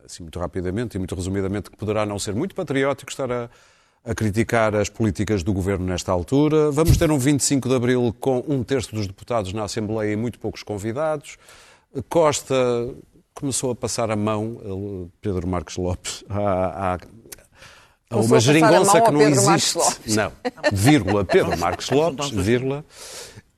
assim 0.10 0.24
muito 0.24 0.40
rapidamente 0.40 0.96
e 0.96 0.98
muito 0.98 1.14
resumidamente, 1.16 1.70
que 1.70 1.78
poderá 1.78 2.06
não 2.06 2.18
ser 2.18 2.34
muito 2.34 2.56
patriótico 2.56 3.12
estar 3.12 3.32
a, 3.32 3.50
a 4.04 4.16
criticar 4.16 4.76
as 4.76 4.90
políticas 4.90 5.44
do 5.44 5.54
governo 5.54 5.86
nesta 5.86 6.12
altura. 6.12 6.72
Vamos 6.72 6.98
ter 6.98 7.12
um 7.12 7.20
25 7.20 7.70
de 7.70 7.76
abril 7.76 8.16
com 8.20 8.44
um 8.48 8.64
terço 8.64 8.94
dos 8.94 9.06
deputados 9.08 9.54
na 9.54 9.64
Assembleia 9.64 10.12
e 10.12 10.16
muito 10.16 10.40
poucos 10.40 10.64
convidados. 10.64 11.38
Costa 12.10 12.56
começou 13.34 13.72
a 13.72 13.76
passar 13.76 14.12
a 14.12 14.16
mão, 14.16 15.10
Pedro 15.22 15.48
Marques 15.48 15.78
Lopes, 15.78 16.24
a, 16.30 16.94
a, 16.94 16.98
a 18.10 18.18
uma 18.18 18.36
a 18.36 18.38
a 18.38 18.40
geringonça 18.40 18.94
mão 18.94 19.06
que 19.06 19.12
não 19.12 19.20
Pedro 19.20 19.46
Marques 19.46 19.76
existe. 19.76 19.78
Lopes. 19.78 20.16
Não, 20.16 20.32
vírgula, 20.74 21.26
Pedro 21.26 21.58
Marques 21.58 21.90
Lopes, 21.90 22.30
vírgula. 22.32 22.84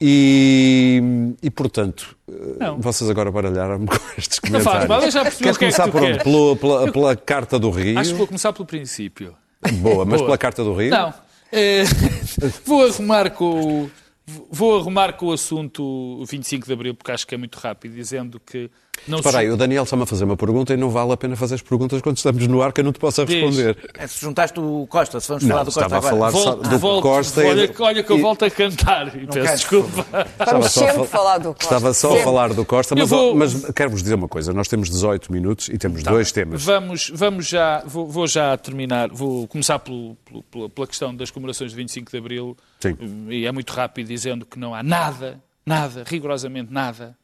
E, 0.04 1.00
e 1.44 1.52
portanto, 1.52 2.18
Não. 2.60 2.80
vocês 2.82 3.08
agora 3.08 3.30
baralharam-me 3.32 3.86
com 3.88 3.96
estes 4.18 4.40
Não 4.50 4.60
faz 4.60 4.88
comentários. 4.88 4.88
mal, 4.90 5.12
já 5.12 5.22
percebi 5.22 5.44
Queres 5.44 5.56
o 5.56 5.60
que 5.60 5.66
é 5.66 5.70
que 5.70 5.76
começar 5.76 5.92
por 5.92 6.02
onde? 6.04 6.24
Pela, 6.24 6.56
pela, 6.56 6.92
pela 6.92 7.16
Carta 7.16 7.60
do 7.60 7.70
Rio? 7.70 8.00
Acho 8.00 8.10
que 8.12 8.18
vou 8.18 8.26
começar 8.26 8.52
pelo 8.52 8.66
princípio. 8.66 9.36
Boa, 9.74 10.04
mas 10.04 10.16
Boa. 10.18 10.26
pela 10.26 10.38
Carta 10.40 10.64
do 10.64 10.74
Rio? 10.74 10.90
Não. 10.90 11.14
Eh, 11.52 11.84
vou 12.66 12.84
arrumar 12.88 13.30
com 13.30 13.84
o. 13.84 13.92
Vou 14.50 14.80
arrumar 14.80 15.14
com 15.14 15.28
o 15.28 15.34
assunto 15.34 16.24
25 16.26 16.66
de 16.66 16.74
Abril, 16.74 16.96
porque 16.96 17.12
acho 17.12 17.28
que 17.28 17.36
é 17.36 17.38
muito 17.38 17.58
rápido, 17.60 17.94
dizendo 17.94 18.40
que 18.40 18.72
não 19.08 19.18
Espera 19.20 19.40
aí, 19.40 19.50
o 19.50 19.58
Daniel 19.58 19.84
está-me 19.84 20.04
a 20.04 20.06
fazer 20.06 20.24
uma 20.26 20.38
pergunta 20.38 20.74
e 20.74 20.78
não 20.78 20.90
vale 20.90 21.12
a 21.12 21.18
pena 21.18 21.36
fazer 21.36 21.56
as 21.56 21.62
perguntas 21.62 22.02
quando 22.02 22.18
estamos 22.18 22.46
no 22.48 22.62
ar 22.62 22.72
que 22.72 22.82
eu 22.82 22.86
não 22.86 22.92
te 22.94 23.00
possa 23.00 23.26
Diz. 23.26 23.36
responder. 23.36 23.78
É, 23.98 24.08
se 24.08 24.20
juntaste 24.22 24.60
o 24.60 24.86
Costa, 24.88 25.20
se 25.20 25.28
vamos 25.28 25.44
Não, 25.44 25.50
falar 25.50 25.64
do 25.64 25.66
Costa 25.66 25.82
estava 25.82 25.96
a 25.96 25.98
agora. 26.10 26.32
falar- 26.32 26.32
Volto, 26.56 26.70
do 26.70 26.80
volto, 26.80 27.02
Costa 27.04 27.44
e 27.44 27.48
olha, 27.48 27.68
do- 27.68 27.84
olha 27.84 28.04
que 28.04 28.12
eu 28.12 28.18
e- 28.18 28.22
volto 28.22 28.46
a 28.46 28.50
cantar 28.52 29.08
e 29.16 29.28
peço 29.28 29.56
desculpa. 29.56 30.06
Vamos 30.46 30.72
só 30.72 30.84
a 30.86 30.88
sempre 30.88 30.94
fal- 30.98 31.06
falar 31.08 31.38
do 31.40 31.50
Costa. 31.54 31.64
Estava 31.64 31.94
só 31.94 32.08
a 32.08 32.12
Sempre. 32.12 32.24
falar 32.26 32.54
do 32.54 32.66
Costa, 32.66 32.96
mas, 32.96 33.10
vou- 33.10 33.36
mas 33.36 33.66
quero-vos 33.74 34.02
dizer 34.04 34.16
uma 34.16 34.28
coisa. 34.28 34.54
Nós 34.54 34.68
temos 34.68 34.90
18 34.90 35.32
minutos 35.32 35.68
e 35.70 35.78
temos 35.78 36.04
dois 36.04 36.32
temas. 36.32 36.64
Vamos, 36.64 37.12
vamos 37.14 37.48
já, 37.48 37.84
vou, 37.86 38.08
vou 38.08 38.28
já 38.28 38.56
terminar, 38.58 39.10
vou 39.10 39.48
começar 39.48 39.80
pelo- 39.80 40.16
pelo- 40.26 40.44
pela, 40.44 40.70
pela 40.70 40.88
questão 40.88 41.16
das 41.16 41.32
comemorações 41.32 41.72
de 41.72 41.78
25 41.78 42.12
de 42.12 42.18
Abril, 42.18 42.58
Sim. 42.80 42.96
e 43.30 43.46
é 43.46 43.52
muito 43.52 43.72
rápido 43.72 44.08
dizendo 44.08 44.46
que 44.46 44.60
não 44.60 44.74
há 44.76 44.84
nada, 44.84 45.40
nada, 45.66 46.04
rigorosamente 46.06 46.72
nada, 46.72 47.16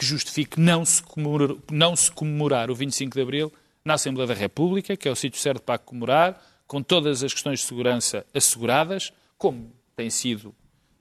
que 0.00 0.06
justifique 0.06 0.58
não 0.58 0.82
se, 0.82 1.02
comemorar, 1.02 1.56
não 1.70 1.94
se 1.94 2.10
comemorar 2.10 2.70
o 2.70 2.74
25 2.74 3.14
de 3.14 3.20
Abril 3.20 3.52
na 3.84 3.94
Assembleia 3.94 4.26
da 4.26 4.32
República, 4.32 4.96
que 4.96 5.06
é 5.06 5.12
o 5.12 5.14
sítio 5.14 5.38
certo 5.38 5.60
para 5.60 5.78
comemorar, 5.78 6.42
com 6.66 6.82
todas 6.82 7.22
as 7.22 7.34
questões 7.34 7.60
de 7.60 7.66
segurança 7.66 8.24
asseguradas, 8.32 9.12
como 9.36 9.70
tem 9.94 10.08
sido 10.08 10.54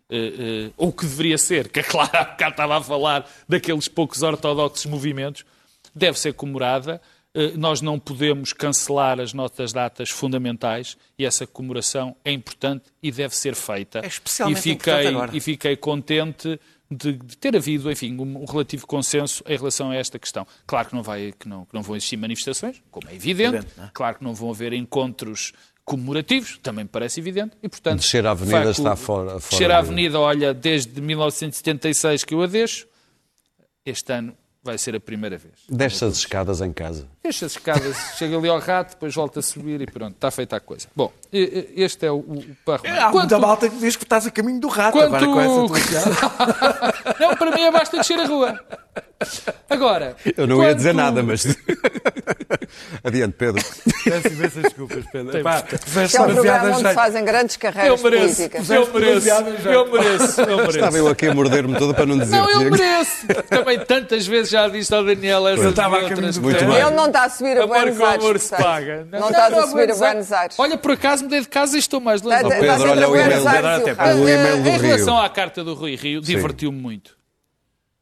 eh, 0.09 0.33
eh, 0.67 0.71
ou 0.75 0.91
que 0.91 1.05
deveria 1.05 1.37
ser, 1.37 1.69
que 1.69 1.79
a 1.79 1.83
Clara 1.83 2.11
há 2.19 2.25
bocado 2.25 2.51
estava 2.51 2.77
a 2.77 2.83
falar 2.83 3.31
daqueles 3.47 3.87
poucos 3.87 4.21
ortodoxos 4.21 4.85
movimentos, 4.85 5.45
deve 5.95 6.19
ser 6.19 6.33
comemorada. 6.33 7.01
Eh, 7.33 7.53
nós 7.55 7.79
não 7.79 7.97
podemos 7.97 8.51
cancelar 8.51 9.21
as 9.21 9.31
nossas 9.31 9.71
datas 9.71 10.09
fundamentais 10.09 10.97
e 11.17 11.25
essa 11.25 11.47
comemoração 11.47 12.17
é 12.25 12.33
importante 12.33 12.83
e 13.01 13.13
deve 13.13 13.33
ser 13.33 13.55
feita. 13.55 13.99
É 13.99 14.07
especialmente 14.07 14.57
e 14.57 14.61
fiquei, 14.61 14.73
importante 14.73 15.07
agora. 15.07 15.37
E 15.37 15.39
fiquei 15.39 15.77
contente 15.77 16.59
de, 16.91 17.13
de 17.13 17.37
ter 17.37 17.55
havido, 17.55 17.91
enfim, 17.91 18.17
um, 18.19 18.41
um 18.41 18.45
relativo 18.45 18.87
consenso 18.87 19.43
em 19.47 19.55
relação 19.57 19.91
a 19.91 19.95
esta 19.95 20.17
questão. 20.17 20.45
Claro 20.65 20.89
que 20.89 20.95
não, 20.95 21.03
vai, 21.03 21.33
que 21.37 21.47
não, 21.47 21.65
que 21.65 21.73
não 21.73 21.81
vão 21.83 21.95
existir 21.95 22.17
manifestações, 22.17 22.81
como 22.89 23.07
é 23.09 23.15
evidente. 23.15 23.57
Evidente, 23.57 23.79
é? 23.79 23.89
Claro 23.93 24.17
que 24.17 24.23
não 24.23 24.33
vão 24.33 24.49
haver 24.49 24.73
encontros 24.73 25.53
comemorativos, 25.85 26.57
também 26.63 26.83
me 26.85 26.89
parece 26.89 27.19
evidente. 27.19 27.55
E, 27.63 27.69
portanto, 27.69 27.99
Descer 28.01 28.25
a 28.25 28.31
avenida 28.31 28.59
vai 28.61 28.71
está 28.71 28.95
fora- 28.95 29.39
fora 29.39 29.49
Descer 29.49 29.71
a 29.71 29.81
de- 29.81 29.87
avenida, 29.87 30.19
olha, 30.19 30.53
desde 30.53 30.99
1976 31.01 32.23
que 32.23 32.33
eu 32.33 32.41
a 32.41 32.47
deixo, 32.47 32.87
este 33.85 34.11
ano 34.13 34.35
vai 34.63 34.77
ser 34.77 34.95
a 34.95 34.99
primeira 34.99 35.37
vez. 35.37 35.53
Desce 35.69 36.03
as 36.05 36.17
escadas 36.17 36.61
em 36.61 36.71
casa. 36.73 37.07
Deixa 37.23 37.45
as 37.45 37.53
escadas, 37.53 37.95
chega 38.17 38.37
ali 38.37 38.49
ao 38.49 38.59
rato, 38.59 38.91
depois 38.91 39.13
volta 39.15 39.39
a 39.39 39.43
subir 39.43 39.81
e 39.81 39.85
pronto, 39.85 40.13
está 40.15 40.29
feita 40.31 40.55
a 40.57 40.59
coisa. 40.59 40.87
Bom, 40.95 41.11
este 41.31 42.05
é 42.05 42.11
o, 42.11 42.17
o 42.17 42.43
para 42.65 42.75
arrumar. 42.75 42.89
Há 43.05 43.11
muita 43.11 43.27
Quanto- 43.35 43.41
malta 43.41 43.69
que 43.69 43.77
diz 43.77 43.95
que 43.95 44.03
estás 44.03 44.27
a 44.27 44.31
caminho 44.31 44.59
do 44.59 44.67
rato 44.67 44.97
Quanto- 44.97 45.15
agora 45.15 45.25
com 45.25 45.39
essa 45.39 45.67
tua. 45.67 47.15
Não, 47.19 47.35
para 47.35 47.51
mim 47.51 47.61
é 47.61 47.71
basta 47.71 47.97
descer 47.97 48.19
a 48.19 48.25
rua. 48.25 48.59
Agora. 49.69 50.15
Eu 50.37 50.47
não 50.47 50.63
ia 50.63 50.73
dizer 50.73 50.93
nada, 50.93 51.21
mas. 51.21 51.45
Adiante, 53.03 53.33
Pedro. 53.37 53.63
Peço 54.03 54.27
imensas 54.27 54.63
desculpas, 54.63 55.03
Pedro. 55.11 55.43
Pá, 55.43 55.63
fizeste 55.85 56.17
É 56.17 56.21
um 56.21 56.33
programa 56.33 56.69
onde 56.69 56.81
já- 56.83 56.89
se 56.89 56.95
fazem 56.95 57.25
grandes 57.25 57.55
Eu 57.55 57.59
carreiras 57.61 58.01
mereço, 58.03 58.35
políticas. 58.35 58.69
eu 58.69 58.93
mereço, 58.93 59.21
piadas 59.25 59.63
já. 59.63 59.71
eu 59.71 59.91
mereço, 59.91 60.41
eu 60.41 60.57
mereço. 60.57 60.69
Estava 60.77 60.97
eu 60.97 61.07
aqui 61.07 61.27
a 61.27 61.33
morder-me 61.33 61.77
todo 61.77 61.93
para 61.93 62.05
não 62.05 62.17
dizer. 62.17 62.35
Não, 62.35 62.49
eu 62.49 62.59
Diego. 62.59 62.77
mereço. 62.77 63.27
Também 63.49 63.79
tantas 63.79 64.25
vezes 64.27 64.51
já 64.51 64.67
disse 64.67 64.93
ao 64.93 65.03
Daniel 65.03 65.47
essas 65.47 65.63
Eu 65.65 65.69
estava 65.71 65.97
a 65.97 66.03
outras. 66.03 66.37
Muito 66.37 66.65
bem. 66.65 66.75
Ele 66.75 66.91
não 66.91 67.07
está 67.07 67.23
a 67.25 67.29
subir 67.29 67.57
a 67.57 67.63
Amor 67.63 67.67
Buenos 67.77 68.01
Aires. 68.01 68.23
amor 68.23 68.39
se 68.39 68.55
paga. 68.55 69.07
Não 69.11 69.29
estás 69.29 69.53
a 69.57 69.67
subir 69.67 69.91
a 69.91 69.95
Buenos 69.95 70.31
Aires. 70.31 70.55
Olha, 70.59 70.77
por 70.77 70.91
acaso 70.91 71.23
mudei 71.23 71.41
de 71.41 71.47
casa 71.49 71.75
e 71.75 71.79
estou 71.79 71.99
mais 71.99 72.21
longe. 72.21 72.37
Está 72.37 72.49
Pedro. 72.49 72.89
Olha 72.89 73.05
a 73.05 73.09
o 73.09 74.29
e-mail. 74.29 74.67
Em 74.67 74.77
relação 74.77 75.17
à 75.17 75.29
carta 75.29 75.63
do 75.63 75.73
Rui 75.73 75.95
Rio, 75.95 76.21
divertiu-me 76.21 76.79
muito. 76.79 77.18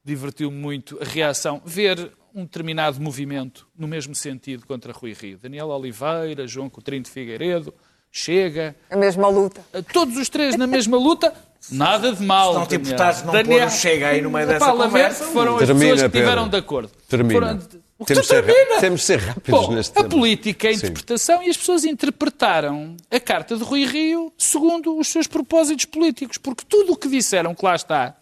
Divertiu-me 0.07 0.55
muito 0.57 0.97
a 1.01 1.05
reação. 1.05 1.61
Ver 1.65 2.11
um 2.33 2.43
determinado 2.43 2.99
movimento 3.01 3.67
no 3.77 3.87
mesmo 3.89 4.15
sentido 4.15 4.65
contra 4.65 4.93
Rui 4.93 5.11
Rio. 5.11 5.37
Daniel 5.37 5.67
Oliveira, 5.67 6.47
João 6.47 6.69
Coutinho 6.69 7.01
de 7.01 7.09
Figueiredo, 7.11 7.73
Chega, 8.09 8.73
A 8.89 8.95
mesma 8.95 9.27
luta. 9.27 9.61
todos 9.91 10.15
os 10.17 10.29
três 10.29 10.55
na 10.55 10.65
mesma 10.65 10.97
luta, 10.97 11.33
nada 11.69 12.13
de 12.13 12.23
mal. 12.23 12.53
Se 12.53 12.59
não 12.59 12.65
te 12.65 12.75
importares 12.75 13.21
não 13.21 13.33
Daniel- 13.33 13.59
pôr 13.59 13.67
o 13.67 13.69
Chega 13.69 14.07
aí 14.07 14.21
no 14.21 14.31
meio 14.31 14.47
dessa 14.47 14.71
conversa, 14.71 15.25
foram 15.25 15.57
as 15.57 15.65
Termina, 15.65 15.79
pessoas 15.81 16.01
que 16.03 16.09
Pedro. 16.09 16.19
estiveram 16.19 16.49
de 16.49 16.57
acordo. 16.57 16.91
Termina. 17.09 17.39
Foram- 17.41 17.59
Temos 18.05 18.21
de, 18.23 18.27
ser, 18.29 18.45
temos 18.79 18.99
de 19.01 19.05
ser 19.07 19.19
rápidos 19.19 19.65
Bom, 19.67 19.73
neste 19.75 19.91
a 19.91 19.95
tema. 20.03 20.09
política 20.09 20.69
a 20.69 20.71
Sim. 20.71 20.77
interpretação 20.77 21.43
e 21.43 21.49
as 21.49 21.57
pessoas 21.57 21.83
interpretaram 21.83 22.95
a 23.11 23.19
carta 23.19 23.57
de 23.57 23.63
Rui 23.63 23.85
Rio 23.85 24.31
segundo 24.37 24.97
os 24.97 25.07
seus 25.09 25.27
propósitos 25.27 25.85
políticos, 25.85 26.37
porque 26.37 26.63
tudo 26.67 26.93
o 26.93 26.95
que 26.95 27.09
disseram 27.09 27.53
que 27.55 27.65
lá 27.65 27.75
está 27.75 28.15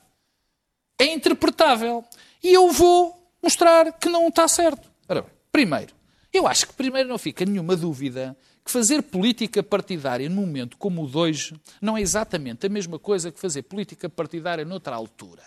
é 0.99 1.05
interpretável. 1.05 2.03
E 2.43 2.53
eu 2.53 2.71
vou 2.71 3.29
mostrar 3.41 3.93
que 3.93 4.09
não 4.09 4.27
está 4.27 4.47
certo. 4.47 4.89
Ora 5.07 5.21
bem, 5.21 5.31
primeiro, 5.51 5.93
eu 6.33 6.47
acho 6.47 6.67
que 6.67 6.73
primeiro 6.73 7.09
não 7.09 7.17
fica 7.17 7.45
nenhuma 7.45 7.75
dúvida 7.75 8.35
que 8.63 8.71
fazer 8.71 9.03
política 9.03 9.61
partidária 9.61 10.27
num 10.27 10.41
momento 10.41 10.75
como 10.77 11.03
o 11.03 11.07
de 11.07 11.17
hoje 11.17 11.55
não 11.79 11.95
é 11.95 12.01
exatamente 12.01 12.65
a 12.65 12.69
mesma 12.69 12.97
coisa 12.97 13.31
que 13.31 13.39
fazer 13.39 13.61
política 13.63 14.09
partidária 14.09 14.65
noutra 14.65 14.95
altura. 14.95 15.43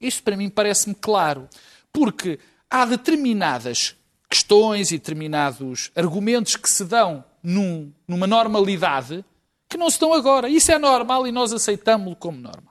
Isto 0.00 0.22
para 0.24 0.36
mim 0.36 0.48
parece-me 0.50 0.94
claro, 0.94 1.48
porque 1.92 2.40
há 2.68 2.84
determinadas 2.84 3.94
questões 4.28 4.90
e 4.90 4.98
determinados 4.98 5.90
argumentos 5.94 6.56
que 6.56 6.68
se 6.68 6.84
dão 6.84 7.24
num, 7.42 7.92
numa 8.06 8.26
normalidade 8.26 9.24
que 9.68 9.76
não 9.76 9.88
se 9.88 10.00
dão 10.00 10.12
agora. 10.12 10.48
Isso 10.48 10.72
é 10.72 10.78
normal 10.78 11.26
e 11.26 11.32
nós 11.32 11.52
aceitamos-lo 11.52 12.16
como 12.16 12.40
normal. 12.40 12.69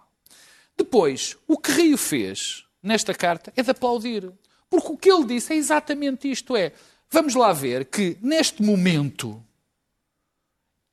Depois, 0.79 1.35
o 1.45 1.57
que 1.57 1.73
Rio 1.73 1.97
fez 1.97 2.63
nesta 2.81 3.13
carta 3.13 3.51
é 3.53 3.61
de 3.61 3.69
aplaudir. 3.69 4.31
Porque 4.69 4.87
o 4.87 4.97
que 4.97 5.11
ele 5.11 5.25
disse 5.25 5.51
é 5.51 5.57
exatamente 5.57 6.31
isto: 6.31 6.55
é 6.55 6.71
vamos 7.09 7.35
lá 7.35 7.51
ver 7.51 7.83
que 7.83 8.17
neste 8.21 8.63
momento 8.63 9.43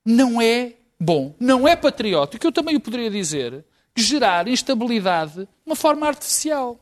não 0.04 0.42
é 0.42 0.74
bom, 0.98 1.36
não 1.38 1.68
é 1.68 1.76
patriótico, 1.76 2.44
eu 2.44 2.50
também 2.50 2.74
o 2.74 2.80
poderia 2.80 3.10
dizer, 3.10 3.64
gerar 3.94 4.48
instabilidade 4.48 5.44
de 5.44 5.48
uma 5.64 5.76
forma 5.76 6.06
artificial. 6.06 6.80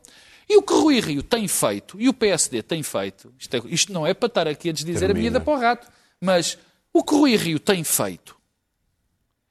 E 0.49 0.57
o 0.57 0.63
que 0.63 0.73
Rui 0.73 0.99
Rio 0.99 1.21
tem 1.21 1.47
feito, 1.47 1.99
e 1.99 2.09
o 2.09 2.13
PSD 2.13 2.63
tem 2.63 2.81
feito, 2.81 3.33
isto, 3.37 3.55
é, 3.55 3.61
isto 3.65 3.93
não 3.93 4.05
é 4.05 4.13
para 4.15 4.27
estar 4.27 4.47
aqui 4.47 4.69
a 4.69 4.73
desdizer 4.73 5.07
Termina. 5.07 5.19
a 5.19 5.31
vida 5.31 5.39
para 5.39 5.53
o 5.53 5.59
rato, 5.59 5.87
mas 6.19 6.57
o 6.93 7.03
que 7.03 7.13
Rui 7.13 7.35
Rio 7.35 7.59
tem 7.59 7.83
feito 7.83 8.35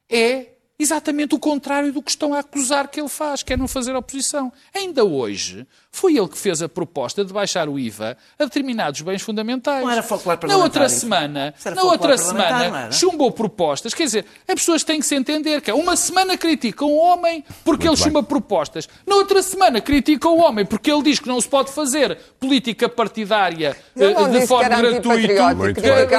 é 0.09 0.54
exatamente 0.77 1.33
o 1.33 1.39
contrário 1.39 1.91
do 1.91 2.01
que 2.01 2.11
estão 2.11 2.33
a 2.33 2.39
acusar 2.39 2.87
que 2.87 2.99
ele 2.99 3.09
faz, 3.09 3.41
que 3.41 3.53
é 3.53 3.57
não 3.57 3.67
fazer 3.67 3.95
oposição. 3.95 4.51
Ainda 4.73 5.03
hoje, 5.05 5.65
foi 5.91 6.17
ele 6.17 6.27
que 6.27 6.37
fez 6.37 6.61
a 6.61 6.67
proposta 6.67 7.23
de 7.23 7.31
baixar 7.31 7.69
o 7.69 7.79
IVA 7.79 8.17
a 8.37 8.43
determinados 8.43 9.01
bens 9.01 9.21
fundamentais. 9.21 9.83
Não 9.83 9.91
era 9.91 10.03
folclore 10.03 10.47
Na 10.47 10.57
outra 10.57 10.89
semana, 10.89 11.53
na 11.73 11.83
outra 11.83 12.17
semana 12.17 12.91
chumbou 12.91 13.31
propostas. 13.31 13.93
Quer 13.93 14.03
dizer, 14.03 14.25
as 14.47 14.55
pessoas 14.55 14.83
têm 14.83 14.99
que 14.99 15.05
se 15.05 15.15
entender 15.15 15.61
que 15.61 15.71
é 15.71 15.73
uma 15.73 15.95
semana 15.95 16.37
criticam 16.37 16.89
o 16.89 16.97
homem 16.97 17.43
porque 17.63 17.87
Muito 17.87 17.99
ele 17.99 18.03
chumba 18.03 18.21
propostas. 18.21 18.89
Na 19.07 19.15
outra 19.15 19.41
semana 19.41 19.79
criticam 19.79 20.37
o 20.37 20.41
homem 20.41 20.65
porque 20.65 20.91
ele 20.91 21.03
diz 21.03 21.19
que 21.19 21.27
não 21.27 21.39
se 21.39 21.47
pode 21.47 21.71
fazer 21.71 22.17
política 22.39 22.89
partidária 22.89 23.75
uh, 23.95 24.29
de 24.29 24.45
forma 24.45 24.69
gratuita, 24.69 25.47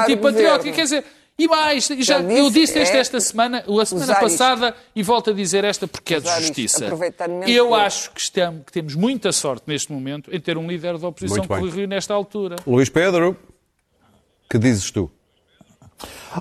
antipatriótica. 0.03 0.73
Quer 0.73 0.83
dizer, 0.83 1.05
e 1.39 1.47
mais, 1.47 1.87
já, 1.99 2.21
eu 2.23 2.49
disse 2.49 2.79
esta, 2.79 2.97
é 2.97 3.01
esta 3.01 3.21
semana, 3.21 3.63
a 3.67 3.85
semana 3.85 4.15
passada, 4.15 4.69
isto. 4.69 4.81
e 4.97 5.03
volto 5.03 5.31
a 5.31 5.33
dizer 5.35 5.65
esta 5.65 5.87
porque 5.87 6.15
é 6.15 6.21
de 6.21 6.31
justiça. 6.41 6.87
Eu 7.47 7.75
acho 7.75 8.11
que, 8.13 8.21
estamos, 8.21 8.63
que, 8.65 8.73
temos 8.73 8.95
muita 8.95 9.31
sorte 9.33 9.65
neste 9.67 9.93
momento 9.93 10.35
em 10.35 10.41
ter 10.41 10.57
um 10.57 10.67
líder 10.67 10.97
da 10.97 11.09
oposição 11.09 11.45
o 11.49 11.69
Rio 11.69 11.87
nesta 11.87 12.15
altura. 12.15 12.57
Luís 12.67 12.89
Pedro, 12.89 13.37
que 14.49 14.59
dizes 14.59 14.91
tu? 14.91 15.11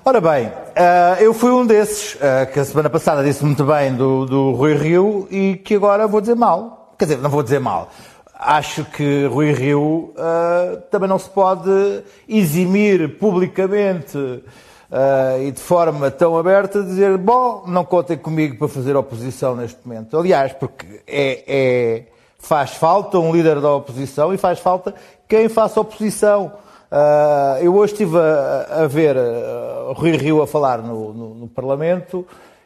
Ora 0.05 0.21
bem, 0.21 0.49
eh, 0.75 1.17
eu 1.19 1.33
fui 1.33 1.51
um 1.51 1.65
desses 1.65 2.17
eh, 2.21 2.45
que 2.45 2.59
a 2.59 2.65
semana 2.65 2.89
passada 2.89 3.21
disse 3.21 3.43
muito 3.43 3.65
bem 3.65 3.93
do, 3.93 4.25
do 4.25 4.51
Rui 4.51 4.75
Rio 4.75 5.27
e 5.29 5.57
que 5.57 5.75
agora 5.75 6.07
vou 6.07 6.21
dizer 6.21 6.35
mal. 6.35 6.95
Quer 6.97 7.05
dizer, 7.05 7.17
não 7.17 7.29
vou 7.29 7.43
dizer 7.43 7.59
mal 7.59 7.91
acho 8.37 8.83
que 8.85 9.25
Rui 9.25 9.53
Rio 9.53 10.13
uh, 10.13 10.81
também 10.91 11.07
não 11.07 11.17
se 11.17 11.29
pode 11.29 12.03
eximir 12.27 13.17
publicamente 13.17 14.43
uh, 14.91 15.41
e 15.41 15.51
de 15.51 15.59
forma 15.59 16.11
tão 16.11 16.37
aberta 16.37 16.83
dizer, 16.83 17.17
bom, 17.17 17.63
não 17.67 17.83
contem 17.83 18.17
comigo 18.17 18.57
para 18.57 18.67
fazer 18.67 18.95
oposição 18.95 19.55
neste 19.55 19.79
momento. 19.85 20.17
Aliás, 20.17 20.53
porque 20.53 21.01
é, 21.07 21.43
é, 21.47 22.03
faz 22.39 22.71
falta 22.71 23.19
um 23.19 23.33
líder 23.33 23.59
da 23.61 23.73
oposição 23.73 24.33
e 24.33 24.37
faz 24.37 24.59
falta 24.59 24.93
quem 25.27 25.49
faça 25.49 25.79
oposição. 25.79 26.51
Uh, 26.91 27.63
eu 27.63 27.75
hoje 27.75 27.93
estive 27.93 28.17
a, 28.17 28.83
a 28.83 28.87
ver 28.87 29.15
uh, 29.17 29.93
Rui 29.93 30.11
Rio 30.15 30.41
a 30.41 30.47
falar 30.47 30.79
no, 30.81 31.13
no, 31.13 31.35
no 31.35 31.47
Parlamento 31.47 32.25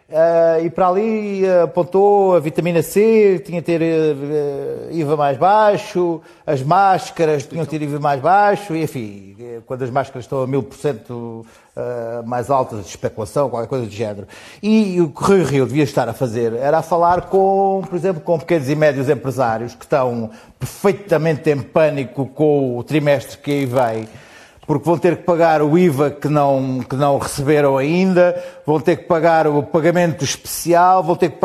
Uh, 0.09 0.65
e 0.65 0.71
para 0.71 0.87
ali 0.87 1.43
apontou 1.61 2.35
a 2.35 2.39
vitamina 2.39 2.81
C, 2.81 3.43
tinha 3.45 3.61
que 3.61 3.65
ter 3.77 3.79
uh, 3.79 4.91
IVA 4.91 5.15
mais 5.15 5.37
baixo, 5.37 6.19
as 6.47 6.63
máscaras 6.63 7.45
tinham 7.45 7.63
que 7.63 7.69
ter 7.69 7.83
IVA 7.83 7.99
mais 7.99 8.19
baixo, 8.19 8.75
e 8.75 8.81
enfim, 8.81 9.37
quando 9.67 9.83
as 9.83 9.91
máscaras 9.91 10.25
estão 10.25 10.41
a 10.41 10.47
mil 10.47 10.63
por 10.63 10.75
cento 10.79 11.45
mais 12.25 12.49
altas, 12.49 12.81
de 12.83 12.89
especulação, 12.89 13.49
qualquer 13.49 13.67
coisa 13.67 13.85
do 13.85 13.91
género. 13.91 14.27
E 14.61 14.99
o 15.01 15.09
que 15.09 15.23
o 15.23 15.25
Rio 15.25 15.45
Rio 15.45 15.65
devia 15.65 15.83
estar 15.83 16.07
a 16.07 16.13
fazer 16.13 16.53
era 16.53 16.79
a 16.79 16.81
falar 16.81 17.23
com, 17.23 17.83
por 17.87 17.95
exemplo, 17.95 18.21
com 18.21 18.39
pequenos 18.39 18.69
e 18.69 18.75
médios 18.75 19.09
empresários 19.09 19.75
que 19.75 19.83
estão 19.83 20.29
perfeitamente 20.57 21.49
em 21.49 21.61
pânico 21.61 22.25
com 22.27 22.77
o 22.77 22.83
trimestre 22.83 23.37
que 23.37 23.51
aí 23.51 23.65
vem 23.65 24.07
porque 24.69 24.85
vão 24.85 24.99
ter 24.99 25.17
que 25.17 25.23
pagar 25.23 25.63
o 25.63 25.75
IVA 25.79 26.11
que 26.11 26.27
não, 26.27 26.81
que 26.87 26.95
não 26.95 27.17
receberam 27.17 27.75
ainda, 27.75 28.39
vão 28.63 28.79
ter 28.79 28.97
que 28.97 29.05
pagar 29.05 29.47
o 29.47 29.63
pagamento 29.63 30.23
especial, 30.23 31.01
vão 31.01 31.15
ter 31.15 31.31
que 31.31 31.37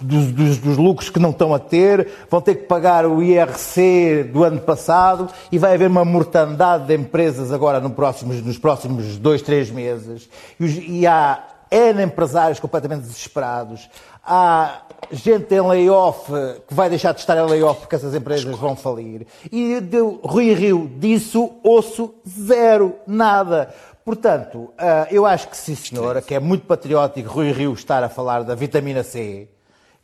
dos, 0.00 0.30
dos, 0.30 0.58
dos, 0.58 0.76
lucros 0.76 1.10
que 1.10 1.18
não 1.18 1.30
estão 1.30 1.52
a 1.52 1.58
ter, 1.58 2.06
vão 2.30 2.40
ter 2.40 2.54
que 2.54 2.66
pagar 2.66 3.04
o 3.04 3.20
IRC 3.20 4.30
do 4.32 4.44
ano 4.44 4.60
passado 4.60 5.28
e 5.50 5.58
vai 5.58 5.74
haver 5.74 5.88
uma 5.88 6.04
mortandade 6.04 6.86
de 6.86 6.94
empresas 6.94 7.50
agora 7.50 7.80
no 7.80 7.90
próximos, 7.90 8.40
nos 8.42 8.58
próximos 8.58 9.18
dois, 9.18 9.42
três 9.42 9.72
meses. 9.72 10.30
E, 10.60 11.00
e 11.00 11.04
há 11.04 11.42
N 11.72 12.00
empresários 12.04 12.60
completamente 12.60 13.00
desesperados. 13.00 13.90
Há 14.30 14.82
gente 15.10 15.54
em 15.54 15.60
layoff 15.66 16.30
que 16.66 16.74
vai 16.74 16.90
deixar 16.90 17.12
de 17.12 17.20
estar 17.20 17.36
em 17.38 17.48
layoff 17.48 17.80
porque 17.80 17.94
essas 17.94 18.14
empresas 18.14 18.56
vão 18.58 18.76
falir. 18.76 19.26
E 19.50 19.80
de 19.80 19.98
Rui 20.22 20.52
Rio 20.52 20.90
disso 20.98 21.52
ouço 21.62 22.14
zero, 22.28 22.94
nada. 23.06 23.74
Portanto, 24.04 24.70
ah, 24.76 25.06
eu 25.10 25.24
acho 25.24 25.48
que 25.48 25.56
sim, 25.56 25.74
senhora, 25.74 26.20
que 26.20 26.34
é 26.34 26.40
muito 26.40 26.66
patriótico 26.66 27.28
Rui 27.30 27.52
Rio 27.52 27.72
estar 27.72 28.04
a 28.04 28.08
falar 28.08 28.42
da 28.42 28.54
vitamina 28.54 29.02
C. 29.02 29.48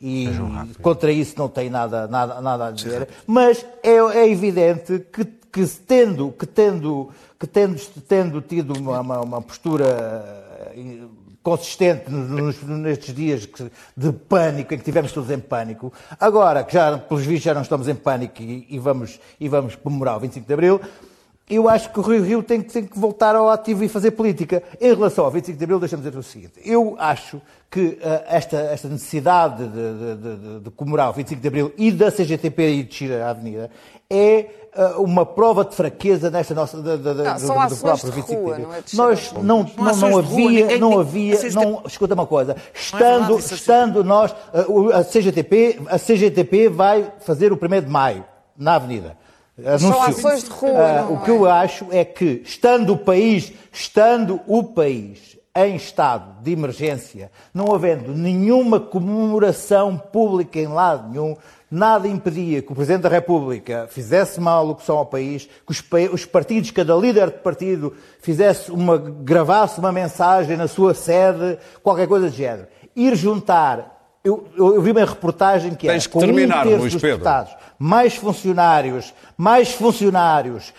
E 0.01 0.27
contra 0.81 1.11
isso 1.11 1.35
não 1.37 1.47
tem 1.47 1.69
nada, 1.69 2.07
nada, 2.07 2.41
nada 2.41 2.67
a 2.67 2.71
dizer. 2.71 3.07
Mas 3.25 3.65
é, 3.81 3.95
é 3.95 4.29
evidente 4.29 4.99
que, 5.11 5.23
que, 5.23 5.65
tendo, 5.67 6.31
que, 6.31 6.45
tendo, 6.45 7.09
que 7.39 7.47
tendo, 7.47 7.79
tendo 8.07 8.41
tido 8.41 8.77
uma, 8.77 8.99
uma, 8.99 9.21
uma 9.21 9.41
postura 9.41 10.73
consistente 11.45 12.09
nos, 12.09 12.59
nestes 12.63 13.13
dias 13.13 13.47
de 13.95 14.11
pânico, 14.11 14.73
em 14.73 14.79
que 14.79 14.83
tivemos 14.83 15.11
todos 15.11 15.29
em 15.29 15.37
pânico. 15.37 15.93
Agora, 16.19 16.63
que 16.63 16.73
já, 16.73 16.97
pelos 16.97 17.23
vistos, 17.23 17.43
já 17.43 17.53
não 17.53 17.61
estamos 17.61 17.87
em 17.87 17.93
pânico 17.93 18.41
e, 18.41 18.65
e 18.67 18.79
vamos, 18.79 19.19
e 19.39 19.47
vamos 19.47 19.75
comemorar 19.75 20.17
o 20.17 20.19
25 20.21 20.47
de 20.47 20.53
Abril, 20.53 20.81
eu 21.47 21.69
acho 21.69 21.91
que 21.91 21.99
o 21.99 22.01
Rio 22.01 22.23
Rio 22.23 22.43
tem, 22.43 22.59
tem, 22.61 22.85
que 22.85 22.97
voltar 22.97 23.35
ao 23.35 23.49
ativo 23.49 23.83
e 23.83 23.87
fazer 23.87 24.11
política. 24.11 24.63
Em 24.81 24.93
relação 24.93 25.25
ao 25.25 25.31
25 25.31 25.57
de 25.57 25.63
Abril, 25.63 25.79
deixa-me 25.79 26.01
dizer 26.01 26.17
o 26.17 26.23
seguinte. 26.23 26.53
Eu 26.65 26.95
acho 26.97 27.39
que 27.69 27.81
uh, 27.81 27.99
esta, 28.27 28.57
esta, 28.57 28.87
necessidade 28.87 29.67
de, 29.67 29.69
de, 29.69 30.15
de, 30.15 30.59
de, 30.61 30.71
comemorar 30.71 31.09
o 31.09 31.13
25 31.13 31.39
de 31.39 31.47
Abril 31.47 31.73
e 31.77 31.91
da 31.91 32.11
CGTP 32.11 32.69
ir 32.69 32.83
descer 32.83 33.21
à 33.21 33.29
Avenida 33.29 33.69
é 34.09 34.47
uh, 34.75 35.03
uma 35.03 35.23
prova 35.23 35.63
de 35.63 35.75
fraqueza 35.75 36.31
nesta 36.31 36.55
nossa 36.55 36.77
de, 36.77 36.97
de, 36.97 37.13
não, 37.13 37.35
do, 37.35 37.75
do 37.75 37.77
próprio 37.77 38.11
25 38.11 38.45
de 38.45 38.51
Abril. 38.51 38.67
Não 38.67 38.73
é 38.73 38.83
nós 38.93 39.31
não, 39.33 39.43
não, 39.43 39.95
não, 39.97 40.17
havia, 40.17 40.79
não 40.79 40.99
havia, 40.99 41.37
não, 41.51 41.83
escuta 41.85 42.15
uma 42.15 42.25
coisa, 42.25 42.55
estando, 42.73 43.37
estando 43.37 44.03
nós, 44.03 44.31
uh, 44.31 44.91
a 44.93 45.03
CGTP, 45.03 45.79
a 45.87 45.99
CGTP 45.99 46.69
vai 46.69 47.11
fazer 47.19 47.51
o 47.51 47.55
1 47.55 47.81
de 47.81 47.91
maio 47.91 48.25
na 48.57 48.75
Avenida. 48.75 49.24
Anunciou. 49.57 49.93
São 49.93 50.03
ações 50.03 50.43
de 50.43 50.49
rua. 50.49 51.07
Uh, 51.07 51.13
o 51.13 51.21
que 51.21 51.31
eu 51.31 51.49
acho 51.49 51.87
é 51.91 52.03
que, 52.03 52.41
estando 52.43 52.93
o 52.93 52.97
país, 52.97 53.53
estando 53.71 54.41
o 54.47 54.63
país 54.63 55.37
em 55.55 55.77
estado 55.77 56.41
de 56.43 56.51
emergência, 56.51 57.31
não 57.53 57.73
havendo 57.73 58.13
nenhuma 58.13 58.77
comemoração 58.77 59.97
pública 59.97 60.59
em 60.59 60.67
lado 60.67 61.09
nenhum, 61.09 61.37
nada 61.71 62.09
impedia 62.09 62.61
que 62.61 62.71
o 62.73 62.75
Presidente 62.75 63.03
da 63.03 63.09
República 63.09 63.87
fizesse 63.89 64.37
uma 64.37 64.51
alocução 64.51 64.97
ao 64.97 65.05
país, 65.05 65.45
que 65.45 65.71
os, 65.71 65.81
os 66.11 66.25
partidos, 66.25 66.71
cada 66.71 66.93
líder 66.93 67.27
de 67.27 67.39
partido, 67.39 67.93
fizesse 68.19 68.69
uma, 68.69 68.97
gravasse 68.97 69.79
uma 69.79 69.93
mensagem 69.93 70.57
na 70.57 70.67
sua 70.67 70.93
sede, 70.93 71.57
qualquer 71.81 72.07
coisa 72.07 72.29
de 72.29 72.35
género. 72.35 72.67
Ir 72.93 73.15
juntar 73.15 73.95
eu, 74.25 74.43
eu, 74.57 74.73
eu, 74.73 74.81
vi 74.81 74.89
uma 74.89 75.05
reportagem 75.05 75.75
que 75.75 75.87
é 75.87 75.99
que 75.99 76.09
com 76.09 76.19
terminar, 76.19 76.65
um 76.65 76.69
terço 76.71 76.89
dos 76.89 77.01
deputados, 77.01 77.55
mais 77.77 78.15
funcionários, 78.15 79.13
mais 79.37 79.71
funcionários 79.71 80.73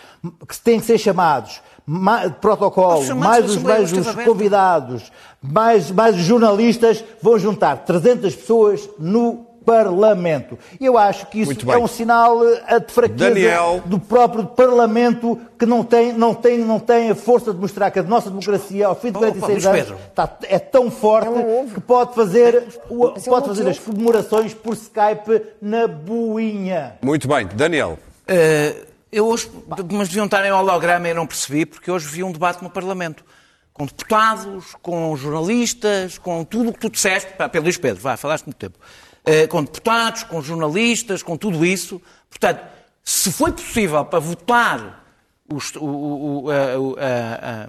que 0.48 0.58
têm 0.58 0.80
que 0.80 0.86
ser 0.86 0.98
chamados, 0.98 1.60
mais, 1.86 2.32
protocolo, 2.40 3.14
mais 3.16 3.48
os, 3.48 3.56
mais 3.62 3.92
os 3.92 4.14
convidados, 4.24 5.12
mais, 5.40 5.90
mais 5.90 6.16
os 6.16 6.22
jornalistas, 6.22 7.04
vão 7.22 7.38
juntar 7.38 7.76
300 7.84 8.34
pessoas 8.34 8.88
no 8.98 9.45
Parlamento. 9.66 10.56
E 10.80 10.86
eu 10.86 10.96
acho 10.96 11.26
que 11.26 11.40
isso 11.40 11.70
é 11.70 11.76
um 11.76 11.88
sinal 11.88 12.40
eh, 12.46 12.78
de 12.78 12.92
fraqueza 12.92 13.30
Daniel. 13.30 13.82
do 13.84 13.98
próprio 13.98 14.46
Parlamento 14.46 15.38
que 15.58 15.66
não 15.66 15.82
tem, 15.82 16.12
não, 16.12 16.32
tem, 16.32 16.58
não 16.58 16.78
tem 16.78 17.10
a 17.10 17.14
força 17.16 17.52
de 17.52 17.58
mostrar 17.58 17.90
que 17.90 17.98
a 17.98 18.02
nossa 18.04 18.30
democracia, 18.30 18.86
ao 18.86 18.94
fim 18.94 19.08
de 19.08 19.18
46 19.18 19.66
anos, 19.66 19.94
está, 20.08 20.38
é 20.44 20.58
tão 20.60 20.88
forte 20.88 21.28
é 21.28 21.74
que 21.74 21.80
pode 21.80 22.14
fazer, 22.14 22.64
o, 22.88 23.08
é 23.08 23.20
pode 23.20 23.48
fazer 23.48 23.68
as 23.68 23.78
comemorações 23.78 24.54
por 24.54 24.74
Skype 24.74 25.42
na 25.60 25.88
boinha. 25.88 26.96
Muito 27.02 27.26
bem. 27.26 27.46
Daniel. 27.46 27.98
Uh, 28.28 28.86
eu 29.10 29.26
hoje, 29.26 29.50
mas 29.90 30.08
deviam 30.08 30.26
estar 30.26 30.44
em 30.44 30.52
holograma 30.52 31.08
e 31.08 31.14
não 31.14 31.26
percebi, 31.26 31.66
porque 31.66 31.90
hoje 31.90 32.06
vi 32.06 32.22
um 32.22 32.30
debate 32.30 32.62
no 32.62 32.70
Parlamento. 32.70 33.24
Com 33.72 33.84
deputados, 33.84 34.74
com 34.80 35.14
jornalistas, 35.16 36.16
com 36.18 36.44
tudo 36.44 36.70
o 36.70 36.72
que 36.72 36.78
tu 36.78 36.88
disseste. 36.88 37.30
Pedro 37.36 37.62
Luís 37.62 37.76
Pedro, 37.76 38.00
vá, 38.00 38.16
falaste 38.16 38.46
muito 38.46 38.56
tempo. 38.56 38.78
Eh, 39.26 39.48
com 39.48 39.64
deputados, 39.64 40.22
com 40.22 40.40
jornalistas, 40.40 41.20
com 41.20 41.36
tudo 41.36 41.66
isso. 41.66 42.00
Portanto, 42.30 42.64
se 43.02 43.32
foi 43.32 43.50
possível 43.50 44.04
para 44.04 44.20
votar 44.20 45.04
os, 45.52 45.74
o, 45.74 45.84
o, 45.84 46.44
a, 46.48 47.64
a, 47.64 47.68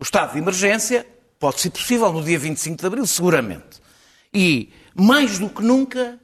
O 0.00 0.02
estado 0.02 0.32
de 0.32 0.38
emergência 0.38 1.06
pode 1.38 1.60
ser 1.60 1.70
possível 1.70 2.10
no 2.10 2.22
dia 2.22 2.38
25 2.38 2.80
de 2.80 2.86
abril, 2.86 3.06
seguramente. 3.06 3.80
E, 4.32 4.70
mais 4.94 5.38
do 5.38 5.50
que 5.50 5.62
nunca, 5.62 6.18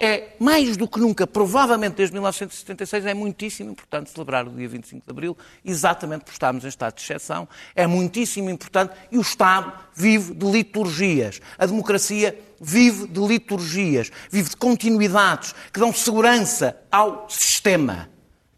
é, 0.00 0.32
mais 0.38 0.76
do 0.76 0.88
que 0.88 0.98
nunca, 0.98 1.26
provavelmente 1.26 1.94
desde 1.94 2.14
1976, 2.14 3.06
é 3.06 3.14
muitíssimo 3.14 3.70
importante 3.70 4.10
celebrar 4.10 4.46
o 4.46 4.50
dia 4.50 4.68
25 4.68 5.06
de 5.06 5.10
Abril, 5.10 5.36
exatamente 5.64 6.24
por 6.24 6.32
estarmos 6.32 6.64
em 6.64 6.68
estado 6.68 6.94
de 6.94 7.02
exceção. 7.02 7.48
É 7.74 7.86
muitíssimo 7.86 8.50
importante 8.50 8.94
e 9.10 9.16
o 9.16 9.20
Estado 9.20 9.72
vive 9.94 10.34
de 10.34 10.44
liturgias. 10.50 11.40
A 11.56 11.64
democracia 11.66 12.38
vive 12.64 13.06
de 13.06 13.20
liturgias, 13.20 14.10
vive 14.30 14.50
de 14.50 14.56
continuidades 14.56 15.54
que 15.72 15.78
dão 15.78 15.92
segurança 15.92 16.76
ao 16.90 17.28
sistema 17.28 18.08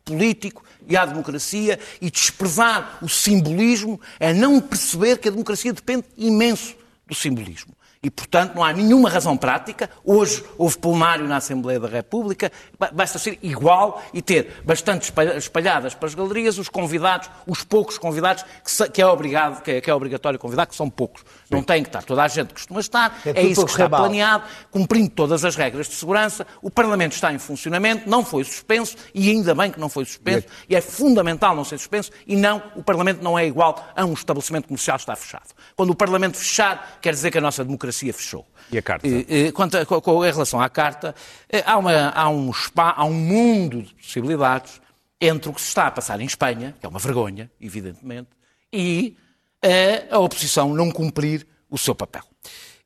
político 0.04 0.62
e 0.86 0.96
à 0.96 1.04
democracia 1.04 1.78
e 2.00 2.10
desprezar 2.10 2.98
o 3.02 3.08
simbolismo 3.08 4.00
é 4.20 4.32
não 4.32 4.60
perceber 4.60 5.18
que 5.18 5.28
a 5.28 5.32
democracia 5.32 5.72
depende 5.72 6.04
imenso 6.16 6.76
do 7.06 7.14
simbolismo. 7.14 7.74
E, 8.02 8.10
portanto, 8.10 8.54
não 8.54 8.62
há 8.62 8.72
nenhuma 8.72 9.08
razão 9.08 9.36
prática. 9.36 9.90
Hoje 10.04 10.44
houve 10.56 10.78
plenário 10.78 11.26
na 11.26 11.38
Assembleia 11.38 11.80
da 11.80 11.88
República, 11.88 12.52
basta 12.92 13.18
ser 13.18 13.38
igual 13.42 14.02
e 14.12 14.22
ter 14.22 14.62
bastante 14.64 15.12
espalhadas 15.36 15.94
para 15.94 16.06
as 16.06 16.14
galerias 16.14 16.58
os 16.58 16.68
convidados, 16.68 17.28
os 17.46 17.64
poucos 17.64 17.98
convidados 17.98 18.44
que, 18.92 19.02
é, 19.02 19.06
obrigado, 19.06 19.62
que 19.62 19.70
é, 19.72 19.80
que 19.80 19.90
é 19.90 19.94
obrigatório 19.94 20.38
convidar, 20.38 20.66
que 20.66 20.76
são 20.76 20.88
poucos. 20.88 21.24
Não 21.50 21.62
tem 21.62 21.82
que 21.82 21.88
estar 21.88 22.02
toda 22.02 22.22
a 22.22 22.28
gente 22.28 22.48
que 22.48 22.54
costuma 22.54 22.80
estar, 22.80 23.20
é, 23.24 23.30
é 23.30 23.42
isso 23.42 23.64
que 23.64 23.72
está 23.72 23.88
planeado, 23.88 24.44
cumprindo 24.70 25.10
todas 25.10 25.44
as 25.44 25.56
regras 25.56 25.88
de 25.88 25.94
segurança. 25.94 26.46
O 26.62 26.70
Parlamento 26.70 27.12
está 27.12 27.32
em 27.32 27.38
funcionamento, 27.38 28.08
não 28.08 28.24
foi 28.24 28.44
suspenso 28.44 28.96
e 29.14 29.30
ainda 29.30 29.54
bem 29.54 29.70
que 29.70 29.80
não 29.80 29.88
foi 29.88 30.04
suspenso. 30.04 30.46
E 30.68 30.76
é 30.76 30.80
fundamental 30.80 31.56
não 31.56 31.64
ser 31.64 31.78
suspenso 31.78 32.10
e 32.26 32.36
não, 32.36 32.62
o 32.76 32.82
Parlamento 32.82 33.22
não 33.22 33.38
é 33.38 33.46
igual 33.46 33.84
a 33.96 34.04
um 34.04 34.12
estabelecimento 34.12 34.68
comercial 34.68 34.96
que 34.96 35.02
está 35.02 35.16
fechado. 35.16 35.48
Quando 35.74 35.90
o 35.90 35.94
Parlamento 35.94 36.36
fechar, 36.36 36.98
quer 37.00 37.12
dizer 37.12 37.30
que 37.30 37.38
a 37.38 37.40
nossa 37.40 37.64
democracia 37.64 37.85
fechou. 38.12 38.46
E 38.70 38.78
a 38.78 38.82
carta? 38.82 39.06
Quanto 39.54 39.76
a, 39.76 39.86
com, 39.86 40.24
em 40.24 40.30
relação 40.30 40.60
à 40.60 40.68
carta, 40.68 41.14
eh, 41.48 41.62
há, 41.64 41.76
uma, 41.76 42.10
há, 42.10 42.28
um 42.28 42.52
spa, 42.52 42.94
há 42.96 43.04
um 43.04 43.12
mundo 43.12 43.82
de 43.82 43.94
possibilidades 43.94 44.80
entre 45.20 45.50
o 45.50 45.52
que 45.52 45.60
se 45.60 45.68
está 45.68 45.86
a 45.86 45.90
passar 45.90 46.20
em 46.20 46.26
Espanha, 46.26 46.74
que 46.78 46.84
é 46.84 46.88
uma 46.88 46.98
vergonha, 46.98 47.50
evidentemente, 47.60 48.28
e 48.72 49.16
a, 49.62 50.16
a 50.16 50.18
oposição 50.18 50.74
não 50.74 50.90
cumprir 50.90 51.46
o 51.70 51.78
seu 51.78 51.94
papel. 51.94 52.22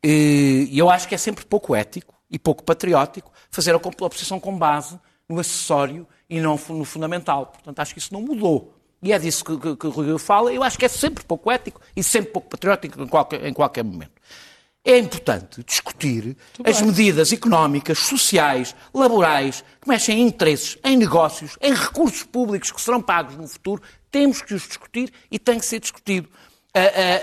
E 0.03 0.71
eu 0.73 0.89
acho 0.91 1.09
que 1.09 1.15
é 1.15 1.19
sempre 1.19 1.45
pouco 1.45 1.75
ético 1.75 2.15
e 2.31 2.39
pouco 2.39 2.63
patriótico 2.63 3.33
fazer 3.51 3.75
a 3.75 3.77
oposição 3.77 4.39
com 4.39 4.57
base 4.57 4.99
no 5.29 5.39
acessório 5.39 6.07
e 6.29 6.41
não 6.41 6.59
no 6.69 6.85
fundamental. 6.85 7.47
Portanto, 7.47 7.81
acho 7.81 7.93
que 7.93 7.99
isso 7.99 8.13
não 8.13 8.23
mudou 8.23 8.81
e 9.03 9.13
é 9.13 9.19
disso 9.19 9.45
que, 9.45 9.57
que, 9.59 9.77
que 9.77 9.87
o 9.87 9.91
Rui 9.91 10.19
fala, 10.19 10.53
eu 10.53 10.63
acho 10.63 10.79
que 10.79 10.85
é 10.85 10.89
sempre 10.89 11.25
pouco 11.25 11.51
ético 11.51 11.81
e 11.97 12.03
sempre 12.03 12.33
pouco 12.33 12.49
patriótico 12.49 13.03
em 13.03 13.07
qualquer, 13.07 13.47
em 13.47 13.53
qualquer 13.53 13.83
momento. 13.83 14.13
É 14.83 14.97
importante 14.99 15.63
discutir 15.63 16.37
as 16.65 16.81
medidas 16.81 17.33
económicas, 17.33 17.99
sociais, 17.99 18.75
laborais, 18.95 19.63
que 19.81 19.89
mexem 19.89 20.21
em 20.21 20.27
interesses, 20.27 20.79
em 20.83 20.97
negócios, 20.97 21.59
em 21.61 21.75
recursos 21.75 22.23
públicos 22.23 22.73
que 22.73 22.81
serão 22.81 23.03
pagos 23.03 23.37
no 23.37 23.47
futuro. 23.47 23.83
Temos 24.11 24.41
que 24.41 24.55
os 24.55 24.63
discutir 24.63 25.13
e 25.31 25.39
tem 25.39 25.59
que 25.59 25.67
ser 25.67 25.81
discutido. 25.81 26.29
É, 26.73 26.83
é, 26.83 27.21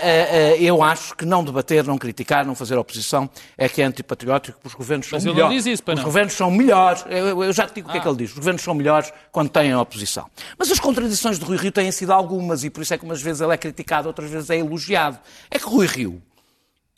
é, 0.56 0.62
eu 0.62 0.82
acho 0.82 1.16
que 1.16 1.24
não 1.24 1.42
debater, 1.42 1.82
não 1.82 1.96
criticar, 1.96 2.44
não 2.44 2.54
fazer 2.54 2.76
oposição 2.76 3.30
é 3.56 3.66
que 3.66 3.80
é 3.80 3.86
antipatriótico, 3.86 4.58
porque 4.58 4.68
os 4.68 4.74
governos 4.74 5.06
são 5.06 5.16
Mas 5.16 5.24
melhores. 5.24 5.42
Mas 5.42 5.50
ele 5.50 5.56
não 5.56 5.64
diz 5.64 5.80
isso, 5.80 5.82
Os 5.90 6.04
governos 6.04 6.32
são 6.34 6.50
melhores. 6.50 7.04
Eu, 7.08 7.42
eu 7.42 7.52
já 7.52 7.66
te 7.66 7.76
digo 7.76 7.88
ah. 7.88 7.90
o 7.90 7.92
que 7.92 7.98
é 7.98 8.00
que 8.02 8.08
ele 8.08 8.16
diz. 8.18 8.30
Os 8.30 8.36
governos 8.36 8.62
são 8.62 8.74
melhores 8.74 9.10
quando 9.32 9.48
têm 9.48 9.72
a 9.72 9.80
oposição. 9.80 10.26
Mas 10.58 10.70
as 10.70 10.78
contradições 10.78 11.38
de 11.38 11.44
Rui 11.44 11.56
Rio 11.56 11.72
têm 11.72 11.90
sido 11.90 12.12
algumas 12.12 12.62
e 12.62 12.68
por 12.68 12.82
isso 12.82 12.92
é 12.92 12.98
que 12.98 13.04
umas 13.04 13.22
vezes 13.22 13.40
ele 13.40 13.52
é 13.52 13.56
criticado, 13.56 14.06
outras 14.06 14.30
vezes 14.30 14.50
é 14.50 14.58
elogiado. 14.58 15.18
É 15.50 15.58
que 15.58 15.64
Rui 15.64 15.86
Rio, 15.86 16.22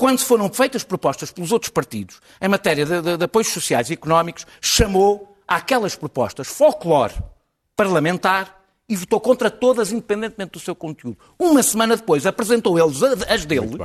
quando 0.01 0.20
foram 0.20 0.48
feitas 0.48 0.82
propostas 0.82 1.30
pelos 1.30 1.53
outros 1.53 1.70
partidos 1.70 2.22
em 2.40 2.48
matéria 2.48 2.86
de, 2.86 3.03
de, 3.03 3.16
de 3.18 3.24
apoios 3.24 3.48
sociais 3.48 3.90
e 3.90 3.92
económicos, 3.92 4.46
chamou 4.59 5.36
aquelas 5.46 5.94
propostas 5.94 6.48
folclore 6.48 7.12
parlamentar 7.76 8.62
e 8.88 8.96
votou 8.96 9.20
contra 9.20 9.51
todas, 9.51 9.92
independentemente 9.92 10.53
do 10.53 10.59
seu 10.59 10.74
conteúdo. 10.74 11.18
Uma 11.38 11.62
semana 11.62 11.98
depois 11.98 12.24
apresentou 12.24 12.78
eles 12.78 13.03
as 13.28 13.44
dele, 13.44 13.76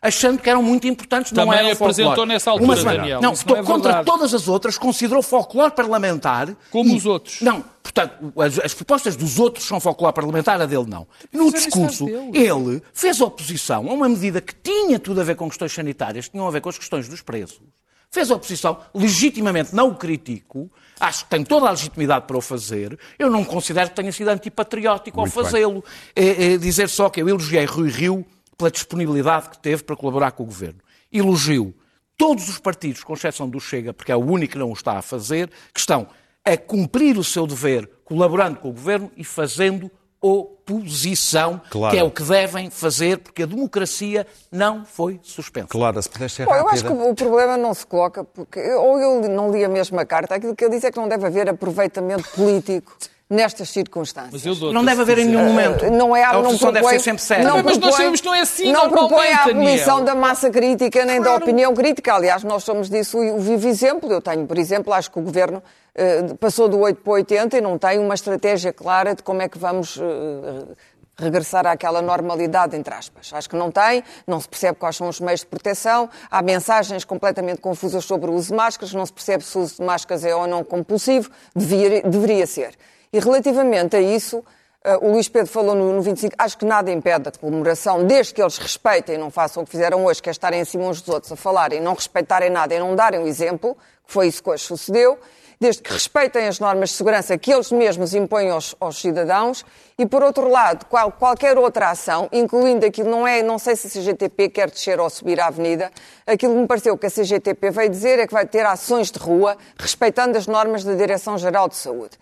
achando 0.00 0.38
que 0.40 0.48
eram 0.48 0.62
muito 0.62 0.86
importantes. 0.86 1.32
Também 1.32 1.46
não 1.46 1.54
eram 1.54 1.70
apresentou 1.72 2.06
folclore. 2.12 2.28
nessa 2.28 2.50
altura, 2.50 2.66
Uma 2.68 2.76
semana, 2.76 2.98
Daniel. 2.98 3.20
Não, 3.20 3.32
não 3.46 3.56
é 3.56 3.62
contra 3.62 3.92
verdade. 3.92 4.06
todas 4.06 4.34
as 4.34 4.48
outras, 4.48 4.78
considerou 4.78 5.22
folclore 5.22 5.72
parlamentar. 5.72 6.54
Como 6.70 6.90
e- 6.92 6.96
os 6.96 7.06
outros. 7.06 7.40
Não, 7.40 7.64
portanto, 7.82 8.32
as, 8.40 8.58
as 8.58 8.74
propostas 8.74 9.16
dos 9.16 9.38
outros 9.38 9.64
são 9.66 9.80
folclore 9.80 10.14
parlamentar, 10.14 10.60
a 10.60 10.66
dele 10.66 10.86
não. 10.86 11.06
No 11.32 11.50
discurso, 11.52 12.06
ele 12.32 12.82
fez 12.92 13.20
oposição 13.20 13.88
a 13.88 13.92
uma 13.92 14.08
medida 14.08 14.40
que 14.40 14.54
tinha 14.54 14.98
tudo 14.98 15.20
a 15.20 15.24
ver 15.24 15.34
com 15.34 15.48
questões 15.48 15.72
sanitárias, 15.72 16.28
tinham 16.28 16.46
a 16.46 16.50
ver 16.50 16.60
com 16.60 16.68
as 16.68 16.78
questões 16.78 17.08
dos 17.08 17.22
preços. 17.22 17.60
Fez 18.08 18.30
oposição, 18.30 18.78
legitimamente 18.94 19.74
não 19.74 19.88
o 19.88 19.94
critico, 19.96 20.70
acho 21.00 21.24
que 21.24 21.30
tem 21.30 21.42
toda 21.42 21.66
a 21.66 21.70
legitimidade 21.72 22.24
para 22.26 22.36
o 22.36 22.40
fazer. 22.40 22.96
Eu 23.18 23.28
não 23.28 23.44
considero 23.44 23.90
que 23.90 23.96
tenha 23.96 24.12
sido 24.12 24.28
antipatriótico 24.28 25.18
ao 25.20 25.26
Muito 25.26 25.34
bem. 25.34 25.44
fazê-lo. 25.44 25.84
É, 26.14 26.52
é 26.52 26.56
dizer 26.56 26.88
só 26.88 27.10
que 27.10 27.20
eu 27.20 27.28
elogiei 27.28 27.64
Rui 27.64 27.90
Rio 27.90 28.24
pela 28.56 28.70
disponibilidade 28.70 29.50
que 29.50 29.58
teve 29.58 29.82
para 29.82 29.96
colaborar 29.96 30.32
com 30.32 30.42
o 30.42 30.46
governo. 30.46 30.80
Elogio 31.12 31.74
todos 32.16 32.48
os 32.48 32.58
partidos, 32.58 33.04
com 33.04 33.12
exceção 33.14 33.48
do 33.48 33.60
Chega, 33.60 33.92
porque 33.92 34.10
é 34.10 34.16
o 34.16 34.20
único 34.24 34.52
que 34.54 34.58
não 34.58 34.70
o 34.70 34.72
está 34.72 34.98
a 34.98 35.02
fazer, 35.02 35.50
que 35.72 35.80
estão 35.80 36.06
a 36.44 36.56
cumprir 36.56 37.18
o 37.18 37.24
seu 37.24 37.46
dever 37.46 37.90
colaborando 38.04 38.58
com 38.58 38.68
o 38.70 38.72
governo 38.72 39.10
e 39.16 39.24
fazendo 39.24 39.90
oposição, 40.20 41.60
Claro. 41.70 41.94
que 41.94 42.00
é 42.00 42.04
o 42.04 42.10
que 42.10 42.22
devem 42.22 42.70
fazer, 42.70 43.18
porque 43.18 43.42
a 43.42 43.46
democracia 43.46 44.26
não 44.50 44.84
foi 44.84 45.20
suspensa. 45.22 45.68
Clara, 45.68 46.00
se 46.00 46.08
pudesse 46.08 46.36
ser 46.36 46.46
Bom, 46.46 46.54
eu 46.54 46.68
acho 46.68 46.84
que 46.84 46.92
o 46.92 47.14
problema 47.14 47.56
não 47.56 47.74
se 47.74 47.86
coloca, 47.86 48.24
porque 48.24 48.60
ou 48.74 48.98
eu 48.98 49.28
não 49.28 49.52
li 49.52 49.64
a 49.64 49.68
mesma 49.68 50.04
carta, 50.06 50.34
aquilo 50.34 50.54
que 50.54 50.64
eu 50.64 50.70
disse 50.70 50.86
é 50.86 50.90
que 50.92 50.98
não 50.98 51.08
deve 51.08 51.26
haver 51.26 51.48
aproveitamento 51.48 52.28
político 52.30 52.96
nestas 53.28 53.70
circunstâncias. 53.70 54.32
Mas 54.32 54.46
eu 54.46 54.54
dou 54.54 54.72
Não 54.72 54.84
deve 54.84 55.02
haver 55.02 55.18
em 55.18 55.24
nenhum 55.26 55.44
momento. 55.46 55.90
Não 55.90 56.14
é, 56.14 56.22
a 56.24 56.32
não 56.34 56.40
oposição 56.42 56.70
propõe, 56.72 56.82
deve 56.90 56.98
ser 56.98 57.04
sempre 57.04 57.22
séria. 57.22 57.44
Não 57.44 57.56
Mas 57.56 57.64
nós 57.64 57.78
propõe- 57.78 57.92
sabemos 57.96 58.20
que 58.20 58.26
não 58.26 58.34
é 58.34 58.40
assim 58.40 58.72
Não 58.72 58.88
propõe 58.88 59.26
a 59.26 59.30
normalmente, 59.46 59.50
abolição 59.50 60.04
da 60.04 60.14
massa 60.14 60.48
crítica 60.50 61.04
nem 61.04 61.20
da 61.20 61.34
opinião 61.34 61.74
crítica. 61.74 62.14
Aliás, 62.14 62.44
nós 62.44 62.62
somos 62.62 62.88
disso 62.88 63.18
o 63.18 63.38
vivo 63.40 63.66
exemplo. 63.66 64.10
Eu 64.12 64.20
tenho, 64.20 64.46
por 64.46 64.56
exemplo, 64.58 64.92
acho 64.92 65.10
que 65.10 65.18
o 65.18 65.22
governo 65.22 65.62
eh, 65.94 66.22
passou 66.38 66.68
do 66.68 66.78
8 66.78 67.00
para 67.02 67.10
o 67.10 67.14
80 67.14 67.58
e 67.58 67.60
não 67.60 67.76
tem 67.78 67.98
uma 67.98 68.14
estratégia 68.14 68.72
clara 68.72 69.14
de 69.14 69.22
como 69.24 69.42
é 69.42 69.48
que 69.48 69.58
vamos 69.58 69.98
eh, 70.00 70.74
regressar 71.18 71.66
àquela 71.66 72.00
normalidade, 72.02 72.76
entre 72.76 72.94
aspas. 72.94 73.32
Acho 73.32 73.48
que 73.48 73.56
não 73.56 73.70
tem, 73.72 74.04
não 74.26 74.38
se 74.38 74.46
percebe 74.48 74.78
quais 74.78 74.94
são 74.96 75.08
os 75.08 75.18
meios 75.18 75.40
de 75.40 75.46
proteção, 75.46 76.08
há 76.30 76.42
mensagens 76.42 77.04
completamente 77.04 77.60
confusas 77.60 78.04
sobre 78.04 78.30
o 78.30 78.34
uso 78.34 78.50
de 78.50 78.54
máscaras, 78.54 78.92
não 78.92 79.04
se 79.06 79.12
percebe 79.14 79.42
se 79.42 79.56
o 79.56 79.62
uso 79.62 79.76
de 79.76 79.82
máscaras 79.82 80.24
é 80.24 80.34
ou 80.36 80.46
não 80.46 80.62
compulsivo, 80.62 81.30
devia- 81.56 82.02
deveria 82.02 82.46
ser. 82.46 82.74
E 83.12 83.18
relativamente 83.18 83.96
a 83.96 84.00
isso, 84.00 84.44
eh, 84.84 84.96
o 84.98 85.10
Luís 85.12 85.28
Pedro 85.28 85.50
falou 85.50 85.74
no, 85.74 85.92
no 85.92 86.02
25, 86.02 86.34
acho 86.38 86.58
que 86.58 86.64
nada 86.64 86.90
impede 86.90 87.28
a 87.28 87.32
comemoração, 87.32 88.04
desde 88.04 88.34
que 88.34 88.42
eles 88.42 88.58
respeitem 88.58 89.14
e 89.14 89.18
não 89.18 89.30
façam 89.30 89.62
o 89.62 89.66
que 89.66 89.70
fizeram 89.72 90.04
hoje, 90.04 90.22
que 90.22 90.28
é 90.28 90.32
estarem 90.32 90.60
em 90.60 90.64
cima 90.64 90.84
uns 90.84 91.00
dos 91.00 91.14
outros 91.14 91.32
a 91.32 91.36
falarem, 91.36 91.80
não 91.80 91.94
respeitarem 91.94 92.50
nada 92.50 92.74
e 92.74 92.78
não 92.78 92.94
darem 92.94 93.20
o 93.22 93.26
exemplo, 93.26 93.76
que 94.06 94.12
foi 94.12 94.26
isso 94.28 94.42
que 94.42 94.50
hoje 94.50 94.64
sucedeu, 94.64 95.18
desde 95.58 95.80
que 95.82 95.90
respeitem 95.90 96.46
as 96.46 96.60
normas 96.60 96.90
de 96.90 96.96
segurança 96.96 97.38
que 97.38 97.50
eles 97.50 97.72
mesmos 97.72 98.14
impõem 98.14 98.50
aos, 98.50 98.76
aos 98.78 99.00
cidadãos 99.00 99.64
e, 99.98 100.04
por 100.04 100.22
outro 100.22 100.50
lado, 100.50 100.84
qual- 100.84 101.10
qualquer 101.10 101.56
outra 101.56 101.88
ação, 101.90 102.28
incluindo 102.30 102.84
aquilo, 102.84 103.08
não 103.10 103.26
é, 103.26 103.42
não 103.42 103.58
sei 103.58 103.74
se 103.74 103.86
a 103.86 103.90
CGTP 103.90 104.50
quer 104.50 104.70
descer 104.70 105.00
ou 105.00 105.08
subir 105.08 105.40
a 105.40 105.46
avenida, 105.46 105.90
aquilo 106.26 106.52
que 106.52 106.60
me 106.60 106.66
pareceu 106.66 106.98
que 106.98 107.06
a 107.06 107.10
CGTP 107.10 107.70
veio 107.70 107.88
dizer 107.88 108.18
é 108.18 108.26
que 108.26 108.34
vai 108.34 108.44
ter 108.44 108.66
ações 108.66 109.10
de 109.10 109.18
rua, 109.18 109.56
respeitando 109.78 110.36
as 110.36 110.46
normas 110.46 110.84
da 110.84 110.92
Direção-Geral 110.94 111.70
de 111.70 111.76
Saúde. 111.76 112.18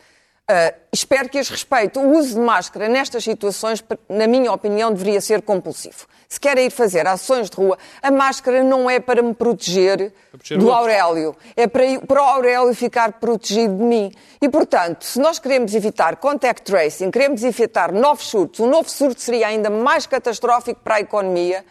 Uh, 0.50 0.76
espero 0.92 1.26
que 1.30 1.38
as 1.38 1.48
respeite. 1.48 1.98
O 1.98 2.18
uso 2.18 2.34
de 2.34 2.40
máscara 2.40 2.86
nestas 2.86 3.24
situações, 3.24 3.82
na 4.10 4.26
minha 4.26 4.52
opinião, 4.52 4.92
deveria 4.92 5.18
ser 5.18 5.40
compulsivo. 5.40 6.06
Se 6.28 6.38
querem 6.38 6.66
ir 6.66 6.70
fazer 6.70 7.06
ações 7.06 7.48
de 7.48 7.56
rua, 7.56 7.78
a 8.02 8.10
máscara 8.10 8.62
não 8.62 8.90
é 8.90 9.00
para 9.00 9.22
me 9.22 9.32
proteger 9.32 10.12
proteger 10.30 10.58
do. 10.58 10.70
Aurélio, 10.70 11.34
é 11.56 11.66
para, 11.66 11.84
para 12.06 12.22
o 12.22 12.24
Aurélio 12.26 12.74
ficar 12.74 13.12
protegido 13.12 13.74
de 13.74 13.82
mim. 13.84 14.12
E, 14.42 14.48
portanto, 14.48 15.04
se 15.04 15.18
nós 15.18 15.38
queremos 15.38 15.74
evitar 15.74 16.16
contact 16.16 16.70
tracing, 16.70 17.10
queremos 17.10 17.42
evitar 17.42 17.90
novos 17.90 18.26
surtos, 18.26 18.60
o 18.60 18.66
novo 18.66 18.90
surto 18.90 19.22
seria 19.22 19.46
ainda 19.46 19.70
mais 19.70 20.06
catastrófico 20.06 20.80
para 20.84 20.96
a 20.96 21.00
economia. 21.00 21.64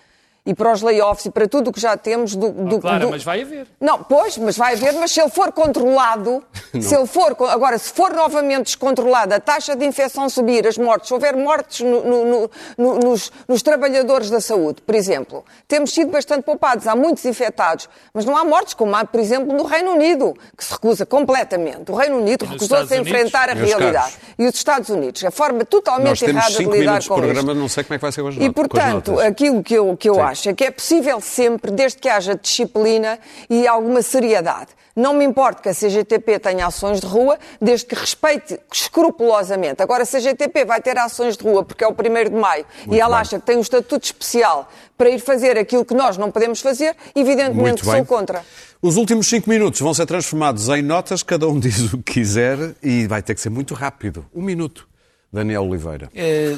E 0.46 0.54
para 0.54 0.74
os 0.74 0.82
layoffs 0.82 1.26
e 1.26 1.32
para 1.32 1.48
tudo 1.48 1.70
o 1.70 1.74
que 1.74 1.80
já 1.80 1.96
temos 1.96 2.36
do, 2.36 2.52
do, 2.52 2.76
Oh, 2.76 2.80
Clara, 2.80 3.00
do- 3.06 3.10
mas 3.12 3.24
vai 3.24 3.42
haver. 3.44 3.66
Não, 3.80 4.04
pois, 4.04 4.38
mas 4.38 4.58
vai 4.58 4.74
haver, 4.74 4.92
mas 4.94 5.12
se 5.12 5.22
ele 5.22 5.30
for 5.30 5.52
controlado, 5.54 6.44
se 6.82 6.94
ele 6.96 7.06
for, 7.06 7.36
agora, 7.50 7.78
se 7.78 7.92
for 7.94 8.12
novamente 8.14 8.66
descontrolado, 8.66 9.34
a 9.34 9.40
taxa 9.40 9.76
de 9.76 9.86
infecção 9.86 10.28
subir, 10.28 10.68
as 10.68 10.78
mortes, 10.78 11.08
se 11.08 11.14
houver 11.14 11.36
mortes 11.38 11.80
no- 11.80 12.04
no- 12.04 12.26
no- 12.26 12.50
no- 12.78 13.00
nos, 13.00 13.32
nos 13.48 13.62
trabalhadores 13.62 14.30
da 14.30 14.42
saúde, 14.42 14.82
por 14.82 14.96
exemplo, 14.96 15.46
temos 15.68 15.94
sido 15.94 16.12
bastante 16.12 16.44
poupados, 16.44 16.88
há 16.88 16.96
muitos 16.96 17.24
infectados, 17.26 17.88
mas 18.14 18.26
não 18.26 18.36
há 18.36 18.44
mortes, 18.44 18.74
como 18.74 18.94
há, 18.96 19.06
por 19.06 19.20
exemplo, 19.22 19.56
no 19.56 19.64
Reino 19.64 19.92
Unido, 19.92 20.34
que 20.58 20.64
se 20.66 20.74
recusa 20.74 21.06
completamente. 21.06 21.90
O 21.92 21.96
Reino 21.96 22.18
Unido 22.18 22.46
recusou-se 22.46 22.94
a 22.94 22.98
enfrentar 22.98 23.50
a 23.50 23.54
realidade. 23.54 23.94
caros. 24.14 24.18
E 24.38 24.46
os 24.46 24.56
Estados 24.56 24.90
Unidos, 24.90 25.24
a 25.24 25.32
forma 25.32 25.64
totalmente 25.64 26.26
errada 26.26 26.50
de 26.52 26.58
5 26.58 26.72
lidar 26.76 27.02
com 27.08 27.16
programa, 27.16 27.52
isto. 27.52 27.56
não 27.56 27.70
sei 27.70 27.84
como 27.86 27.96
é 27.96 27.98
que 27.98 28.02
vai 28.02 28.12
ser 28.12 28.22
hoje. 28.22 28.44
E, 28.44 28.50
portanto, 28.52 29.20
aquilo 29.20 29.64
que 29.64 29.74
eu, 29.74 29.96
que 29.96 30.10
eu 30.10 30.22
acho 30.22 30.33
é 30.48 30.54
que 30.54 30.64
é 30.64 30.72
possível 30.72 31.20
sempre, 31.22 31.72
desde 31.72 31.98
que 32.00 32.10
haja 32.10 32.36
disciplina 32.36 33.20
e 33.50 33.68
alguma 33.68 34.02
seriedade. 34.02 34.70
Não 34.96 35.14
me 35.14 35.26
importa 35.26 35.62
que 35.64 35.70
a 35.70 35.74
CGTP 35.74 36.38
tenha 36.38 36.68
ações 36.68 37.00
de 37.00 37.08
rua, 37.08 37.40
desde 37.60 37.88
que 37.88 37.96
respeite 37.96 38.60
escrupulosamente. 38.72 39.82
Agora, 39.82 40.04
a 40.04 40.06
CGTP 40.06 40.66
vai 40.66 40.80
ter 40.82 40.98
ações 41.00 41.36
de 41.36 41.44
rua 41.44 41.64
porque 41.64 41.84
é 41.84 41.88
o 41.88 41.92
1 41.92 42.30
de 42.30 42.36
maio 42.36 42.64
e 42.92 43.00
ela 43.00 43.16
bem. 43.16 43.22
acha 43.22 43.40
que 43.40 43.46
tem 43.46 43.58
um 43.58 43.62
estatuto 43.62 44.06
especial 44.06 44.70
para 44.96 45.10
ir 45.10 45.20
fazer 45.20 45.58
aquilo 45.58 45.84
que 45.84 45.96
nós 45.96 46.16
não 46.16 46.30
podemos 46.30 46.62
fazer, 46.62 46.96
evidentemente 47.16 47.84
Muito 47.84 47.86
sou 47.86 48.06
contra. 48.06 48.46
Os 48.82 48.96
últimos 48.96 49.28
5 49.28 49.50
minutos 49.50 49.80
vão 49.80 49.94
ser 49.96 50.06
transformados 50.06 50.70
em 50.70 50.84
notas, 50.84 51.24
cada 51.24 51.48
um 51.48 51.60
diz 51.60 51.92
o 51.92 51.98
que 51.98 52.14
quiser 52.14 52.76
e 52.84 53.08
vai 53.08 53.24
ter 53.24 53.34
que 53.34 53.42
ser 53.42 53.50
muito 53.50 53.74
rápido. 53.74 54.26
Um 54.34 54.44
minuto. 54.44 54.88
Daniel 55.34 55.64
Oliveira. 55.68 56.12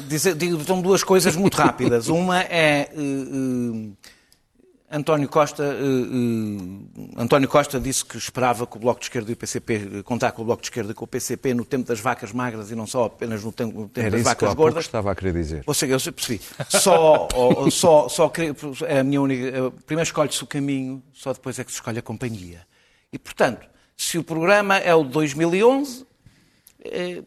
Dizer- 0.06 0.34
digo, 0.34 0.62
são 0.62 0.82
duas 0.82 1.02
coisas 1.02 1.34
muito 1.34 1.54
rápidas. 1.56 2.08
Uma 2.10 2.42
é. 2.42 2.82
eh, 2.82 2.88
eh, 2.92 3.90
António 4.88 5.28
Costa, 5.28 5.64
eh, 5.64 7.20
António 7.20 7.48
Costa 7.48 7.80
disse 7.80 8.04
que 8.04 8.16
esperava 8.16 8.66
que 8.66 8.76
o 8.76 8.80
Bloco 8.80 9.00
de 9.00 9.06
Esquerda 9.06 9.30
e 9.30 9.34
o 9.34 9.36
PCP, 9.36 10.02
contar 10.04 10.30
com 10.30 10.42
o 10.42 10.44
Bloco 10.44 10.62
de 10.62 10.66
Esquerda 10.68 10.92
e 10.92 10.94
com 10.94 11.04
o 11.04 11.08
PCP 11.08 11.54
no 11.54 11.64
tempo 11.64 11.88
das 11.88 11.98
vacas 11.98 12.32
magras 12.32 12.70
e 12.70 12.74
não 12.76 12.86
só 12.86 13.06
apenas 13.06 13.42
no 13.42 13.50
tempo, 13.50 13.80
no 13.80 13.88
tempo 13.88 14.10
das 14.10 14.20
que 14.20 14.24
vacas 14.24 14.48
pouco 14.48 14.62
gordas. 14.62 14.84
estava 14.84 15.10
a 15.10 15.14
querer 15.14 15.32
dizer. 15.32 15.64
Ou 15.66 15.74
seja, 15.74 15.94
eu 15.94 16.12
percebi. 16.12 16.40
Só, 16.68 17.26
só, 17.70 18.08
só 18.08 18.32
é 18.86 19.00
a 19.00 19.04
minha 19.04 19.20
única. 19.20 19.72
Primeiro 19.86 20.06
escolhe-se 20.06 20.42
o 20.44 20.46
caminho, 20.46 21.02
só 21.12 21.32
depois 21.32 21.58
é 21.58 21.64
que 21.64 21.72
se 21.72 21.78
escolhe 21.78 21.98
a 21.98 22.02
companhia. 22.02 22.60
E, 23.12 23.18
portanto, 23.18 23.66
se 23.96 24.18
o 24.18 24.22
programa 24.22 24.76
é 24.78 24.94
o 24.94 25.02
de 25.02 25.10
2011, 25.10 26.06
eh, 26.84 27.18
eh, 27.18 27.22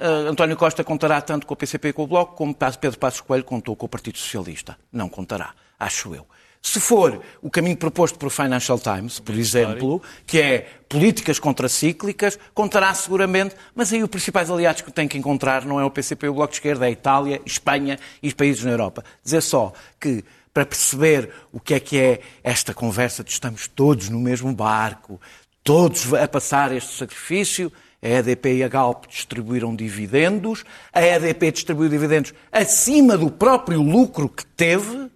António 0.00 0.56
Costa 0.56 0.84
contará 0.84 1.20
tanto 1.20 1.46
com 1.46 1.54
o 1.54 1.56
PCP 1.56 1.88
e 1.88 1.92
com 1.92 2.04
o 2.04 2.06
Bloco, 2.06 2.36
como 2.36 2.54
Pedro 2.54 2.98
Passos 2.98 3.20
Coelho 3.20 3.44
contou 3.44 3.74
com 3.74 3.86
o 3.86 3.88
Partido 3.88 4.18
Socialista. 4.18 4.78
Não 4.92 5.08
contará, 5.08 5.54
acho 5.78 6.14
eu. 6.14 6.26
Se 6.62 6.80
for 6.80 7.22
o 7.40 7.50
caminho 7.50 7.76
proposto 7.76 8.18
pelo 8.18 8.30
Financial 8.30 8.78
Times, 8.78 9.20
por 9.20 9.34
exemplo, 9.36 10.02
que 10.26 10.40
é 10.40 10.68
políticas 10.88 11.38
contracíclicas, 11.38 12.38
contará 12.52 12.92
seguramente, 12.92 13.54
mas 13.74 13.92
aí 13.92 14.02
os 14.02 14.08
principais 14.08 14.50
aliados 14.50 14.82
que 14.82 14.90
tem 14.90 15.06
que 15.06 15.16
encontrar 15.16 15.64
não 15.64 15.78
é 15.78 15.84
o 15.84 15.90
PCP 15.90 16.26
e 16.26 16.28
o 16.28 16.34
Bloco 16.34 16.50
de 16.50 16.56
Esquerda, 16.56 16.86
é 16.86 16.88
a 16.88 16.90
Itália, 16.90 17.40
Espanha 17.46 17.98
e 18.20 18.28
os 18.28 18.34
países 18.34 18.64
na 18.64 18.72
Europa. 18.72 19.04
Dizer 19.22 19.42
só 19.42 19.72
que, 20.00 20.24
para 20.52 20.66
perceber 20.66 21.30
o 21.52 21.60
que 21.60 21.74
é 21.74 21.80
que 21.80 21.98
é 21.98 22.20
esta 22.42 22.74
conversa 22.74 23.22
de 23.22 23.30
estamos 23.30 23.68
todos 23.68 24.08
no 24.08 24.18
mesmo 24.18 24.52
barco, 24.52 25.20
todos 25.62 26.12
a 26.14 26.26
passar 26.26 26.72
este 26.72 26.96
sacrifício, 26.96 27.72
a 28.02 28.08
EDP 28.08 28.56
e 28.56 28.64
a 28.64 28.68
Galp 28.68 29.06
distribuíram 29.08 29.74
dividendos, 29.74 30.64
a 30.92 31.02
EDP 31.02 31.50
distribuiu 31.52 31.88
dividendos 31.88 32.32
acima 32.52 33.16
do 33.16 33.30
próprio 33.30 33.80
lucro 33.82 34.28
que 34.28 34.44
teve, 34.46 35.10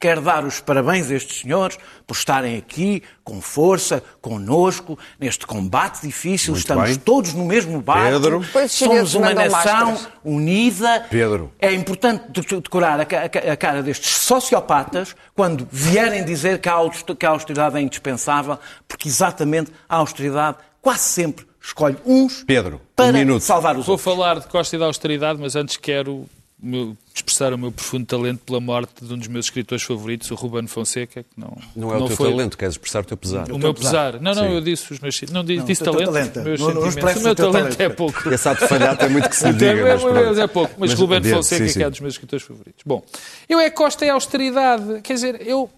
Quero 0.00 0.22
dar 0.22 0.44
os 0.44 0.60
parabéns 0.60 1.10
a 1.10 1.14
estes 1.14 1.40
senhores 1.40 1.78
por 2.06 2.14
estarem 2.14 2.56
aqui 2.56 3.02
com 3.22 3.40
força, 3.40 4.02
conosco, 4.20 4.98
neste 5.20 5.46
combate 5.46 6.00
difícil. 6.02 6.52
Muito 6.52 6.60
Estamos 6.62 6.88
bem. 6.90 6.98
todos 6.98 7.32
no 7.34 7.44
mesmo 7.44 7.80
barco. 7.82 8.10
Pedro. 8.10 8.68
Somos 8.68 9.14
uma 9.14 9.32
nação 9.34 9.50
máscaras. 9.92 10.08
unida. 10.24 11.06
Pedro. 11.10 11.52
É 11.58 11.72
importante 11.72 12.24
de- 12.30 12.60
decorar 12.60 12.98
a 13.00 13.04
ca- 13.04 13.24
a 13.24 13.28
ca- 13.28 13.52
a 13.52 13.56
cara 13.56 13.82
destes 13.82 14.16
sociopatas 14.16 15.14
quando 15.34 15.66
vierem 15.70 16.24
dizer 16.24 16.60
que 16.60 16.68
a 16.68 17.28
austeridade 17.28 17.76
é 17.76 17.80
indispensável, 17.80 18.58
porque 18.88 19.08
exatamente 19.08 19.70
a 19.88 19.96
austeridade 19.96 20.58
quase 20.80 21.02
sempre 21.04 21.46
escolhe 21.64 21.96
uns 22.04 22.44
Pedro, 22.44 22.76
um 22.76 22.80
para 22.94 23.12
minuto. 23.12 23.42
salvar 23.42 23.76
os 23.76 23.86
Vou 23.86 23.94
outros. 23.94 24.14
falar 24.14 24.38
de 24.40 24.46
Costa 24.48 24.76
e 24.76 24.78
da 24.78 24.86
austeridade, 24.86 25.40
mas 25.40 25.56
antes 25.56 25.76
quero 25.76 26.12
o 26.12 26.28
meu- 26.66 26.96
expressar 27.14 27.52
o 27.52 27.58
meu 27.58 27.70
profundo 27.72 28.06
talento 28.06 28.40
pela 28.44 28.60
morte 28.60 29.04
de 29.04 29.12
um 29.12 29.18
dos 29.18 29.28
meus 29.28 29.46
escritores 29.46 29.82
favoritos, 29.84 30.30
o 30.30 30.34
Ruben 30.34 30.66
Fonseca, 30.66 31.22
que 31.22 31.28
não, 31.36 31.56
Não 31.76 31.92
é 31.92 31.96
o 31.96 32.06
teu 32.06 32.16
foi 32.16 32.30
talento, 32.30 32.56
queres 32.58 32.74
expressar 32.74 33.00
o 33.00 33.04
teu 33.04 33.16
pesar. 33.16 33.50
O 33.52 33.58
meu 33.58 33.72
pesar. 33.74 34.20
Não, 34.20 34.34
não, 34.34 34.44
Sim. 34.48 34.54
eu 34.54 34.60
disse 34.60 34.92
os 34.92 34.98
meus 35.00 35.20
Não, 35.30 35.44
disse, 35.44 35.58
Não, 35.60 35.64
disse 35.66 35.82
o 35.82 35.84
talento. 35.84 36.06
talento. 36.12 36.40
Meus 36.42 36.60
Não- 36.60 36.68
não 36.68 36.74
o 36.80 36.82
meu 36.82 36.90
o 36.92 36.94
talento, 36.94 37.36
talento. 37.52 37.80
é 37.80 37.88
pouco. 37.88 38.28
Esse 38.32 38.48
ato 38.48 38.60
de 38.62 38.68
falhar 38.68 38.96
é 39.00 39.08
muito 39.08 39.28
que 39.28 39.36
se 39.36 39.44
lhe 39.52 39.64
É, 39.64 39.74
diga. 39.74 39.96
Mas, 39.98 40.38
é, 40.38 40.42
é 40.42 40.46
pouco, 40.46 40.74
mas, 40.78 40.90
Mas, 40.90 40.98
Ruben 41.00 41.22
Fonseca, 41.22 41.64
sim, 41.66 41.72
sim. 41.72 41.78
que 41.78 41.84
é 41.84 41.90
dos 41.90 42.00
meus 42.00 42.14
escritores 42.14 42.44
favoritos. 42.44 42.82
Bom, 42.84 43.02
eu 43.48 43.58
é 43.60 43.70
Costa 43.70 44.04
e 44.06 44.10
austeridade. 44.10 45.00
Quer 45.02 45.14
dizer, 45.14 45.46
eu. 45.46 45.70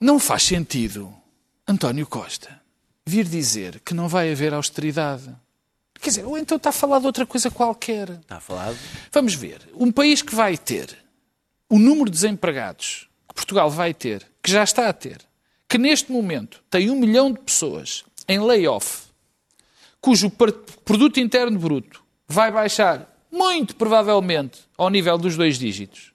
Não 0.00 0.18
faz 0.18 0.42
sentido 0.42 1.12
António 1.66 2.06
Costa 2.06 2.53
vir 3.06 3.24
dizer 3.24 3.80
que 3.80 3.94
não 3.94 4.08
vai 4.08 4.32
haver 4.32 4.54
austeridade. 4.54 5.34
Quer 6.00 6.10
dizer, 6.10 6.24
ou 6.24 6.36
então 6.36 6.56
está 6.56 6.70
a 6.70 6.72
falar 6.72 6.98
de 6.98 7.06
outra 7.06 7.26
coisa 7.26 7.50
qualquer. 7.50 8.10
Está 8.10 8.40
falado. 8.40 8.76
Vamos 9.12 9.34
ver. 9.34 9.60
Um 9.74 9.90
país 9.90 10.22
que 10.22 10.34
vai 10.34 10.56
ter 10.56 10.96
o 11.68 11.78
número 11.78 12.06
de 12.06 12.12
desempregados 12.12 13.08
que 13.28 13.34
Portugal 13.34 13.70
vai 13.70 13.92
ter, 13.92 14.26
que 14.42 14.50
já 14.50 14.62
está 14.62 14.88
a 14.88 14.92
ter, 14.92 15.18
que 15.68 15.78
neste 15.78 16.12
momento 16.12 16.62
tem 16.70 16.90
um 16.90 16.96
milhão 16.96 17.32
de 17.32 17.40
pessoas 17.40 18.04
em 18.28 18.38
layoff, 18.38 19.04
cujo 20.00 20.30
produto 20.84 21.18
interno 21.18 21.58
bruto 21.58 22.04
vai 22.28 22.50
baixar 22.50 23.10
muito 23.30 23.74
provavelmente 23.74 24.60
ao 24.78 24.88
nível 24.88 25.18
dos 25.18 25.36
dois 25.36 25.58
dígitos. 25.58 26.12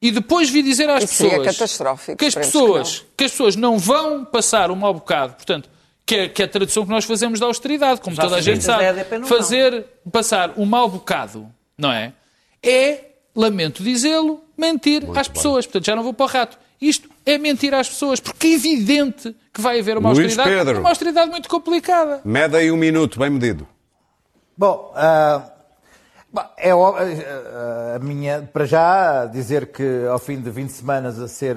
E 0.00 0.10
depois 0.10 0.48
vi 0.50 0.62
dizer 0.62 0.88
às 0.88 1.04
Isso 1.04 1.22
pessoas 1.22 1.46
catastrófico, 1.46 2.16
que 2.16 2.24
as 2.24 2.28
esperemos 2.28 2.52
que 2.52 2.58
pessoas 2.58 3.04
que, 3.16 3.24
as 3.24 3.30
pessoas 3.30 3.56
não 3.56 3.78
vão 3.78 4.24
passar 4.24 4.70
um 4.70 4.74
mau 4.74 4.94
bocado, 4.94 5.34
portanto, 5.34 5.70
que 6.04 6.14
é, 6.14 6.28
que 6.28 6.42
é 6.42 6.44
a 6.44 6.48
tradução 6.48 6.84
que 6.84 6.90
nós 6.90 7.04
fazemos 7.04 7.38
da 7.38 7.46
austeridade, 7.46 8.00
como 8.00 8.16
Já 8.16 8.22
toda 8.22 8.36
a 8.36 8.40
gente 8.40 8.62
sabe. 8.64 8.84
EDP 8.84 9.18
não 9.18 9.26
fazer 9.26 9.86
passar 10.10 10.52
um 10.56 10.66
mau 10.66 10.88
bocado, 10.88 11.48
não 11.78 11.92
é? 11.92 12.12
É, 12.62 13.12
lamento 13.34 13.82
dizê-lo, 13.82 14.42
mentir 14.56 15.04
às 15.16 15.28
pessoas. 15.28 15.66
Portanto, 15.66 15.86
já 15.86 15.96
não 15.96 16.02
vou 16.02 16.12
para 16.12 16.24
o 16.24 16.28
rato. 16.28 16.58
Isto 16.80 17.08
é 17.24 17.38
mentir 17.38 17.72
às 17.74 17.88
pessoas, 17.88 18.18
porque 18.18 18.48
é 18.48 18.52
evidente 18.54 19.34
que 19.52 19.60
vai 19.60 19.78
haver 19.78 19.96
uma 19.96 20.10
Luís 20.10 20.36
austeridade. 20.36 20.66
Pedro. 20.66 20.80
Uma 20.80 20.88
austeridade 20.88 21.30
muito 21.30 21.48
complicada. 21.48 22.20
Mede 22.24 22.56
aí 22.56 22.72
um 22.72 22.76
minuto, 22.76 23.18
bem 23.20 23.30
medido. 23.30 23.66
Bom, 24.56 24.92
bom, 26.32 26.44
é 26.56 26.70
ah, 26.70 27.96
a 27.96 27.98
minha, 28.00 28.48
para 28.52 28.64
já, 28.64 29.26
dizer 29.26 29.66
que 29.66 30.04
ao 30.10 30.18
fim 30.18 30.40
de 30.40 30.50
20 30.50 30.70
semanas 30.70 31.20
a 31.20 31.28
ser 31.28 31.56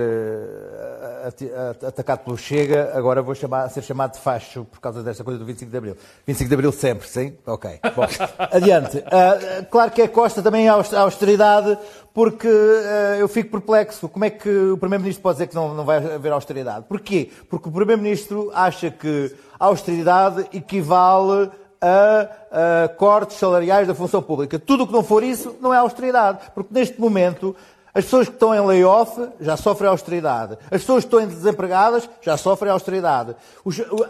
atacado 1.87 2.19
pelo 2.23 2.37
Chega, 2.37 2.91
agora 2.93 3.21
vou 3.21 3.33
chamar, 3.35 3.69
ser 3.69 3.81
chamado 3.81 4.13
de 4.13 4.19
facho 4.19 4.65
por 4.65 4.79
causa 4.79 5.01
desta 5.03 5.23
coisa 5.23 5.39
do 5.39 5.45
25 5.45 5.71
de 5.71 5.77
Abril. 5.77 5.97
25 6.25 6.47
de 6.49 6.53
Abril 6.53 6.71
sempre, 6.71 7.07
sim? 7.07 7.33
Ok. 7.45 7.79
Bom, 7.95 8.05
adiante. 8.51 9.03
Ah, 9.07 9.65
claro 9.69 9.91
que 9.91 10.01
é 10.01 10.07
Costa 10.07 10.41
também 10.41 10.67
a 10.69 10.73
aus- 10.73 10.93
a 10.93 11.01
austeridade, 11.01 11.77
porque 12.13 12.47
ah, 12.47 13.17
eu 13.17 13.27
fico 13.27 13.51
perplexo. 13.51 14.07
Como 14.09 14.25
é 14.25 14.29
que 14.29 14.49
o 14.49 14.77
Primeiro-Ministro 14.77 15.23
pode 15.23 15.35
dizer 15.37 15.47
que 15.47 15.55
não, 15.55 15.73
não 15.73 15.85
vai 15.85 15.97
haver 15.97 16.31
austeridade? 16.31 16.85
Porquê? 16.87 17.31
Porque 17.49 17.69
o 17.69 17.71
Primeiro-Ministro 17.71 18.51
acha 18.53 18.89
que 18.91 19.33
a 19.59 19.65
austeridade 19.65 20.45
equivale 20.53 21.49
a, 21.81 22.83
a 22.85 22.87
cortes 22.89 23.37
salariais 23.37 23.87
da 23.87 23.93
função 23.93 24.21
pública. 24.21 24.57
Tudo 24.57 24.83
o 24.83 24.87
que 24.87 24.93
não 24.93 25.03
for 25.03 25.23
isso 25.23 25.55
não 25.61 25.73
é 25.73 25.77
austeridade, 25.77 26.39
porque 26.53 26.73
neste 26.73 26.99
momento 26.99 27.55
as 27.95 28.03
pessoas 28.03 28.27
que 28.27 28.33
estão 28.33 28.53
em 28.53 28.59
layoff 28.59 29.29
já 29.39 29.55
sofrem 29.55 29.89
austeridade. 29.89 30.57
As 30.65 30.81
pessoas 30.81 31.05
que 31.05 31.15
estão 31.15 31.25
desempregadas 31.25 32.09
já 32.21 32.35
sofrem 32.35 32.69
austeridade. 32.69 33.37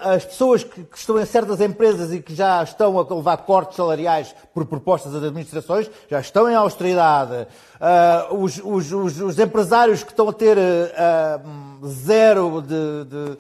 As 0.02 0.26
pessoas 0.26 0.64
que 0.64 0.88
estão 0.96 1.20
em 1.20 1.26
certas 1.26 1.62
empresas 1.62 2.12
e 2.12 2.20
que 2.20 2.34
já 2.34 2.64
estão 2.64 2.98
a 2.98 3.14
levar 3.14 3.38
cortes 3.38 3.76
salariais 3.76 4.36
por 4.56 4.66
propostas 4.66 5.14
das 5.14 5.24
administrações 5.24 5.88
já 6.10 6.20
estão 6.20 6.50
em 6.50 6.56
austeridade. 6.56 7.46
Ah, 7.80 8.28
os, 8.32 8.60
os- 8.64 8.92
os- 8.92 9.20
os 9.22 9.40
empresários 9.40 10.04
que 10.04 10.12
estão 10.12 10.30
a 10.30 10.34
ter 10.34 10.58
hum, 10.58 11.88
zero 11.88 12.62
de- 12.62 13.04
de- 13.04 13.38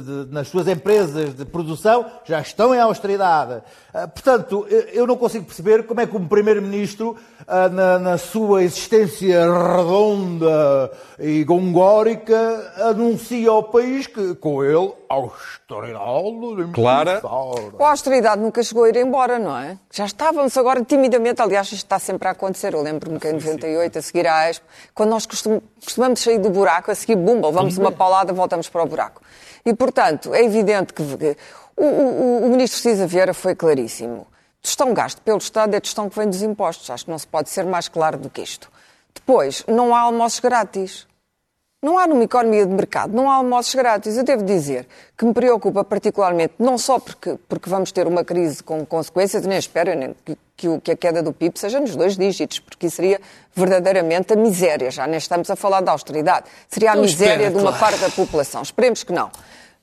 de- 0.00 0.32
nas 0.32 0.48
suas 0.48 0.66
empresas 0.66 1.34
de 1.34 1.44
produção 1.44 2.04
já 2.24 2.40
estão 2.40 2.74
em 2.74 2.80
austeridade. 2.80 3.62
Ah, 3.94 4.08
portanto, 4.08 4.66
eu- 4.68 5.06
não 5.06 5.16
consigo 5.16 5.44
perceber 5.44 5.84
como 5.86 6.00
é 6.00 6.06
que 6.06 6.16
um 6.16 6.26
Primeiro-Ministro, 6.26 7.16
na, 7.72 7.98
na 7.98 8.18
sua 8.18 8.62
existência 8.64 9.42
redonda 9.42 10.90
e 11.18 11.44
gongórica 11.44 12.72
anuncia 12.90 13.50
ao 13.50 13.62
país 13.62 14.06
que, 14.06 14.34
com 14.34 14.62
ele, 14.64 14.92
austeridade... 15.08 16.72
Clara. 16.72 17.20
A 17.78 17.90
austeridade 17.90 18.40
nunca 18.42 18.62
chegou 18.62 18.84
a 18.84 18.88
ir 18.88 18.96
embora, 18.96 19.38
não 19.38 19.56
é? 19.56 19.78
Já 19.92 20.04
estávamos 20.06 20.56
agora 20.56 20.84
timidamente, 20.84 21.40
aliás, 21.42 21.66
isto 21.66 21.76
está 21.84 21.98
sempre 21.98 22.28
a 22.28 22.32
acontecer. 22.32 22.74
Eu 22.74 22.82
lembro-me 22.82 23.18
que 23.18 23.28
em 23.28 23.32
98, 23.32 23.98
a 23.98 24.02
seguir 24.02 24.26
à 24.26 24.48
Expo, 24.50 24.66
quando 24.94 25.10
nós 25.10 25.26
costum- 25.26 25.60
costumamos 25.84 26.20
sair 26.20 26.38
do 26.38 26.50
buraco, 26.50 26.90
a 26.90 26.94
seguir, 26.94 27.16
bumba, 27.16 27.48
levamos 27.48 27.76
uma 27.78 27.90
paulada, 27.92 28.32
voltamos 28.32 28.68
para 28.68 28.82
o 28.82 28.86
buraco. 28.86 29.22
E, 29.64 29.74
portanto, 29.74 30.34
é 30.34 30.42
evidente 30.42 30.92
que 30.92 31.02
que 31.04 31.36
o, 31.76 31.84
o- 31.84 32.46
o 32.46 32.48
ministro 32.50 32.80
Cisa 32.80 33.06
Vieira 33.06 33.32
foi 33.34 33.54
claríssimo. 33.54 34.26
Gestão 34.62 34.92
gasto 34.92 35.22
pelo 35.22 35.38
Estado 35.38 35.74
é 35.74 35.80
gestão 35.82 36.08
que 36.10 36.18
vem 36.18 36.28
dos 36.28 36.42
impostos. 36.42 36.90
Acho 36.90 37.04
que 37.04 37.10
não 37.10 37.18
se 37.18 37.26
pode 37.26 37.48
ser 37.48 37.64
mais 37.64 37.86
claro 37.88 38.18
do 38.18 38.28
que 38.28 38.42
isto. 38.42 38.68
Depois, 39.14 39.64
não 39.68 39.94
há 39.94 40.00
almoços 40.00 40.40
grátis. 40.40 41.06
Não 41.80 41.96
há 41.96 42.08
numa 42.08 42.24
economia 42.24 42.66
de 42.66 42.74
mercado, 42.74 43.14
não 43.14 43.30
há 43.30 43.34
almoços 43.36 43.72
grátis. 43.72 44.16
Eu 44.16 44.24
devo 44.24 44.42
dizer 44.42 44.84
que 45.16 45.24
me 45.24 45.32
preocupa 45.32 45.84
particularmente, 45.84 46.54
não 46.58 46.76
só 46.76 46.98
porque, 46.98 47.38
porque 47.48 47.70
vamos 47.70 47.92
ter 47.92 48.04
uma 48.08 48.24
crise 48.24 48.64
com 48.64 48.84
consequências, 48.84 49.46
nem 49.46 49.56
espero 49.56 49.94
nem 49.94 50.12
que, 50.24 50.36
que, 50.56 50.68
o- 50.68 50.80
que 50.80 50.90
a 50.90 50.96
queda 50.96 51.22
do 51.22 51.32
PIB 51.32 51.56
seja 51.56 51.78
nos 51.78 51.94
dois 51.94 52.16
dígitos, 52.16 52.58
porque 52.58 52.88
isso 52.88 52.96
seria 52.96 53.20
verdadeiramente 53.54 54.32
a 54.32 54.36
miséria. 54.36 54.90
Já 54.90 55.06
nem 55.06 55.18
estamos 55.18 55.48
a 55.50 55.54
falar 55.54 55.80
de 55.80 55.88
austeridade. 55.88 56.46
Seria 56.68 56.90
a 56.90 56.94
Não 56.96 57.02
miséria 57.02 57.34
espera, 57.34 57.50
de 57.50 57.56
uma 57.58 57.70
claro. 57.72 57.78
parte 57.78 58.00
da 58.00 58.10
população. 58.10 58.60
Esperemos 58.60 59.04
que 59.04 59.12
não. 59.12 59.30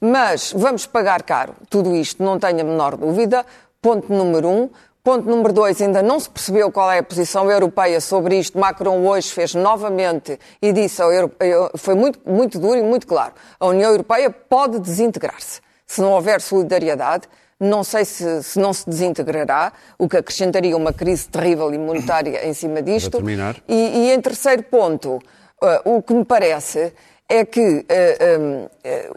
Mas 0.01 0.51
vamos 0.51 0.85
pagar 0.85 1.23
caro 1.23 1.55
tudo 1.69 1.95
isto, 1.95 2.21
não 2.21 2.37
tenho 2.37 2.59
a 2.59 2.63
menor 2.65 2.97
dúvida. 2.97 3.45
Ponto 3.81 4.11
número 4.11 4.49
um. 4.49 4.69
Ponto 5.05 5.29
número 5.29 5.53
dois, 5.53 5.79
ainda 5.79 6.01
não 6.01 6.19
se 6.19 6.27
percebeu 6.27 6.71
qual 6.71 6.91
é 6.91 6.97
a 6.97 7.03
posição 7.03 7.49
europeia 7.51 8.01
sobre 8.01 8.39
isto. 8.39 8.57
Macron 8.57 9.05
hoje 9.05 9.31
fez 9.31 9.53
novamente 9.53 10.39
e 10.59 10.73
disse, 10.73 10.99
eu- 10.99 11.31
foi 11.77 11.93
muito, 11.93 12.19
muito 12.27 12.57
duro 12.57 12.75
e 12.79 12.81
muito 12.81 13.05
claro, 13.05 13.33
a 13.59 13.67
União 13.67 13.91
Europeia 13.91 14.31
pode 14.31 14.79
desintegrar-se. 14.79 15.61
Se 15.85 16.01
não 16.01 16.11
houver 16.13 16.41
solidariedade, 16.41 17.27
não 17.59 17.83
sei 17.83 18.03
se, 18.03 18.41
se 18.41 18.57
não 18.59 18.73
se 18.73 18.89
desintegrará, 18.89 19.71
o 19.99 20.09
que 20.09 20.17
acrescentaria 20.17 20.75
uma 20.75 20.91
crise 20.91 21.29
terrível 21.29 21.71
e 21.71 21.77
monetária 21.77 22.43
em 22.47 22.53
cima 22.55 22.81
disto. 22.81 23.11
Para 23.11 23.19
terminar. 23.19 23.55
E, 23.67 23.75
e 24.07 24.11
em 24.11 24.19
terceiro 24.19 24.63
ponto, 24.63 25.19
eh, 25.63 25.81
o 25.85 26.01
que 26.01 26.15
me 26.15 26.25
parece 26.25 26.91
é 27.29 27.45
que 27.45 27.85
eh, 27.87 28.37
hum, 28.39 28.67
eh, 28.83 29.11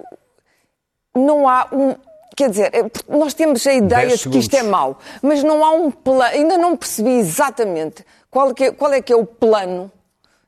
não 1.17 1.49
há 1.49 1.67
um. 1.73 1.95
Quer 2.39 2.51
dizer, 2.51 2.71
é 2.73 2.83
porque 2.85 3.11
nós 3.11 3.35
temos 3.35 3.67
a 3.67 3.73
ideia 3.73 4.17
de 4.17 4.29
que 4.29 4.39
isto 4.39 4.55
é 4.55 4.63
mau, 4.63 4.99
mas 5.21 5.43
não 5.43 5.65
há 5.65 5.73
um 5.73 5.91
plano. 5.91 6.33
Ainda 6.33 6.57
não 6.57 6.77
percebi 6.77 7.19
exatamente 7.19 8.05
qual, 8.31 8.55
que 8.55 8.65
é, 8.65 8.71
qual 8.71 8.93
é 8.93 9.03
que 9.03 9.13
é 9.13 9.17
o 9.17 9.27
plano 9.27 9.91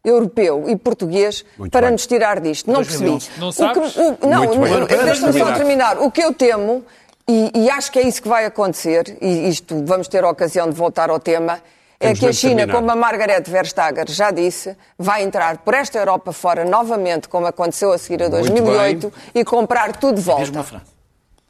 europeu 0.05 0.65
e 0.69 0.77
português 0.77 1.45
Muito 1.59 1.73
para 1.73 1.87
bem. 1.87 1.93
nos 1.93 2.07
tirar 2.07 2.39
disto. 2.41 2.71
Não 2.71 2.81
percebi. 2.85 3.07
2011. 3.11 3.31
Não 3.41 3.49
O 3.49 3.73
que- 3.73 4.59
o- 4.59 5.05
deixa-me 5.05 5.33
só 5.39 5.53
Terminar. 5.53 5.99
O 5.99 6.11
que 6.13 6.23
eu 6.23 6.33
temo, 6.33 6.85
e, 7.29 7.51
e 7.55 7.71
acho 7.71 7.91
que 7.91 7.99
é 7.99 8.03
isso 8.03 8.23
que 8.23 8.29
vai 8.29 8.45
acontecer, 8.47 9.19
e 9.21 9.49
isto 9.49 9.83
vamos 9.85 10.07
ter 10.07 10.23
a 10.23 10.31
ocasião 10.31 10.69
de 10.69 10.75
voltar 10.77 11.11
ao 11.11 11.19
tema, 11.19 11.61
é 11.99 12.05
Temos 12.15 12.19
que 12.21 12.27
a 12.29 12.33
China, 12.33 12.57
terminar. 12.59 12.75
como 12.79 12.91
a 12.93 12.95
Margaret 12.97 13.43
Verstager 13.47 14.07
já 14.09 14.31
disse, 14.31 14.77
vai 14.97 15.23
entrar 15.25 15.59
por 15.59 15.75
esta 15.75 15.99
Europa 15.99 16.33
fora 16.33 16.65
novamente, 16.65 17.29
como 17.29 17.47
aconteceu 17.47 17.93
a 17.93 17.99
seguir 17.99 18.23
a 18.23 18.29
Muito 18.31 18.43
2008, 18.49 19.13
e 19.35 19.45
comprar 19.45 19.97
tudo 19.97 20.15
de 20.15 20.23
Diz 20.23 20.49
uma 20.51 20.63
volta. 20.63 20.83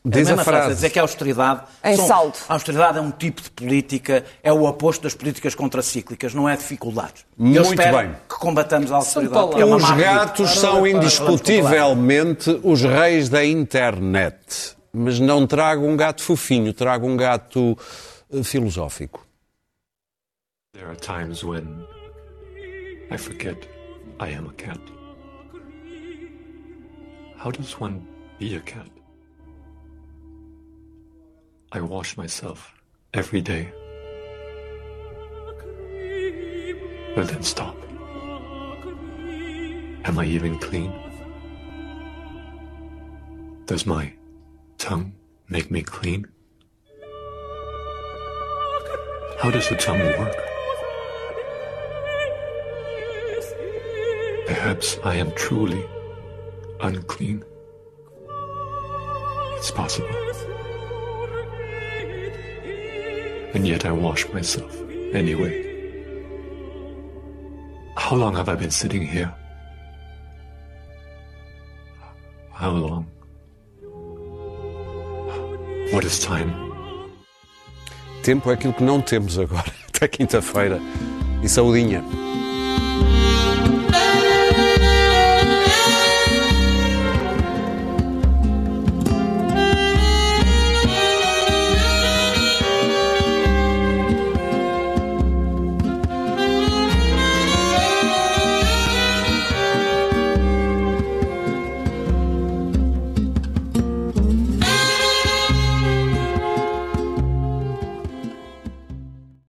Frase. 0.03 0.18
Diz 0.18 0.28
é 0.28 0.32
a 0.32 0.36
mesma 0.36 0.44
frase. 0.44 0.74
Dizer 0.74 0.90
que 0.90 0.98
a 0.98 1.03
austeridade. 1.03 1.62
Em 1.84 1.96
saldo. 1.96 2.38
A 2.48 2.55
austeridade 2.55 2.98
é 2.98 3.01
um 3.01 3.11
tipo 3.11 3.42
de 3.42 3.51
política, 3.51 4.24
é 4.42 4.53
o 4.53 4.64
oposto 4.64 5.03
das 5.03 5.14
políticas 5.14 5.55
contracíclicas, 5.55 6.32
não 6.34 6.48
é 6.48 6.57
dificuldades. 6.57 7.24
E 7.38 7.57
eu 7.57 7.64
Muito 7.64 7.80
espero 7.80 7.98
bem. 7.98 8.16
que 8.28 8.36
combatamos 8.36 8.90
a 8.92 8.96
austeridade. 8.96 9.61
é 9.61 9.64
Os 9.64 9.90
gatos 9.90 10.51
são 10.51 10.86
indiscutivelmente 10.86 12.61
os 12.62 12.82
reis 12.82 13.28
da 13.28 13.44
internet. 13.44 14.76
Mas 14.92 15.20
não 15.20 15.46
trago 15.46 15.86
um 15.86 15.96
gato 15.96 16.22
fofinho, 16.22 16.72
trago 16.72 17.07
um 17.07 17.16
gato 17.16 17.78
eh, 18.32 18.42
filosófico. 18.42 19.24
There 20.72 20.86
are 20.86 20.96
times 20.96 21.44
when 21.44 21.86
I 23.12 23.16
forget 23.16 23.68
I 24.20 24.34
am 24.34 24.48
a 24.48 24.53
cat. 24.55 24.80
How 27.44 27.53
does 27.53 27.80
one 27.80 28.01
be 28.40 28.57
a 28.57 28.61
cat? 28.61 28.90
I 31.72 31.80
wash 31.80 32.16
myself 32.16 32.74
every 33.14 33.40
day. 33.40 33.72
But 37.14 37.28
then 37.28 37.44
stop. 37.44 37.76
Am 40.04 40.18
I 40.18 40.24
even 40.24 40.58
clean? 40.58 40.92
Does 43.66 43.86
my 43.86 44.12
tongue 44.78 45.12
make 45.48 45.70
me 45.70 45.82
clean? 45.82 46.26
How 49.38 49.52
does 49.52 49.68
the 49.68 49.76
tongue 49.76 50.00
work? 50.00 50.36
Perhaps 54.48 54.98
I 55.04 55.14
am 55.14 55.30
truly 55.36 55.84
unclean. 56.80 57.44
It's 59.56 59.70
possible. 59.70 60.08
And 63.55 63.66
yet 63.66 63.84
I 63.84 63.92
wash 63.92 64.28
myself 64.32 64.74
anyway. 65.12 65.66
How 67.96 68.16
long 68.16 68.36
have 68.36 68.48
I 68.48 68.55
been 68.55 68.70
sitting 68.70 69.07
here? 69.07 69.32
How 72.53 72.70
long? 72.70 73.07
What 75.92 76.05
is 76.05 76.20
time? 76.20 76.53
Tempo 78.22 78.51
é 78.51 78.55
aquilo 78.55 78.74
que 78.74 78.84
não 78.84 79.01
temos 79.01 79.38
agora. 79.38 79.72
Até 79.88 80.07
quinta-feira. 80.07 80.78
E 81.42 81.48
saudinha. 81.48 82.05